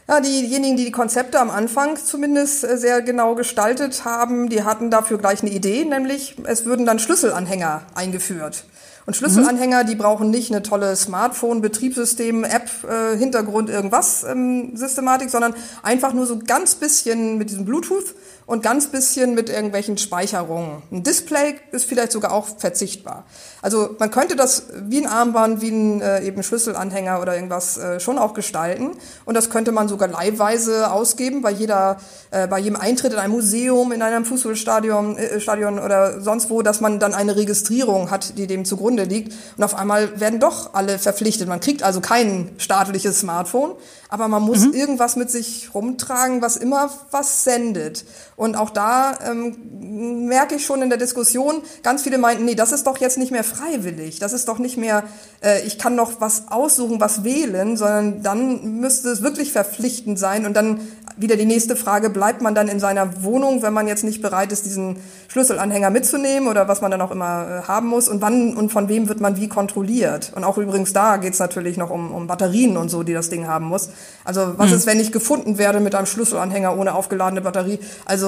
Ja, 0.08 0.20
diejenigen, 0.20 0.78
die 0.78 0.86
die 0.86 0.91
Konzepte 0.91 1.39
am 1.39 1.49
Anfang 1.49 1.97
zumindest 1.97 2.64
äh, 2.64 2.78
sehr 2.78 3.01
genau 3.01 3.34
gestaltet 3.34 4.06
haben, 4.06 4.49
die 4.49 4.64
hatten 4.64 4.91
dafür 4.91 5.18
gleich 5.18 5.41
eine 5.41 5.51
Idee, 5.51 5.84
nämlich 5.84 6.36
es 6.43 6.66
würden 6.66 6.86
dann 6.86 6.99
Schlüsselanhänger 6.99 7.82
eingeführt. 7.95 8.66
Und 9.08 9.16
Schlüsselanhänger, 9.16 9.84
die 9.84 9.95
brauchen 9.95 10.32
nicht 10.32 10.51
eine 10.51 10.64
tolle 10.64 10.95
Smartphone, 10.95 11.62
Betriebssystem, 11.62 12.43
App, 12.43 12.70
äh, 12.89 13.16
Hintergrund, 13.18 13.70
irgendwas 13.70 14.24
ähm, 14.24 14.76
Systematik, 14.76 15.30
sondern 15.30 15.53
einfach 15.84 16.14
nur 16.14 16.26
so 16.26 16.39
ganz 16.39 16.76
bisschen 16.76 17.38
mit 17.38 17.51
diesem 17.51 17.66
Bluetooth 17.66 18.16
und 18.46 18.62
ganz 18.62 18.88
bisschen 18.88 19.34
mit 19.34 19.50
irgendwelchen 19.50 19.98
Speicherungen. 19.98 20.84
Ein 20.91 21.04
Display 21.04 21.56
ist 21.72 21.86
vielleicht 21.86 22.12
sogar 22.12 22.32
auch 22.32 22.46
verzichtbar. 22.46 23.26
Also 23.62 23.96
man 23.98 24.12
könnte 24.12 24.36
das 24.36 24.68
wie 24.84 25.00
ein 25.00 25.08
Armband, 25.08 25.62
wie 25.62 25.72
ein 25.72 26.02
äh, 26.02 26.22
eben 26.22 26.43
Schlüsselanhänger 26.43 27.22
oder 27.22 27.34
irgendwas 27.34 27.78
äh, 27.78 28.00
schon 28.00 28.20
auch 28.20 28.36
gestalten. 28.36 28.91
Und 29.26 29.36
das 29.36 29.50
könnte 29.50 29.72
man 29.72 29.88
sogar 29.88 30.08
leihweise 30.08 30.91
ausgeben 30.91 31.41
bei 31.41 31.50
jeder, 31.50 31.98
äh, 32.30 32.48
bei 32.48 32.60
jedem 32.60 32.80
Eintritt 32.80 33.14
in 33.14 33.20
ein 33.20 33.32
Museum, 33.32 33.91
in 33.91 34.04
einem 34.04 34.26
Fußballstadion 34.26 35.18
äh, 35.18 35.39
Stadion 35.39 35.80
oder 35.80 36.22
sonst 36.22 36.52
wo, 36.52 36.62
dass 36.62 36.82
man 36.82 37.00
dann 37.00 37.16
eine 37.16 37.36
Registrierung 37.36 38.12
hat, 38.12 38.38
die 38.38 38.46
dem 38.46 38.64
zugrunde 38.66 39.06
liegt. 39.06 39.34
Und 39.58 39.64
auf 39.64 39.74
einmal 39.74 40.20
werden 40.20 40.39
doch 40.39 40.76
alle 40.76 41.00
verpflichtet. 41.00 41.48
Man 41.48 41.62
kriegt 41.62 41.82
also 41.82 42.00
kein 42.00 42.52
staatliches 42.58 43.22
Smartphone, 43.22 43.72
aber 44.10 44.28
man 44.28 44.43
muss 44.43 44.66
mhm. 44.66 44.74
irgendwas 44.74 45.16
mit 45.16 45.32
sich 45.32 45.72
rumtragen, 45.74 46.43
was 46.43 46.58
immer 46.58 46.91
was 47.10 47.43
sendet. 47.43 48.06
Und 48.38 48.56
auch 48.56 48.70
da 48.70 49.18
ähm, 49.26 50.28
merke 50.28 50.56
ich 50.56 50.66
schon 50.66 50.82
in 50.82 50.90
der 50.90 50.98
Diskussion, 50.98 51.62
ganz 51.84 52.04
viele 52.04 52.18
meinten, 52.18 52.44
nee, 52.44 52.56
das 52.56 52.74
ist 52.74 52.86
doch 52.86 52.98
jetzt 52.98 53.18
nicht 53.18 53.32
mehr 53.32 53.46
freiwillig, 53.46 54.20
das 54.20 54.34
ist 54.34 54.50
doch 54.50 54.60
nicht 54.60 54.76
mehr, 54.76 55.04
äh, 55.42 55.62
ich 55.66 55.80
kann 55.80 55.96
noch 55.96 56.20
was 56.20 56.50
aussuchen, 56.50 57.00
was 57.00 57.24
wählen, 57.24 57.78
sondern 57.78 58.24
dann 58.24 58.80
müsste 58.82 59.10
es 59.10 59.22
wirklich 59.22 59.54
verpflichtend 59.54 60.20
sein. 60.20 60.46
Und 60.46 60.54
dann 60.54 60.82
wieder 61.18 61.38
die 61.38 61.46
nächste 61.46 61.78
Frage, 61.78 62.10
bleibt 62.10 62.42
man 62.42 62.56
dann 62.56 62.68
in 62.68 62.82
seiner 62.82 63.24
Wohnung, 63.24 63.62
wenn 63.62 63.72
man 63.72 63.88
jetzt 63.88 64.04
nicht 64.04 64.22
bereit 64.22 64.52
ist, 64.52 64.66
diesen 64.66 64.98
Schlüsselanhänger 65.30 65.90
mitzunehmen 65.90 66.50
oder 66.50 66.68
was 66.68 66.82
man 66.82 66.92
dann 66.92 67.02
auch 67.02 67.12
immer 67.12 67.64
äh, 67.64 67.68
haben 67.68 67.88
muss? 67.88 68.10
Und 68.10 68.22
wann 68.22 68.58
und 68.58 68.70
von 68.72 68.90
wem 68.90 69.08
wird 69.08 69.22
man 69.22 69.38
wie 69.38 69.48
kontrolliert? 69.48 70.34
Und 70.36 70.44
auch 70.44 70.58
übrigens 70.58 70.92
da 70.92 71.16
geht 71.18 71.34
es 71.34 71.40
natürlich 71.40 71.78
noch 71.78 71.90
um, 71.90 72.14
um 72.14 72.28
Batterien 72.28 72.76
und 72.76 72.90
so, 72.90 73.04
die 73.04 73.14
das 73.14 73.30
Ding 73.30 73.48
haben 73.48 73.68
muss. 73.68 73.90
Also 74.26 74.58
was 74.58 74.72
mhm. 74.72 74.76
ist, 74.76 74.88
wenn 74.88 75.00
ich 75.00 75.14
gefunden 75.14 75.58
werde 75.58 75.80
mit 75.80 75.96
einem 75.96 76.06
Schlüsselanhänger 76.06 76.78
ohne 76.78 76.96
aufgeladene 76.96 77.42
Batterie? 77.42 77.80
Also 78.04 78.24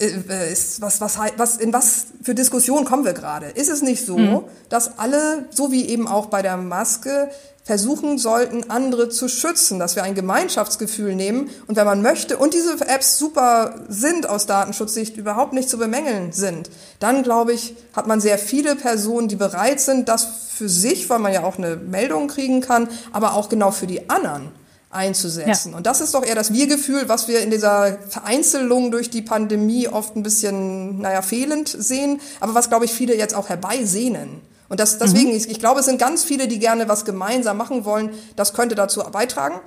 äh, 0.00 0.52
ist, 0.52 0.80
was, 0.80 1.00
was, 1.00 1.18
was, 1.36 1.56
in 1.56 1.72
was 1.72 2.06
für 2.22 2.34
Diskussionen 2.34 2.84
kommen 2.84 3.04
wir 3.04 3.12
gerade? 3.12 3.46
Ist 3.46 3.68
es 3.68 3.82
nicht 3.82 4.04
so, 4.04 4.16
mhm. 4.16 4.44
dass 4.68 4.98
alle, 4.98 5.46
so 5.50 5.72
wie 5.72 5.88
eben 5.88 6.08
auch 6.08 6.26
bei 6.26 6.42
der 6.42 6.56
Maske, 6.56 7.30
versuchen 7.64 8.18
sollten, 8.18 8.70
andere 8.70 9.10
zu 9.10 9.28
schützen, 9.28 9.78
dass 9.78 9.94
wir 9.94 10.02
ein 10.02 10.14
Gemeinschaftsgefühl 10.14 11.14
nehmen 11.14 11.50
und 11.68 11.76
wenn 11.76 11.84
man 11.84 12.02
möchte 12.02 12.36
und 12.36 12.54
diese 12.54 12.72
Apps 12.88 13.18
super 13.18 13.74
sind 13.88 14.28
aus 14.28 14.46
Datenschutzsicht, 14.46 15.16
überhaupt 15.16 15.52
nicht 15.52 15.68
zu 15.68 15.78
bemängeln 15.78 16.32
sind, 16.32 16.70
dann 16.98 17.22
glaube 17.22 17.52
ich, 17.52 17.76
hat 17.92 18.06
man 18.06 18.20
sehr 18.20 18.38
viele 18.38 18.74
Personen, 18.74 19.28
die 19.28 19.36
bereit 19.36 19.80
sind, 19.80 20.08
das 20.08 20.26
für 20.52 20.68
sich, 20.68 21.08
weil 21.10 21.20
man 21.20 21.32
ja 21.32 21.44
auch 21.44 21.58
eine 21.58 21.76
Meldung 21.76 22.28
kriegen 22.28 22.60
kann, 22.60 22.88
aber 23.12 23.34
auch 23.34 23.48
genau 23.48 23.70
für 23.70 23.86
die 23.86 24.10
anderen 24.10 24.48
einzusetzen. 24.90 25.70
Ja. 25.70 25.76
Und 25.76 25.86
das 25.86 26.00
ist 26.00 26.14
doch 26.14 26.24
eher 26.24 26.34
das 26.34 26.52
Wir-Gefühl, 26.52 27.08
was 27.08 27.28
wir 27.28 27.40
in 27.40 27.50
dieser 27.50 27.98
Vereinzelung 28.08 28.90
durch 28.90 29.08
die 29.08 29.22
Pandemie 29.22 29.88
oft 29.88 30.16
ein 30.16 30.22
bisschen, 30.22 31.00
naja, 31.00 31.22
fehlend 31.22 31.68
sehen, 31.68 32.20
aber 32.40 32.54
was, 32.54 32.68
glaube 32.68 32.84
ich, 32.84 32.92
viele 32.92 33.16
jetzt 33.16 33.34
auch 33.34 33.48
herbeisehnen. 33.48 34.40
Und 34.68 34.80
das, 34.80 34.98
deswegen, 34.98 35.30
mhm. 35.30 35.36
ich, 35.36 35.48
ich 35.48 35.58
glaube, 35.58 35.80
es 35.80 35.86
sind 35.86 35.98
ganz 35.98 36.24
viele, 36.24 36.48
die 36.48 36.58
gerne 36.58 36.88
was 36.88 37.04
gemeinsam 37.04 37.56
machen 37.56 37.84
wollen. 37.84 38.10
Das 38.36 38.52
könnte 38.52 38.74
dazu 38.74 39.00
beitragen. 39.00 39.60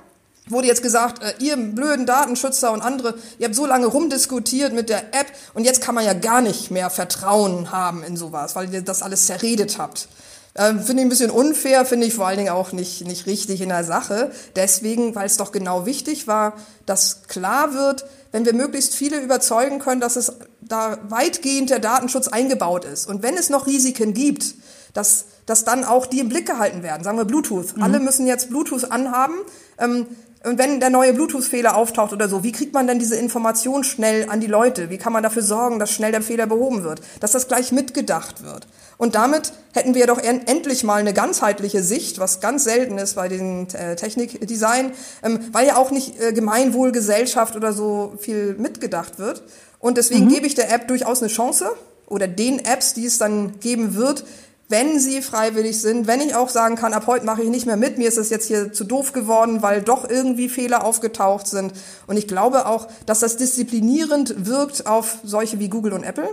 Wurde 0.48 0.66
jetzt 0.66 0.82
gesagt, 0.82 1.22
äh, 1.22 1.32
ihr 1.38 1.56
blöden 1.56 2.04
Datenschützer 2.04 2.70
und 2.72 2.82
andere, 2.82 3.14
ihr 3.38 3.46
habt 3.46 3.54
so 3.54 3.64
lange 3.64 3.86
rumdiskutiert 3.86 4.74
mit 4.74 4.90
der 4.90 5.14
App 5.14 5.26
und 5.54 5.64
jetzt 5.64 5.80
kann 5.80 5.94
man 5.94 6.04
ja 6.04 6.12
gar 6.12 6.42
nicht 6.42 6.70
mehr 6.70 6.90
Vertrauen 6.90 7.72
haben 7.72 8.02
in 8.02 8.16
sowas, 8.16 8.54
weil 8.54 8.72
ihr 8.72 8.82
das 8.82 9.02
alles 9.02 9.24
zerredet 9.24 9.78
habt. 9.78 10.08
Ähm, 10.56 10.80
finde 10.80 11.02
ich 11.02 11.06
ein 11.06 11.08
bisschen 11.08 11.30
unfair, 11.30 11.84
finde 11.84 12.06
ich 12.06 12.14
vor 12.14 12.28
allen 12.28 12.38
Dingen 12.38 12.52
auch 12.52 12.72
nicht, 12.72 13.04
nicht 13.06 13.26
richtig 13.26 13.60
in 13.60 13.70
der 13.70 13.82
Sache. 13.82 14.30
Deswegen, 14.54 15.14
weil 15.14 15.26
es 15.26 15.36
doch 15.36 15.50
genau 15.50 15.84
wichtig 15.84 16.28
war, 16.28 16.54
dass 16.86 17.22
klar 17.26 17.74
wird, 17.74 18.06
wenn 18.30 18.44
wir 18.44 18.54
möglichst 18.54 18.94
viele 18.94 19.20
überzeugen 19.20 19.80
können, 19.80 20.00
dass 20.00 20.16
es 20.16 20.32
da 20.60 20.98
weitgehend 21.08 21.70
der 21.70 21.80
Datenschutz 21.80 22.28
eingebaut 22.28 22.84
ist. 22.84 23.08
Und 23.08 23.22
wenn 23.22 23.36
es 23.36 23.50
noch 23.50 23.66
Risiken 23.66 24.14
gibt, 24.14 24.54
dass, 24.92 25.26
dass 25.44 25.64
dann 25.64 25.84
auch 25.84 26.06
die 26.06 26.20
im 26.20 26.28
Blick 26.28 26.46
gehalten 26.46 26.82
werden. 26.82 27.04
Sagen 27.04 27.18
wir 27.18 27.24
Bluetooth. 27.24 27.76
Mhm. 27.76 27.82
Alle 27.82 28.00
müssen 28.00 28.26
jetzt 28.26 28.48
Bluetooth 28.48 28.90
anhaben. 28.90 29.34
Ähm, 29.78 30.06
Und 30.44 30.58
wenn 30.58 30.78
der 30.78 30.90
neue 30.90 31.14
Bluetooth-Fehler 31.14 31.74
auftaucht 31.74 32.12
oder 32.12 32.28
so, 32.28 32.44
wie 32.44 32.52
kriegt 32.52 32.74
man 32.74 32.86
denn 32.86 32.98
diese 32.98 33.16
Information 33.16 33.82
schnell 33.82 34.28
an 34.28 34.40
die 34.40 34.46
Leute? 34.46 34.90
Wie 34.90 34.98
kann 34.98 35.12
man 35.12 35.22
dafür 35.22 35.42
sorgen, 35.42 35.78
dass 35.78 35.90
schnell 35.90 36.12
der 36.12 36.20
Fehler 36.20 36.46
behoben 36.46 36.84
wird? 36.84 37.00
Dass 37.20 37.32
das 37.32 37.48
gleich 37.48 37.72
mitgedacht 37.72 38.44
wird? 38.44 38.66
Und 38.98 39.14
damit 39.14 39.52
hätten 39.72 39.94
wir 39.94 40.06
doch 40.06 40.18
endlich 40.18 40.84
mal 40.84 41.00
eine 41.00 41.14
ganzheitliche 41.14 41.82
Sicht, 41.82 42.18
was 42.18 42.40
ganz 42.40 42.64
selten 42.64 42.98
ist 42.98 43.14
bei 43.14 43.28
den 43.28 43.68
äh, 43.74 43.96
Technikdesign, 43.96 44.92
ähm, 45.22 45.40
weil 45.52 45.66
ja 45.66 45.76
auch 45.76 45.90
nicht 45.90 46.20
äh, 46.20 46.32
Gemeinwohlgesellschaft 46.34 47.56
oder 47.56 47.72
so 47.72 48.14
viel 48.20 48.54
mitgedacht 48.58 49.18
wird. 49.18 49.42
Und 49.78 49.96
deswegen 49.96 50.26
mhm. 50.26 50.28
gebe 50.28 50.46
ich 50.46 50.54
der 50.54 50.70
App 50.70 50.88
durchaus 50.88 51.22
eine 51.22 51.30
Chance 51.30 51.70
oder 52.06 52.28
den 52.28 52.58
Apps, 52.64 52.92
die 52.92 53.06
es 53.06 53.16
dann 53.18 53.60
geben 53.60 53.94
wird, 53.94 54.24
wenn 54.68 54.98
sie 54.98 55.20
freiwillig 55.20 55.80
sind, 55.80 56.06
wenn 56.06 56.20
ich 56.20 56.34
auch 56.34 56.48
sagen 56.48 56.76
kann, 56.76 56.94
ab 56.94 57.06
heute 57.06 57.26
mache 57.26 57.42
ich 57.42 57.50
nicht 57.50 57.66
mehr 57.66 57.76
mit, 57.76 57.98
mir 57.98 58.08
ist 58.08 58.18
es 58.18 58.30
jetzt 58.30 58.46
hier 58.46 58.72
zu 58.72 58.84
doof 58.84 59.12
geworden, 59.12 59.62
weil 59.62 59.82
doch 59.82 60.08
irgendwie 60.08 60.48
Fehler 60.48 60.84
aufgetaucht 60.84 61.46
sind. 61.46 61.72
Und 62.06 62.16
ich 62.16 62.26
glaube 62.26 62.66
auch, 62.66 62.88
dass 63.06 63.20
das 63.20 63.36
disziplinierend 63.36 64.46
wirkt 64.46 64.86
auf 64.86 65.18
solche 65.22 65.58
wie 65.58 65.68
Google 65.68 65.92
und 65.92 66.02
Apple, 66.02 66.28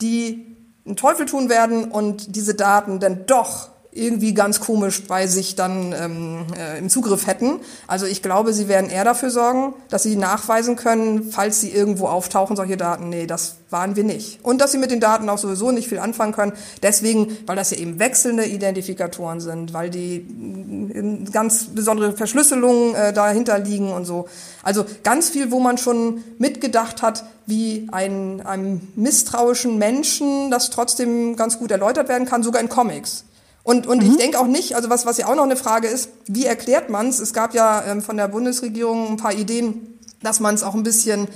die 0.00 0.56
einen 0.86 0.96
Teufel 0.96 1.26
tun 1.26 1.48
werden 1.48 1.90
und 1.90 2.36
diese 2.36 2.54
Daten 2.54 3.00
dann 3.00 3.26
doch 3.26 3.73
irgendwie 3.94 4.34
ganz 4.34 4.60
komisch 4.60 5.04
bei 5.06 5.28
sich 5.28 5.54
dann 5.54 5.94
ähm, 5.96 6.46
äh, 6.58 6.78
im 6.78 6.90
Zugriff 6.90 7.28
hätten. 7.28 7.60
Also 7.86 8.06
ich 8.06 8.22
glaube, 8.22 8.52
sie 8.52 8.68
werden 8.68 8.90
eher 8.90 9.04
dafür 9.04 9.30
sorgen, 9.30 9.74
dass 9.88 10.02
sie 10.02 10.16
nachweisen 10.16 10.74
können, 10.74 11.30
falls 11.30 11.60
sie 11.60 11.70
irgendwo 11.70 12.08
auftauchen, 12.08 12.56
solche 12.56 12.76
Daten, 12.76 13.08
nee, 13.08 13.26
das 13.26 13.56
waren 13.70 13.94
wir 13.94 14.02
nicht. 14.02 14.44
Und 14.44 14.60
dass 14.60 14.72
sie 14.72 14.78
mit 14.78 14.90
den 14.90 14.98
Daten 14.98 15.28
auch 15.28 15.38
sowieso 15.38 15.70
nicht 15.70 15.88
viel 15.88 16.00
anfangen 16.00 16.32
können. 16.32 16.52
Deswegen, 16.82 17.36
weil 17.46 17.54
das 17.54 17.70
ja 17.70 17.78
eben 17.78 18.00
wechselnde 18.00 18.44
Identifikatoren 18.44 19.40
sind, 19.40 19.72
weil 19.72 19.90
die 19.90 20.16
äh, 20.16 21.30
ganz 21.30 21.66
besondere 21.66 22.12
Verschlüsselungen 22.12 22.96
äh, 22.96 23.12
dahinter 23.12 23.60
liegen 23.60 23.92
und 23.92 24.06
so. 24.06 24.26
Also 24.64 24.84
ganz 25.04 25.30
viel, 25.30 25.52
wo 25.52 25.60
man 25.60 25.78
schon 25.78 26.24
mitgedacht 26.38 27.00
hat, 27.02 27.24
wie 27.46 27.88
ein, 27.92 28.40
einem 28.44 28.80
misstrauischen 28.96 29.78
Menschen 29.78 30.50
das 30.50 30.70
trotzdem 30.70 31.36
ganz 31.36 31.58
gut 31.58 31.70
erläutert 31.70 32.08
werden 32.08 32.26
kann, 32.26 32.42
sogar 32.42 32.60
in 32.60 32.68
Comics. 32.68 33.24
Und, 33.64 33.86
und 33.86 34.02
mhm. 34.02 34.10
ich 34.10 34.16
denke 34.18 34.38
auch 34.38 34.46
nicht, 34.46 34.76
also 34.76 34.90
was, 34.90 35.06
was 35.06 35.16
ja 35.16 35.26
auch 35.26 35.34
noch 35.34 35.42
eine 35.42 35.56
Frage 35.56 35.88
ist, 35.88 36.10
wie 36.26 36.44
erklärt 36.44 36.90
man 36.90 37.08
es? 37.08 37.18
Es 37.18 37.32
gab 37.32 37.54
ja 37.54 37.82
ähm, 37.84 38.02
von 38.02 38.16
der 38.16 38.28
Bundesregierung 38.28 39.08
ein 39.08 39.16
paar 39.16 39.32
Ideen, 39.32 39.98
dass 40.22 40.38
man 40.38 40.54
es 40.54 40.62
auch 40.62 40.74
ein 40.74 40.82
bisschen 40.82 41.28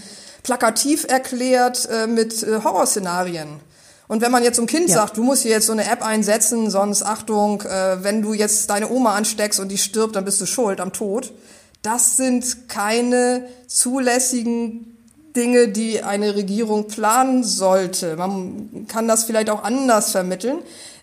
plakativ 0.43 1.05
erklärt 1.09 1.89
äh, 1.91 2.07
mit 2.07 2.43
äh, 2.43 2.61
Horrorszenarien. 2.63 3.49
Und 4.09 4.23
wenn 4.23 4.31
man 4.31 4.43
jetzt 4.43 4.57
zum 4.57 4.67
Kind 4.67 4.89
ja. 4.91 4.97
sagt, 4.97 5.17
du 5.17 5.23
musst 5.23 5.43
hier 5.43 5.53
jetzt 5.53 5.67
so 5.67 5.73
eine 5.73 5.91
App 5.91 6.05
einsetzen, 6.05 6.71
sonst 6.71 7.03
Achtung, 7.03 7.63
äh, 7.63 8.03
wenn 8.05 8.21
du 8.21 8.35
jetzt 8.35 8.69
deine 8.69 8.91
Oma 8.91 9.15
ansteckst 9.15 9.59
und 9.59 9.69
die 9.69 9.79
stirbt, 9.79 10.15
dann 10.15 10.25
bist 10.25 10.41
du 10.41 10.47
schuld 10.47 10.81
am 10.81 10.93
Tod. 10.93 11.33
Das 11.81 12.17
sind 12.17 12.69
keine 12.69 13.49
zulässigen 13.67 14.99
Dinge, 15.37 15.69
die 15.69 16.03
eine 16.03 16.35
Regierung 16.35 16.89
planen 16.89 17.45
sollte. 17.45 18.17
Man 18.17 18.87
kann 18.89 19.07
das 19.07 19.25
vielleicht 19.25 19.51
auch 19.51 19.63
anders 19.63 20.11
vermitteln. 20.11 20.59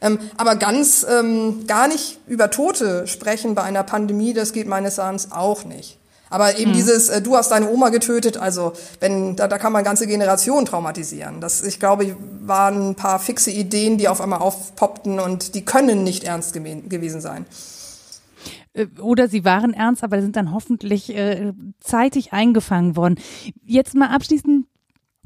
Ähm, 0.06 0.20
aber 0.38 0.56
ganz 0.56 1.06
ähm, 1.10 1.66
gar 1.68 1.88
nicht 1.88 2.20
über 2.28 2.52
Tote 2.52 3.08
sprechen 3.08 3.56
bei 3.56 3.64
einer 3.64 3.84
Pandemie, 3.84 4.34
das 4.34 4.54
geht 4.54 4.68
meines 4.68 5.00
Erachtens 5.00 5.32
auch 5.32 5.66
nicht. 5.66 5.98
Aber 6.30 6.58
eben 6.60 6.72
mhm. 6.72 6.76
dieses, 6.76 7.10
äh, 7.10 7.22
du 7.22 7.36
hast 7.36 7.50
deine 7.52 7.70
Oma 7.70 7.90
getötet, 7.90 8.38
also 8.38 8.74
wenn 9.00 9.36
da, 9.36 9.48
da 9.48 9.58
kann 9.58 9.74
man 9.74 9.84
ganze 9.84 10.06
Generationen 10.06 10.66
traumatisieren. 10.66 11.42
Das, 11.42 11.64
ich 11.64 11.80
glaube, 11.80 12.16
waren 12.42 12.90
ein 12.90 12.96
paar 12.96 13.20
fixe 13.20 13.52
Ideen, 13.52 13.98
die 13.98 14.08
auf 14.08 14.22
einmal 14.22 14.40
aufpoppten 14.40 15.20
und 15.20 15.56
die 15.56 15.66
können 15.66 16.04
nicht 16.04 16.24
ernst 16.24 16.54
gewesen 16.54 17.22
sein. 17.22 17.46
Äh, 18.74 18.88
oder 19.00 19.28
sie 19.28 19.44
waren 19.44 19.74
ernst, 19.74 20.04
aber 20.04 20.22
sind 20.22 20.36
dann 20.36 20.54
hoffentlich 20.54 21.16
äh, 21.16 21.54
zeitig 21.80 22.34
eingefangen 22.34 22.96
worden. 22.96 23.16
Jetzt 23.66 23.96
mal 23.96 24.10
abschließend 24.10 24.68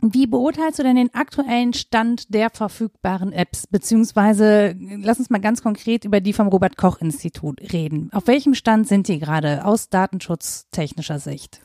wie 0.01 0.27
beurteilst 0.27 0.79
du 0.79 0.83
denn 0.83 0.95
den 0.95 1.13
aktuellen 1.13 1.73
Stand 1.73 2.33
der 2.33 2.49
verfügbaren 2.49 3.33
Apps? 3.33 3.67
Beziehungsweise, 3.67 4.75
lass 4.79 5.19
uns 5.19 5.29
mal 5.29 5.41
ganz 5.41 5.61
konkret 5.61 6.05
über 6.05 6.21
die 6.21 6.33
vom 6.33 6.47
Robert 6.47 6.77
Koch 6.77 6.99
Institut 6.99 7.61
reden. 7.73 8.09
Auf 8.13 8.27
welchem 8.27 8.53
Stand 8.53 8.87
sind 8.87 9.07
die 9.07 9.19
gerade 9.19 9.65
aus 9.65 9.89
datenschutztechnischer 9.89 11.19
Sicht? 11.19 11.61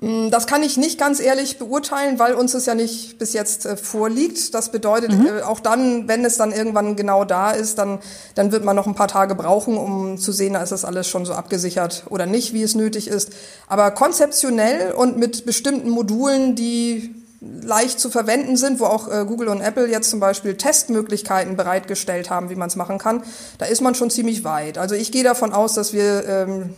Mm, 0.00 0.30
das 0.30 0.46
kann 0.46 0.62
ich 0.62 0.78
nicht 0.78 0.98
ganz 0.98 1.20
ehrlich 1.20 1.58
beurteilen, 1.58 2.18
weil 2.18 2.34
uns 2.34 2.54
es 2.54 2.64
ja 2.64 2.74
nicht 2.74 3.18
bis 3.18 3.34
jetzt 3.34 3.66
äh, 3.66 3.76
vorliegt. 3.76 4.54
Das 4.54 4.72
bedeutet, 4.72 5.12
mhm. 5.12 5.26
äh, 5.26 5.42
auch 5.42 5.60
dann, 5.60 6.08
wenn 6.08 6.24
es 6.24 6.38
dann 6.38 6.52
irgendwann 6.52 6.96
genau 6.96 7.24
da 7.24 7.50
ist, 7.50 7.78
dann, 7.78 7.98
dann 8.34 8.50
wird 8.52 8.64
man 8.64 8.76
noch 8.76 8.86
ein 8.86 8.94
paar 8.94 9.08
Tage 9.08 9.34
brauchen, 9.34 9.76
um 9.76 10.16
zu 10.16 10.32
sehen, 10.32 10.54
ist 10.54 10.72
das 10.72 10.86
alles 10.86 11.06
schon 11.08 11.26
so 11.26 11.34
abgesichert 11.34 12.04
oder 12.08 12.24
nicht, 12.24 12.54
wie 12.54 12.62
es 12.62 12.74
nötig 12.74 13.08
ist. 13.08 13.32
Aber 13.68 13.90
konzeptionell 13.90 14.92
und 14.92 15.18
mit 15.18 15.44
bestimmten 15.44 15.90
Modulen, 15.90 16.54
die 16.54 17.14
leicht 17.40 17.98
zu 17.98 18.10
verwenden 18.10 18.56
sind, 18.56 18.80
wo 18.80 18.84
auch 18.84 19.08
äh, 19.08 19.24
Google 19.24 19.48
und 19.48 19.60
Apple 19.60 19.88
jetzt 19.88 20.10
zum 20.10 20.20
Beispiel 20.20 20.56
Testmöglichkeiten 20.56 21.56
bereitgestellt 21.56 22.28
haben, 22.28 22.50
wie 22.50 22.54
man 22.54 22.68
es 22.68 22.76
machen 22.76 22.98
kann, 22.98 23.22
da 23.58 23.66
ist 23.66 23.80
man 23.80 23.94
schon 23.94 24.10
ziemlich 24.10 24.44
weit. 24.44 24.76
Also 24.76 24.94
ich 24.94 25.10
gehe 25.10 25.24
davon 25.24 25.52
aus, 25.52 25.74
dass 25.74 25.92
wir 25.94 26.26
ähm, 26.28 26.74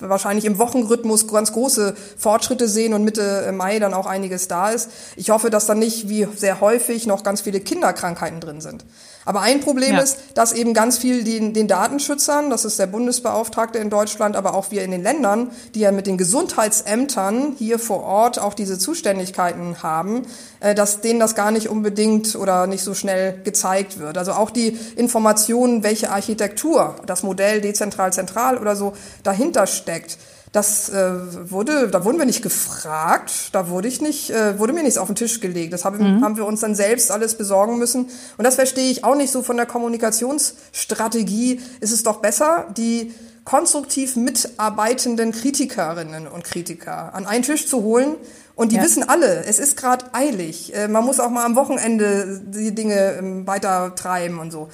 wahrscheinlich 0.00 0.44
im 0.46 0.58
Wochenrhythmus 0.58 1.28
ganz 1.28 1.52
große 1.52 1.94
Fortschritte 2.18 2.66
sehen 2.66 2.92
und 2.92 3.04
Mitte 3.04 3.52
Mai 3.52 3.78
dann 3.78 3.94
auch 3.94 4.06
einiges 4.06 4.48
da 4.48 4.70
ist. 4.70 4.90
Ich 5.14 5.30
hoffe, 5.30 5.50
dass 5.50 5.66
dann 5.66 5.78
nicht 5.78 6.08
wie 6.08 6.26
sehr 6.36 6.60
häufig 6.60 7.06
noch 7.06 7.22
ganz 7.22 7.42
viele 7.42 7.60
Kinderkrankheiten 7.60 8.40
drin 8.40 8.60
sind. 8.60 8.84
Aber 9.24 9.42
ein 9.42 9.60
Problem 9.60 9.96
ja. 9.96 10.00
ist, 10.00 10.18
dass 10.34 10.52
eben 10.52 10.72
ganz 10.72 10.98
viel 10.98 11.24
den, 11.24 11.52
den 11.52 11.68
Datenschützern, 11.68 12.48
das 12.48 12.64
ist 12.64 12.78
der 12.78 12.86
Bundesbeauftragte 12.86 13.78
in 13.78 13.90
Deutschland, 13.90 14.34
aber 14.34 14.54
auch 14.54 14.70
wir 14.70 14.82
in 14.82 14.90
den 14.90 15.02
Ländern, 15.02 15.50
die 15.74 15.80
ja 15.80 15.92
mit 15.92 16.06
den 16.06 16.16
Gesundheitsämtern 16.16 17.54
hier 17.58 17.78
vor 17.78 18.02
Ort 18.02 18.38
auch 18.38 18.54
diese 18.54 18.78
Zuständigkeiten 18.78 19.82
haben, 19.82 20.22
äh, 20.60 20.74
dass 20.74 21.02
denen 21.02 21.20
das 21.20 21.34
gar 21.34 21.50
nicht 21.50 21.68
unbedingt 21.68 22.34
oder 22.34 22.66
nicht 22.66 22.82
so 22.82 22.94
schnell 22.94 23.40
gezeigt 23.44 23.98
wird. 23.98 24.16
Also 24.16 24.32
auch 24.32 24.50
die 24.50 24.78
Informationen, 24.96 25.82
welche 25.82 26.10
Architektur, 26.10 26.96
das 27.06 27.22
Modell 27.22 27.60
dezentral, 27.60 28.12
zentral 28.12 28.56
oder 28.56 28.74
so 28.74 28.94
dahinter 29.22 29.66
steckt, 29.66 30.18
das 30.52 30.88
äh, 30.88 31.50
wurde, 31.50 31.88
da 31.88 32.04
wurden 32.04 32.18
wir 32.18 32.26
nicht 32.26 32.42
gefragt, 32.42 33.50
da 33.52 33.68
wurde 33.68 33.86
ich 33.86 34.00
nicht, 34.00 34.30
äh, 34.30 34.58
wurde 34.58 34.72
mir 34.72 34.82
nichts 34.82 34.98
auf 34.98 35.06
den 35.06 35.14
Tisch 35.14 35.40
gelegt. 35.40 35.72
Das 35.72 35.84
haben, 35.84 35.98
mhm. 35.98 36.24
haben 36.24 36.36
wir 36.36 36.44
uns 36.44 36.60
dann 36.60 36.74
selbst 36.74 37.12
alles 37.12 37.36
besorgen 37.36 37.78
müssen. 37.78 38.08
Und 38.36 38.44
das 38.44 38.56
verstehe 38.56 38.90
ich 38.90 39.04
auch 39.04 39.14
nicht 39.14 39.30
so 39.30 39.42
von 39.42 39.56
der 39.56 39.66
Kommunikationsstrategie. 39.66 41.60
Ist 41.80 41.92
es 41.92 42.02
doch 42.02 42.16
besser, 42.16 42.66
die 42.76 43.14
konstruktiv 43.44 44.16
mitarbeitenden 44.16 45.32
Kritikerinnen 45.32 46.26
und 46.26 46.44
Kritiker 46.44 47.14
an 47.14 47.26
einen 47.26 47.44
Tisch 47.44 47.68
zu 47.68 47.82
holen. 47.82 48.16
Und 48.56 48.72
die 48.72 48.76
ja. 48.76 48.82
wissen 48.82 49.08
alle, 49.08 49.44
es 49.44 49.58
ist 49.58 49.76
gerade 49.76 50.06
eilig. 50.12 50.74
Äh, 50.74 50.88
man 50.88 51.04
muss 51.04 51.20
auch 51.20 51.30
mal 51.30 51.44
am 51.44 51.54
Wochenende 51.54 52.42
die 52.44 52.74
Dinge 52.74 53.14
ähm, 53.18 53.46
weiter 53.46 53.94
treiben 53.94 54.38
und 54.40 54.50
so 54.50 54.68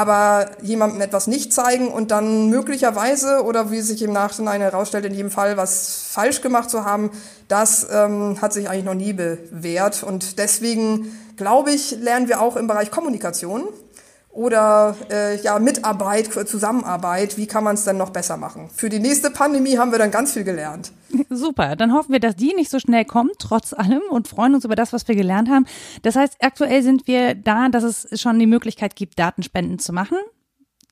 aber 0.00 0.50
jemandem 0.62 1.02
etwas 1.02 1.26
nicht 1.26 1.52
zeigen 1.52 1.88
und 1.88 2.10
dann 2.10 2.48
möglicherweise 2.48 3.44
oder 3.44 3.70
wie 3.70 3.82
sich 3.82 4.00
im 4.00 4.14
Nachhinein 4.14 4.62
herausstellt, 4.62 5.04
in 5.04 5.12
jedem 5.12 5.30
Fall 5.30 5.58
was 5.58 6.06
falsch 6.10 6.40
gemacht 6.40 6.70
zu 6.70 6.86
haben, 6.86 7.10
das 7.48 7.86
ähm, 7.92 8.40
hat 8.40 8.54
sich 8.54 8.70
eigentlich 8.70 8.86
noch 8.86 8.94
nie 8.94 9.12
bewährt. 9.12 10.02
Und 10.02 10.38
deswegen 10.38 11.14
glaube 11.36 11.72
ich, 11.72 11.90
lernen 12.00 12.28
wir 12.28 12.40
auch 12.40 12.56
im 12.56 12.66
Bereich 12.66 12.90
Kommunikation 12.90 13.64
oder 14.40 14.96
äh, 15.10 15.38
ja 15.42 15.58
Mitarbeit, 15.58 16.32
Zusammenarbeit, 16.48 17.36
wie 17.36 17.46
kann 17.46 17.62
man 17.62 17.74
es 17.74 17.84
denn 17.84 17.98
noch 17.98 18.08
besser 18.08 18.38
machen? 18.38 18.70
Für 18.74 18.88
die 18.88 18.98
nächste 18.98 19.30
Pandemie 19.30 19.76
haben 19.76 19.92
wir 19.92 19.98
dann 19.98 20.10
ganz 20.10 20.32
viel 20.32 20.44
gelernt. 20.44 20.92
Super, 21.28 21.76
dann 21.76 21.92
hoffen 21.92 22.12
wir, 22.12 22.20
dass 22.20 22.36
die 22.36 22.54
nicht 22.54 22.70
so 22.70 22.78
schnell 22.78 23.04
kommt, 23.04 23.32
trotz 23.38 23.74
allem, 23.74 24.00
und 24.08 24.28
freuen 24.28 24.54
uns 24.54 24.64
über 24.64 24.76
das, 24.76 24.94
was 24.94 25.06
wir 25.08 25.14
gelernt 25.14 25.50
haben. 25.50 25.66
Das 26.00 26.16
heißt, 26.16 26.38
aktuell 26.40 26.82
sind 26.82 27.06
wir 27.06 27.34
da, 27.34 27.68
dass 27.68 27.82
es 27.82 28.18
schon 28.18 28.38
die 28.38 28.46
Möglichkeit 28.46 28.96
gibt, 28.96 29.18
Datenspenden 29.18 29.78
zu 29.78 29.92
machen. 29.92 30.16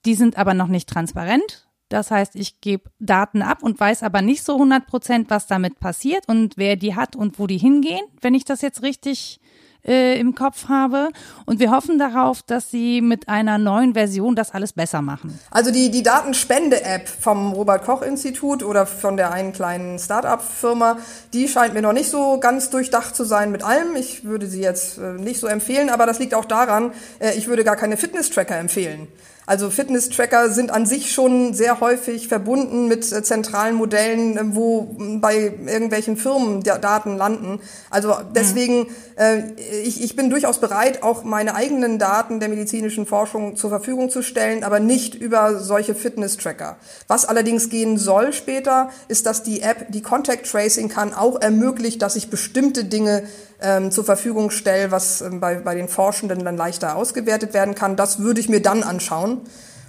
Die 0.05 0.15
sind 0.15 0.37
aber 0.37 0.53
noch 0.53 0.69
nicht 0.69 0.87
transparent. 0.87 1.69
Das 1.89 2.11
heißt, 2.11 2.37
ich 2.37 2.61
gebe 2.61 2.91
Daten 2.99 3.41
ab 3.41 3.63
und 3.63 3.81
weiß 3.81 4.03
aber 4.03 4.21
nicht 4.21 4.43
so 4.43 4.57
100 4.57 4.87
Prozent, 4.87 5.31
was 5.31 5.47
damit 5.47 5.81
passiert 5.81 6.29
und 6.29 6.59
wer 6.59 6.77
die 6.77 6.95
hat 6.95 7.17
und 7.17 7.39
wo 7.39 7.47
die 7.47 7.57
hingehen, 7.57 8.05
wenn 8.21 8.35
ich 8.35 8.45
das 8.45 8.61
jetzt 8.61 8.83
richtig 8.83 9.41
äh, 9.89 10.21
im 10.21 10.35
Kopf 10.35 10.69
habe. 10.69 11.09
Und 11.47 11.59
wir 11.59 11.71
hoffen 11.71 11.99
darauf, 11.99 12.43
dass 12.43 12.71
sie 12.71 13.01
mit 13.01 13.29
einer 13.29 13.59
neuen 13.59 13.95
Version 13.95 14.37
das 14.37 14.53
alles 14.53 14.73
besser 14.73 15.03
machen. 15.03 15.39
Also 15.51 15.71
die, 15.71 15.91
die 15.91 16.03
Datenspende-App 16.03 17.09
vom 17.09 17.53
Robert-Koch-Institut 17.53 18.63
oder 18.63 18.87
von 18.87 19.17
der 19.17 19.33
einen 19.33 19.53
kleinen 19.53 19.99
Start-up-Firma, 19.99 20.99
die 21.33 21.49
scheint 21.49 21.75
mir 21.75 21.83
noch 21.83 21.93
nicht 21.93 22.11
so 22.11 22.39
ganz 22.39 22.71
durchdacht 22.71 23.17
zu 23.17 23.25
sein 23.25 23.51
mit 23.51 23.63
allem. 23.63 23.97
Ich 23.97 24.25
würde 24.25 24.47
sie 24.47 24.61
jetzt 24.61 24.99
äh, 24.99 25.15
nicht 25.15 25.41
so 25.41 25.47
empfehlen, 25.47 25.89
aber 25.89 26.07
das 26.07 26.19
liegt 26.19 26.35
auch 26.35 26.45
daran, 26.45 26.93
äh, 27.19 27.33
ich 27.37 27.49
würde 27.49 27.65
gar 27.65 27.77
keine 27.77 27.97
Fitness-Tracker 27.97 28.57
empfehlen. 28.57 29.09
Also 29.49 29.71
Fitness-Tracker 29.71 30.51
sind 30.51 30.71
an 30.71 30.85
sich 30.85 31.11
schon 31.11 31.55
sehr 31.55 31.81
häufig 31.81 32.29
verbunden 32.29 32.87
mit 32.87 33.11
äh, 33.11 33.23
zentralen 33.23 33.77
Modellen, 33.77 34.37
äh, 34.37 34.43
wo 34.55 34.95
bei 34.99 35.55
irgendwelchen 35.65 36.19
Firmen 36.19 36.63
Daten 36.63 37.17
landen. 37.17 37.59
Also 37.89 38.15
deswegen, 38.35 38.81
mhm. 38.81 38.87
äh, 39.17 39.39
ich, 39.83 40.05
ich 40.05 40.17
bin 40.17 40.29
durchaus 40.29 40.61
bereit, 40.61 41.03
auch 41.03 41.25
meine 41.25 41.55
eigenen 41.55 41.99
Daten 41.99 42.41
der 42.41 42.51
medizinischen 42.51 43.07
Forschung 43.07 43.57
zur 43.57 43.71
Verfügung 43.71 44.11
zu 44.11 44.21
stellen, 44.21 44.65
aber 44.65 44.81
nicht 44.81 45.15
über 45.15 45.59
solche 45.59 45.95
Fitness-Tracker. 45.95 46.77
Was 47.07 47.25
allerdings 47.25 47.71
gehen 47.71 47.97
soll 47.97 48.35
später, 48.35 48.91
ist, 49.09 49.25
dass 49.25 49.45
die 49.45 49.63
App, 49.63 49.87
die 49.89 50.03
Contact 50.03 50.45
Tracing 50.45 50.91
kann, 50.91 51.15
auch 51.15 51.41
ermöglicht, 51.41 52.03
dass 52.03 52.17
ich 52.17 52.29
bestimmte 52.29 52.85
Dinge 52.85 53.23
ähm, 53.61 53.91
zur 53.91 54.05
Verfügung 54.05 54.51
stelle, 54.51 54.91
was 54.91 55.21
ähm, 55.21 55.41
bei, 55.41 55.57
bei 55.57 55.75
den 55.75 55.89
Forschenden 55.89 56.45
dann 56.45 56.57
leichter 56.57 56.97
ausgewertet 56.97 57.55
werden 57.55 57.75
kann. 57.75 57.97
Das 57.97 58.21
würde 58.21 58.41
ich 58.41 58.49
mir 58.49 58.63
dann 58.63 58.83
anschauen. 58.83 59.38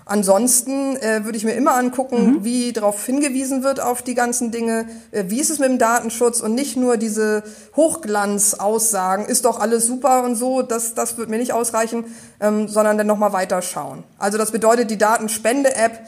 Ansonsten 0.10 0.96
äh, 0.98 1.24
würde 1.24 1.38
ich 1.38 1.44
mir 1.44 1.54
immer 1.54 1.76
angucken, 1.76 2.32
mhm. 2.32 2.44
wie 2.44 2.74
darauf 2.74 3.06
hingewiesen 3.06 3.62
wird 3.62 3.80
auf 3.80 4.02
die 4.02 4.16
ganzen 4.16 4.50
Dinge, 4.50 4.88
äh, 5.12 5.26
wie 5.28 5.40
ist 5.40 5.52
es 5.52 5.60
mit 5.60 5.70
dem 5.70 5.78
Datenschutz 5.78 6.42
und 6.42 6.56
nicht 6.56 6.76
nur 6.76 6.98
diese 6.98 7.44
Hochglanz-Aussagen, 7.76 9.26
ist 9.26 9.46
doch 9.46 9.60
alles 9.60 9.86
super 9.86 10.24
und 10.24 10.34
so, 10.36 10.64
das, 10.64 10.96
das 10.96 11.20
wird 11.20 11.30
mir 11.30 11.38
nicht 11.38 11.54
ausreichen, 11.54 12.06
ähm, 12.40 12.68
sondern 12.68 12.98
dann 12.98 13.06
nochmal 13.06 13.34
weiterschauen. 13.34 14.04
Also 14.18 14.40
das 14.40 14.50
bedeutet, 14.50 14.90
die 14.90 14.98
Datenspende-App, 14.98 16.00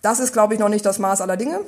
das 0.00 0.20
ist, 0.20 0.32
glaube 0.32 0.54
ich, 0.54 0.60
noch 0.60 0.70
nicht 0.70 0.86
das 0.86 0.98
Maß 0.98 1.20
aller 1.20 1.36
Dinge. 1.36 1.60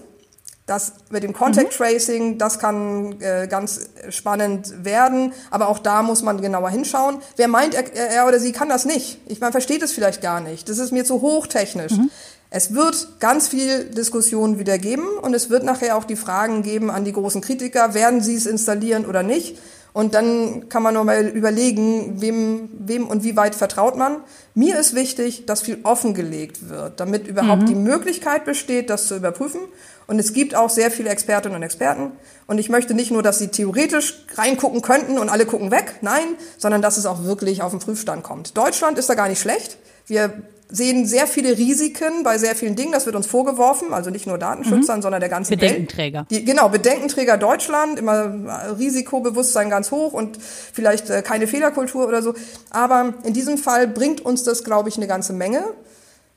Das 0.73 0.95
mit 1.11 1.23
dem 1.23 1.35
Contact 1.35 1.79
mhm. 1.79 1.85
Tracing, 1.85 2.39
das 2.39 2.59
kann 2.59 3.21
äh, 3.21 3.47
ganz 3.47 3.91
spannend 4.09 4.85
werden, 4.85 5.35
aber 5.51 5.69
auch 5.69 5.79
da 5.79 6.03
muss 6.03 6.23
man 6.23 6.41
genauer 6.41 6.71
hinschauen. 6.71 7.19
Wer 7.37 7.47
meint, 7.47 7.75
er, 7.75 7.93
er 7.95 8.27
oder 8.27 8.39
sie 8.39 8.53
kann 8.53 8.71
das 8.71 8.87
nicht? 8.87 9.19
Ich 9.27 9.39
meine, 9.39 9.53
versteht 9.53 9.83
es 9.83 9.93
vielleicht 9.93 10.23
gar 10.23 10.41
nicht. 10.41 10.71
Das 10.71 10.79
ist 10.79 10.91
mir 10.91 11.05
zu 11.05 11.21
hochtechnisch. 11.21 11.93
Mhm. 11.93 12.11
Es 12.49 12.73
wird 12.73 13.21
ganz 13.21 13.49
viel 13.49 13.85
Diskussion 13.85 14.59
wieder 14.59 14.79
geben 14.79 15.07
und 15.21 15.35
es 15.35 15.51
wird 15.51 15.63
nachher 15.63 15.95
auch 15.95 16.05
die 16.05 16.17
Fragen 16.17 16.63
geben 16.63 16.91
an 16.91 17.05
die 17.05 17.13
großen 17.13 17.43
Kritiker, 17.43 17.93
werden 17.93 18.23
sie 18.23 18.35
es 18.35 18.47
installieren 18.47 19.05
oder 19.05 19.23
nicht? 19.23 19.59
Und 19.93 20.15
dann 20.15 20.71
kann 20.71 20.83
man 20.83 20.95
nochmal 20.95 21.27
überlegen, 21.27 22.21
wem, 22.21 22.71
wem 22.79 23.07
und 23.07 23.25
wie 23.25 23.37
weit 23.37 23.55
vertraut 23.55 23.97
man. 23.97 24.19
Mir 24.55 24.79
ist 24.79 24.95
wichtig, 24.95 25.45
dass 25.45 25.63
viel 25.63 25.81
offengelegt 25.83 26.71
wird, 26.71 26.99
damit 26.99 27.27
überhaupt 27.27 27.63
mhm. 27.63 27.67
die 27.67 27.75
Möglichkeit 27.75 28.45
besteht, 28.45 28.89
das 28.89 29.07
zu 29.07 29.17
überprüfen. 29.17 29.61
Und 30.07 30.19
es 30.19 30.33
gibt 30.33 30.55
auch 30.55 30.71
sehr 30.71 30.91
viele 30.91 31.11
Expertinnen 31.11 31.57
und 31.57 31.63
Experten. 31.63 32.13
Und 32.47 32.59
ich 32.59 32.69
möchte 32.69 32.95
nicht 32.95 33.11
nur, 33.11 33.23
dass 33.23 33.39
sie 33.39 33.49
theoretisch 33.49 34.25
reingucken 34.35 34.83
könnten 34.83 35.19
und 35.19 35.29
alle 35.29 35.47
gucken 35.47 35.71
weg, 35.71 35.97
nein, 36.01 36.37
sondern 36.59 36.83
dass 36.83 36.97
es 36.97 37.07
auch 37.07 37.25
wirklich 37.25 37.63
auf 37.63 37.71
den 37.71 37.81
Prüfstand 37.81 38.23
kommt. 38.23 38.57
Deutschland 38.57 38.99
ist 38.99 39.09
da 39.09 39.15
gar 39.15 39.29
nicht 39.29 39.41
schlecht. 39.41 39.77
Wir 40.07 40.33
sehen 40.73 41.07
sehr 41.07 41.27
viele 41.27 41.59
Risiken 41.59 42.25
bei 42.25 42.39
sehr 42.39 42.57
vielen 42.57 42.75
Dingen. 42.75 42.93
Das 42.93 43.05
wird 43.05 43.15
uns 43.15 43.27
vorgeworfen, 43.27 43.93
also 43.93 44.11
nicht 44.11 44.27
nur 44.27 44.39
Datenschützern, 44.39 44.99
mhm. 44.99 45.03
sondern 45.03 45.21
der 45.21 45.29
ganzen 45.29 45.51
Bedenkenträger. 45.51 46.21
Welt. 46.21 46.31
Die, 46.31 46.45
genau, 46.45 46.71
Bedenkenträger 46.71 47.37
Deutschland, 47.37 47.99
immer 47.99 48.79
Risikobewusstsein 48.79 49.69
ganz 49.69 49.91
hoch 49.91 50.15
und 50.15 50.39
vielleicht 50.41 51.11
äh, 51.11 51.21
keine 51.23 51.47
Fehlerkultur 51.47 52.09
oder 52.09 52.23
so. 52.23 52.35
Aber 52.71 53.13
in 53.25 53.35
diesem 53.35 53.59
Fall 53.59 53.87
bringt 53.87 54.23
uns 54.23 54.45
das, 54.45 54.65
glaube 54.65 54.89
ich, 54.89 54.97
eine 54.97 55.07
ganze 55.07 55.35
Menge. 55.35 55.63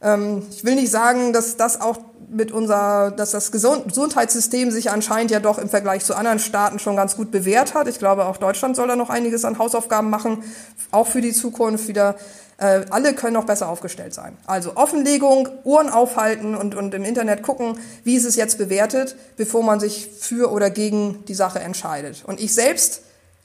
Ähm, 0.02 0.44
ich 0.52 0.66
will 0.66 0.76
nicht 0.76 0.92
sagen, 0.92 1.32
dass 1.32 1.56
das 1.56 1.80
auch 1.80 1.98
mit 2.30 2.52
unser, 2.52 3.12
dass 3.12 3.32
das 3.32 3.52
Gesundheitssystem 3.52 4.72
sich 4.72 4.92
anscheinend 4.92 5.32
ja 5.32 5.40
doch 5.40 5.58
im 5.58 5.70
Vergleich 5.70 6.04
zu 6.04 6.16
anderen 6.16 6.40
Staaten 6.40 6.80
schon 6.80 6.98
ganz 6.98 7.16
gut 7.16 7.32
bewährt 7.32 7.74
hat. 7.74 7.88
Ich 7.88 8.00
glaube, 8.00 8.26
auch 8.26 8.38
Deutschland 8.38 8.76
soll 8.76 8.90
da 8.90 8.98
noch 8.98 9.10
einiges 9.10 9.46
an 9.46 9.58
Hausaufgaben 9.58 10.10
machen, 10.10 10.44
auch 10.92 11.08
für 11.08 11.22
die 11.22 11.32
Zukunft 11.32 11.88
wieder. 11.88 12.16
Äh, 12.58 12.86
alle 12.90 13.14
können 13.14 13.34
noch 13.34 13.46
besser 13.46 13.68
aufgestellt 13.68 14.14
sein. 14.14 14.38
Also 14.46 14.76
Offenlegung, 14.76 15.50
Uhren 15.64 15.90
aufhalten 15.90 16.56
und, 16.56 16.76
und 16.76 16.94
im 16.94 17.04
Internet 17.04 17.44
gucken, 17.44 17.80
wie 18.04 18.16
ist 18.16 18.26
es 18.26 18.36
jetzt 18.36 18.58
bewertet, 18.58 19.16
bevor 19.36 19.64
man 19.64 19.80
sich 19.80 20.10
für 20.20 20.52
oder 20.52 20.70
gegen 20.70 21.26
die 21.26 21.34
Sache 21.34 21.60
entscheidet. 21.60 22.24
Und 22.26 22.40
ich 22.40 22.54
selbst 22.54 23.02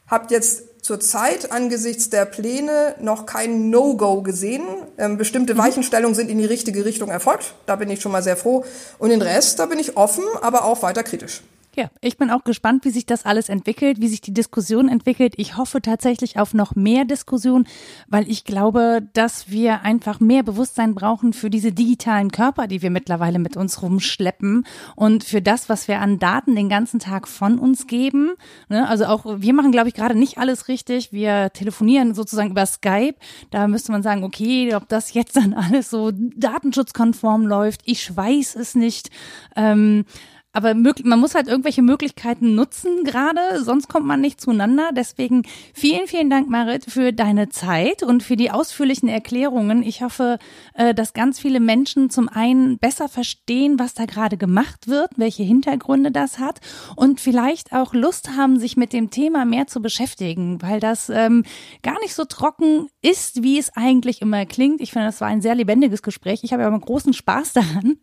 habe 0.07 0.27
jetzt 0.31 0.63
zurzeit 0.83 1.53
angesichts 1.53 2.11
der 2.11 2.25
Pläne 2.25 2.95
noch 3.01 3.27
kein 3.27 3.71
No-Go 3.71 4.23
gesehen. 4.23 4.63
Ähm, 4.97 5.19
bestimmte 5.19 5.55
mhm. 5.55 5.59
Weichenstellungen 5.59 6.15
sind 6.15 6.31
in 6.31 6.39
die 6.39 6.47
richtige 6.47 6.85
Richtung 6.85 7.11
erfolgt. 7.11 7.55
Da 7.67 7.77
bin 7.77 7.91
ich 7.91 8.01
schon 8.01 8.13
mal 8.13 8.23
sehr 8.23 8.37
froh. 8.37 8.65
Und 8.99 9.11
den 9.11 9.23
Rest, 9.23 9.59
da 9.59 9.67
bin 9.67 9.79
ich 9.79 9.97
offen, 9.97 10.25
aber 10.41 10.65
auch 10.65 10.83
weiter 10.83 11.03
kritisch. 11.03 11.43
Ja, 11.77 11.89
ich 12.01 12.19
bin 12.19 12.31
auch 12.31 12.43
gespannt, 12.43 12.85
wie 12.85 12.91
sich 12.91 13.07
das 13.07 13.25
alles 13.25 13.49
entwickelt, 13.49 14.01
wie 14.01 14.09
sich 14.09 14.21
die 14.21 14.35
Diskussion 14.35 14.89
entwickelt. 14.89 15.35
Ich 15.37 15.57
hoffe 15.57 15.81
tatsächlich 15.81 16.37
auf 16.37 16.53
noch 16.53 16.75
mehr 16.75 17.05
Diskussion, 17.05 17.65
weil 18.09 18.29
ich 18.29 18.43
glaube, 18.43 19.09
dass 19.13 19.51
wir 19.51 19.83
einfach 19.83 20.19
mehr 20.19 20.43
Bewusstsein 20.43 20.97
brauchen 20.97 21.33
für 21.33 21.49
diese 21.49 21.71
digitalen 21.71 22.33
Körper, 22.33 22.67
die 22.67 22.83
wir 22.83 22.91
mittlerweile 22.91 23.39
mit 23.39 23.57
uns 23.57 23.83
rumschleppen 23.83 24.67
und 24.97 25.23
für 25.23 25.41
das, 25.41 25.69
was 25.69 25.87
wir 25.87 26.01
an 26.01 26.19
Daten 26.19 26.57
den 26.57 26.69
ganzen 26.69 26.99
Tag 26.99 27.29
von 27.29 27.61
uns 27.61 27.87
geben. 27.87 28.33
Ne, 28.69 28.89
also 28.89 29.05
auch 29.05 29.25
wir 29.39 29.55
machen, 29.55 29.71
glaube 29.71 29.89
ich, 29.89 29.95
gerade 29.95 30.19
nicht 30.19 30.39
alles 30.39 30.67
richtig. 30.67 31.13
Wir 31.13 31.53
telefonieren 31.53 32.15
sozusagen 32.15 32.51
über 32.51 32.67
Skype. 32.67 33.15
Da 33.53 33.69
müsste 33.69 33.93
man 33.93 34.03
sagen, 34.03 34.25
okay, 34.25 34.75
ob 34.75 34.89
das 34.89 35.15
jetzt 35.15 35.37
dann 35.37 35.55
alles 35.55 35.89
so 35.89 36.11
datenschutzkonform 36.13 37.47
läuft, 37.47 37.83
ich 37.85 38.17
weiß 38.17 38.57
es 38.57 38.75
nicht. 38.75 39.11
Ähm, 39.55 40.05
aber 40.53 40.75
man 40.75 41.21
muss 41.21 41.35
halt 41.35 41.47
irgendwelche 41.47 41.83
Möglichkeiten 41.83 42.55
nutzen 42.55 43.05
gerade, 43.05 43.63
sonst 43.63 43.89
kommt 43.89 44.07
man 44.07 44.21
nicht 44.21 44.41
zueinander. 44.41 44.91
Deswegen 44.93 45.43
vielen, 45.73 46.09
vielen 46.09 46.29
Dank, 46.29 46.49
Marit, 46.51 46.87
für 46.89 47.13
deine 47.13 47.51
Zeit 47.51 48.03
und 48.03 48.23
für 48.23 48.37
die 48.37 48.51
ausführlichen 48.51 49.09
Erklärungen. 49.09 49.83
Ich 49.83 50.03
hoffe, 50.03 50.39
äh, 50.75 50.93
dass 50.93 51.13
ganz 51.13 51.39
viele 51.39 51.61
Menschen 51.61 52.11
zum 52.11 52.29
einen 52.29 52.79
besser 52.79 53.09
verstehen, 53.09 53.79
was 53.79 53.95
da 53.95 54.07
gerade 54.07 54.37
gemacht 54.37 54.89
wird, 54.89 55.11
welche 55.17 55.45
Hintergründe 55.45 56.11
das 56.11 56.41
hat 56.41 56.61
und 56.97 57.21
vielleicht 57.21 57.73
auch 57.73 57.95
Lust 57.95 58.37
haben, 58.37 58.59
sich 58.59 58.77
mit 58.77 58.93
dem 58.93 59.11
Thema 59.11 59.45
mehr 59.45 59.69
zu 59.69 59.81
beschäftigen, 59.81 60.61
weil 60.63 60.81
das 60.81 61.11
ähm, 61.11 61.45
gar 61.83 61.99
nicht 62.01 62.15
so 62.15 62.25
trocken 62.25 62.89
ist, 63.03 63.45
wie 63.45 63.59
es 63.59 63.71
eigentlich 63.77 64.21
immer 64.21 64.47
klingt. 64.47 64.81
Ich 64.81 64.91
finde, 64.91 65.07
das 65.07 65.21
war 65.21 65.29
ein 65.29 65.43
sehr 65.43 65.55
lebendiges 65.55 66.03
Gespräch. 66.03 66.41
Ich 66.43 66.53
habe 66.53 66.67
aber 66.67 66.79
großen 66.79 67.13
Spaß 67.13 67.53
daran. 67.53 67.99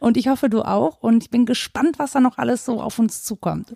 Und 0.00 0.16
ich 0.16 0.28
hoffe, 0.28 0.48
du 0.48 0.62
auch. 0.62 0.98
Und 1.00 1.22
ich 1.22 1.30
bin 1.30 1.46
gespannt, 1.46 1.98
was 1.98 2.12
da 2.12 2.20
noch 2.20 2.38
alles 2.38 2.64
so 2.64 2.80
auf 2.80 2.98
uns 2.98 3.22
zukommt. 3.22 3.74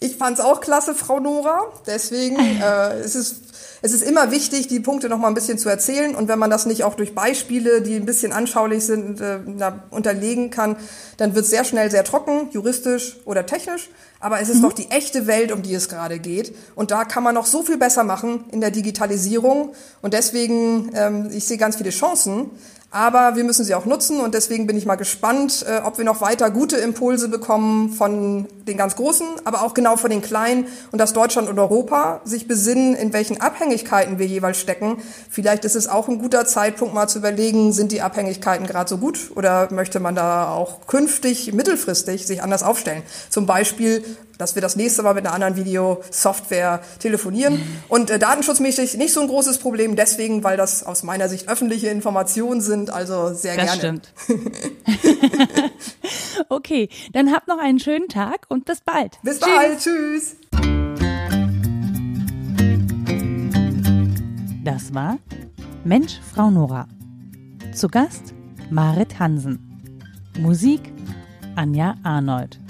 Ich 0.00 0.16
fand 0.16 0.38
es 0.38 0.44
auch 0.44 0.60
klasse, 0.60 0.94
Frau 0.94 1.20
Nora. 1.20 1.60
Deswegen 1.86 2.36
äh, 2.60 2.98
es 2.98 3.14
ist 3.14 3.54
es 3.84 3.92
ist 3.92 4.02
immer 4.02 4.30
wichtig, 4.30 4.66
die 4.66 4.80
Punkte 4.80 5.10
noch 5.10 5.18
mal 5.18 5.28
ein 5.28 5.34
bisschen 5.34 5.58
zu 5.58 5.68
erzählen. 5.68 6.14
Und 6.14 6.26
wenn 6.26 6.38
man 6.38 6.48
das 6.48 6.64
nicht 6.64 6.84
auch 6.84 6.94
durch 6.94 7.14
Beispiele, 7.14 7.82
die 7.82 7.96
ein 7.96 8.06
bisschen 8.06 8.32
anschaulich 8.32 8.86
sind, 8.86 9.20
äh, 9.20 9.40
unterlegen 9.90 10.48
kann, 10.48 10.76
dann 11.18 11.34
wird 11.34 11.44
es 11.44 11.50
sehr 11.50 11.64
schnell 11.64 11.90
sehr 11.90 12.02
trocken, 12.02 12.48
juristisch 12.50 13.18
oder 13.26 13.44
technisch. 13.44 13.90
Aber 14.20 14.40
es 14.40 14.48
ist 14.48 14.60
mhm. 14.60 14.62
doch 14.62 14.72
die 14.72 14.90
echte 14.90 15.26
Welt, 15.26 15.52
um 15.52 15.60
die 15.60 15.74
es 15.74 15.90
gerade 15.90 16.18
geht. 16.18 16.54
Und 16.74 16.92
da 16.92 17.04
kann 17.04 17.22
man 17.22 17.34
noch 17.34 17.44
so 17.44 17.62
viel 17.62 17.76
besser 17.76 18.04
machen 18.04 18.46
in 18.50 18.62
der 18.62 18.70
Digitalisierung. 18.70 19.74
Und 20.00 20.14
deswegen, 20.14 20.90
ähm, 20.94 21.28
ich 21.30 21.44
sehe 21.44 21.58
ganz 21.58 21.76
viele 21.76 21.90
Chancen. 21.90 22.52
Aber 22.94 23.34
wir 23.34 23.42
müssen 23.42 23.64
sie 23.64 23.74
auch 23.74 23.86
nutzen 23.86 24.20
und 24.20 24.34
deswegen 24.34 24.68
bin 24.68 24.76
ich 24.76 24.86
mal 24.86 24.94
gespannt, 24.94 25.66
äh, 25.68 25.80
ob 25.84 25.98
wir 25.98 26.04
noch 26.04 26.20
weiter 26.20 26.48
gute 26.52 26.76
Impulse 26.76 27.28
bekommen 27.28 27.90
von 27.90 28.46
den 28.68 28.76
ganz 28.76 28.94
Großen, 28.94 29.26
aber 29.42 29.62
auch 29.62 29.74
genau 29.74 29.96
von 29.96 30.10
den 30.10 30.22
Kleinen 30.22 30.68
und 30.92 31.00
dass 31.00 31.12
Deutschland 31.12 31.48
und 31.48 31.58
Europa 31.58 32.20
sich 32.22 32.46
besinnen, 32.46 32.94
in 32.94 33.12
welchen 33.12 33.40
Abhängigkeiten 33.40 34.20
wir 34.20 34.26
jeweils 34.26 34.60
stecken. 34.60 34.98
Vielleicht 35.28 35.64
ist 35.64 35.74
es 35.74 35.88
auch 35.88 36.06
ein 36.06 36.20
guter 36.20 36.46
Zeitpunkt, 36.46 36.94
mal 36.94 37.08
zu 37.08 37.18
überlegen, 37.18 37.72
sind 37.72 37.90
die 37.90 38.00
Abhängigkeiten 38.00 38.64
gerade 38.64 38.88
so 38.88 38.98
gut 38.98 39.32
oder 39.34 39.72
möchte 39.72 39.98
man 39.98 40.14
da 40.14 40.50
auch 40.50 40.86
künftig, 40.86 41.52
mittelfristig 41.52 42.28
sich 42.28 42.44
anders 42.44 42.62
aufstellen? 42.62 43.02
Zum 43.28 43.44
Beispiel 43.44 44.04
dass 44.38 44.54
wir 44.54 44.62
das 44.62 44.76
nächste 44.76 45.02
Mal 45.02 45.14
mit 45.14 45.26
einer 45.26 45.34
anderen 45.34 45.56
Videosoftware 45.56 46.80
telefonieren. 46.98 47.60
Und 47.88 48.10
äh, 48.10 48.18
datenschutzmäßig 48.18 48.96
nicht 48.96 49.12
so 49.12 49.20
ein 49.20 49.28
großes 49.28 49.58
Problem, 49.58 49.96
deswegen, 49.96 50.44
weil 50.44 50.56
das 50.56 50.82
aus 50.82 51.02
meiner 51.02 51.28
Sicht 51.28 51.48
öffentliche 51.48 51.88
Informationen 51.88 52.60
sind, 52.60 52.90
also 52.90 53.32
sehr 53.34 53.56
das 53.56 53.78
gerne. 53.78 53.78
Stimmt. 53.78 54.12
okay, 56.48 56.88
dann 57.12 57.32
habt 57.32 57.48
noch 57.48 57.58
einen 57.58 57.78
schönen 57.78 58.08
Tag 58.08 58.46
und 58.48 58.64
bis 58.64 58.80
bald. 58.80 59.18
Bis 59.22 59.40
tschüss. 59.40 59.48
bald, 59.48 59.80
tschüss. 59.80 60.36
Das 64.64 64.94
war 64.94 65.18
Mensch, 65.84 66.20
Frau 66.34 66.50
Nora. 66.50 66.88
Zu 67.74 67.88
Gast 67.88 68.34
Marit 68.70 69.18
Hansen. 69.18 69.58
Musik 70.38 70.80
Anja 71.54 71.96
Arnold. 72.02 72.63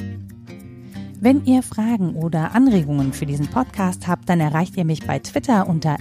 Wenn 1.25 1.45
ihr 1.47 1.62
Fragen 1.62 2.16
oder 2.16 2.55
Anregungen 2.55 3.14
für 3.14 3.25
diesen 3.25 3.47
Podcast 3.47 4.07
habt, 4.07 4.29
dann 4.29 4.41
erreicht 4.41 4.77
ihr 4.77 4.85
mich 4.85 5.07
bei 5.07 5.18
Twitter 5.20 5.66
unter 5.66 5.97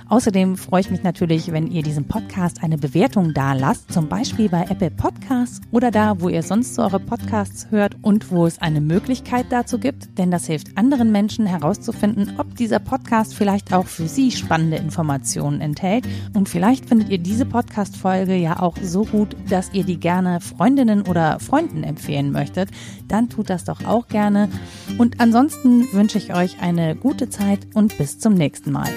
Außerdem 0.09 0.55
freue 0.55 0.81
ich 0.81 0.89
mich 0.89 1.03
natürlich, 1.03 1.51
wenn 1.51 1.67
ihr 1.67 1.83
diesem 1.83 2.05
Podcast 2.05 2.63
eine 2.63 2.77
Bewertung 2.77 3.33
da 3.33 3.53
lasst, 3.53 3.91
zum 3.91 4.07
Beispiel 4.07 4.49
bei 4.49 4.63
Apple 4.69 4.91
Podcasts 4.91 5.61
oder 5.71 5.91
da, 5.91 6.21
wo 6.21 6.29
ihr 6.29 6.43
sonst 6.43 6.75
so 6.75 6.81
eure 6.81 6.99
Podcasts 6.99 7.67
hört 7.71 7.95
und 8.01 8.31
wo 8.31 8.45
es 8.45 8.61
eine 8.61 8.79
Möglichkeit 8.79 9.47
dazu 9.49 9.79
gibt, 9.79 10.17
denn 10.17 10.31
das 10.31 10.47
hilft 10.47 10.77
anderen 10.77 11.11
Menschen 11.11 11.45
herauszufinden, 11.45 12.35
ob 12.37 12.55
dieser 12.55 12.79
Podcast 12.79 13.35
vielleicht 13.35 13.73
auch 13.73 13.85
für 13.85 14.07
sie 14.07 14.31
spannende 14.31 14.77
Informationen 14.77 15.59
enthält 15.59 16.07
und 16.33 16.47
vielleicht 16.47 16.85
findet 16.85 17.09
ihr 17.09 17.17
diese 17.17 17.45
Podcast-Folge 17.45 18.35
ja 18.35 18.61
auch 18.61 18.77
so 18.81 19.03
gut, 19.03 19.35
dass 19.49 19.73
ihr 19.73 19.83
die 19.83 19.99
gerne 19.99 20.39
Freundinnen 20.39 21.01
oder 21.01 21.39
Freunden 21.39 21.83
empfehlen 21.83 22.31
möchtet, 22.31 22.69
dann 23.07 23.29
tut 23.29 23.49
das 23.49 23.65
doch 23.65 23.85
auch 23.85 24.07
gerne. 24.07 24.49
Und 24.97 25.19
ansonsten 25.19 25.91
wünsche 25.93 26.17
ich 26.17 26.33
euch 26.33 26.61
eine 26.61 26.95
gute 26.95 27.29
Zeit 27.29 27.67
und 27.73 27.97
bis 27.97 28.19
zum 28.19 28.33
nächsten 28.33 28.71
Mal. 28.71 28.89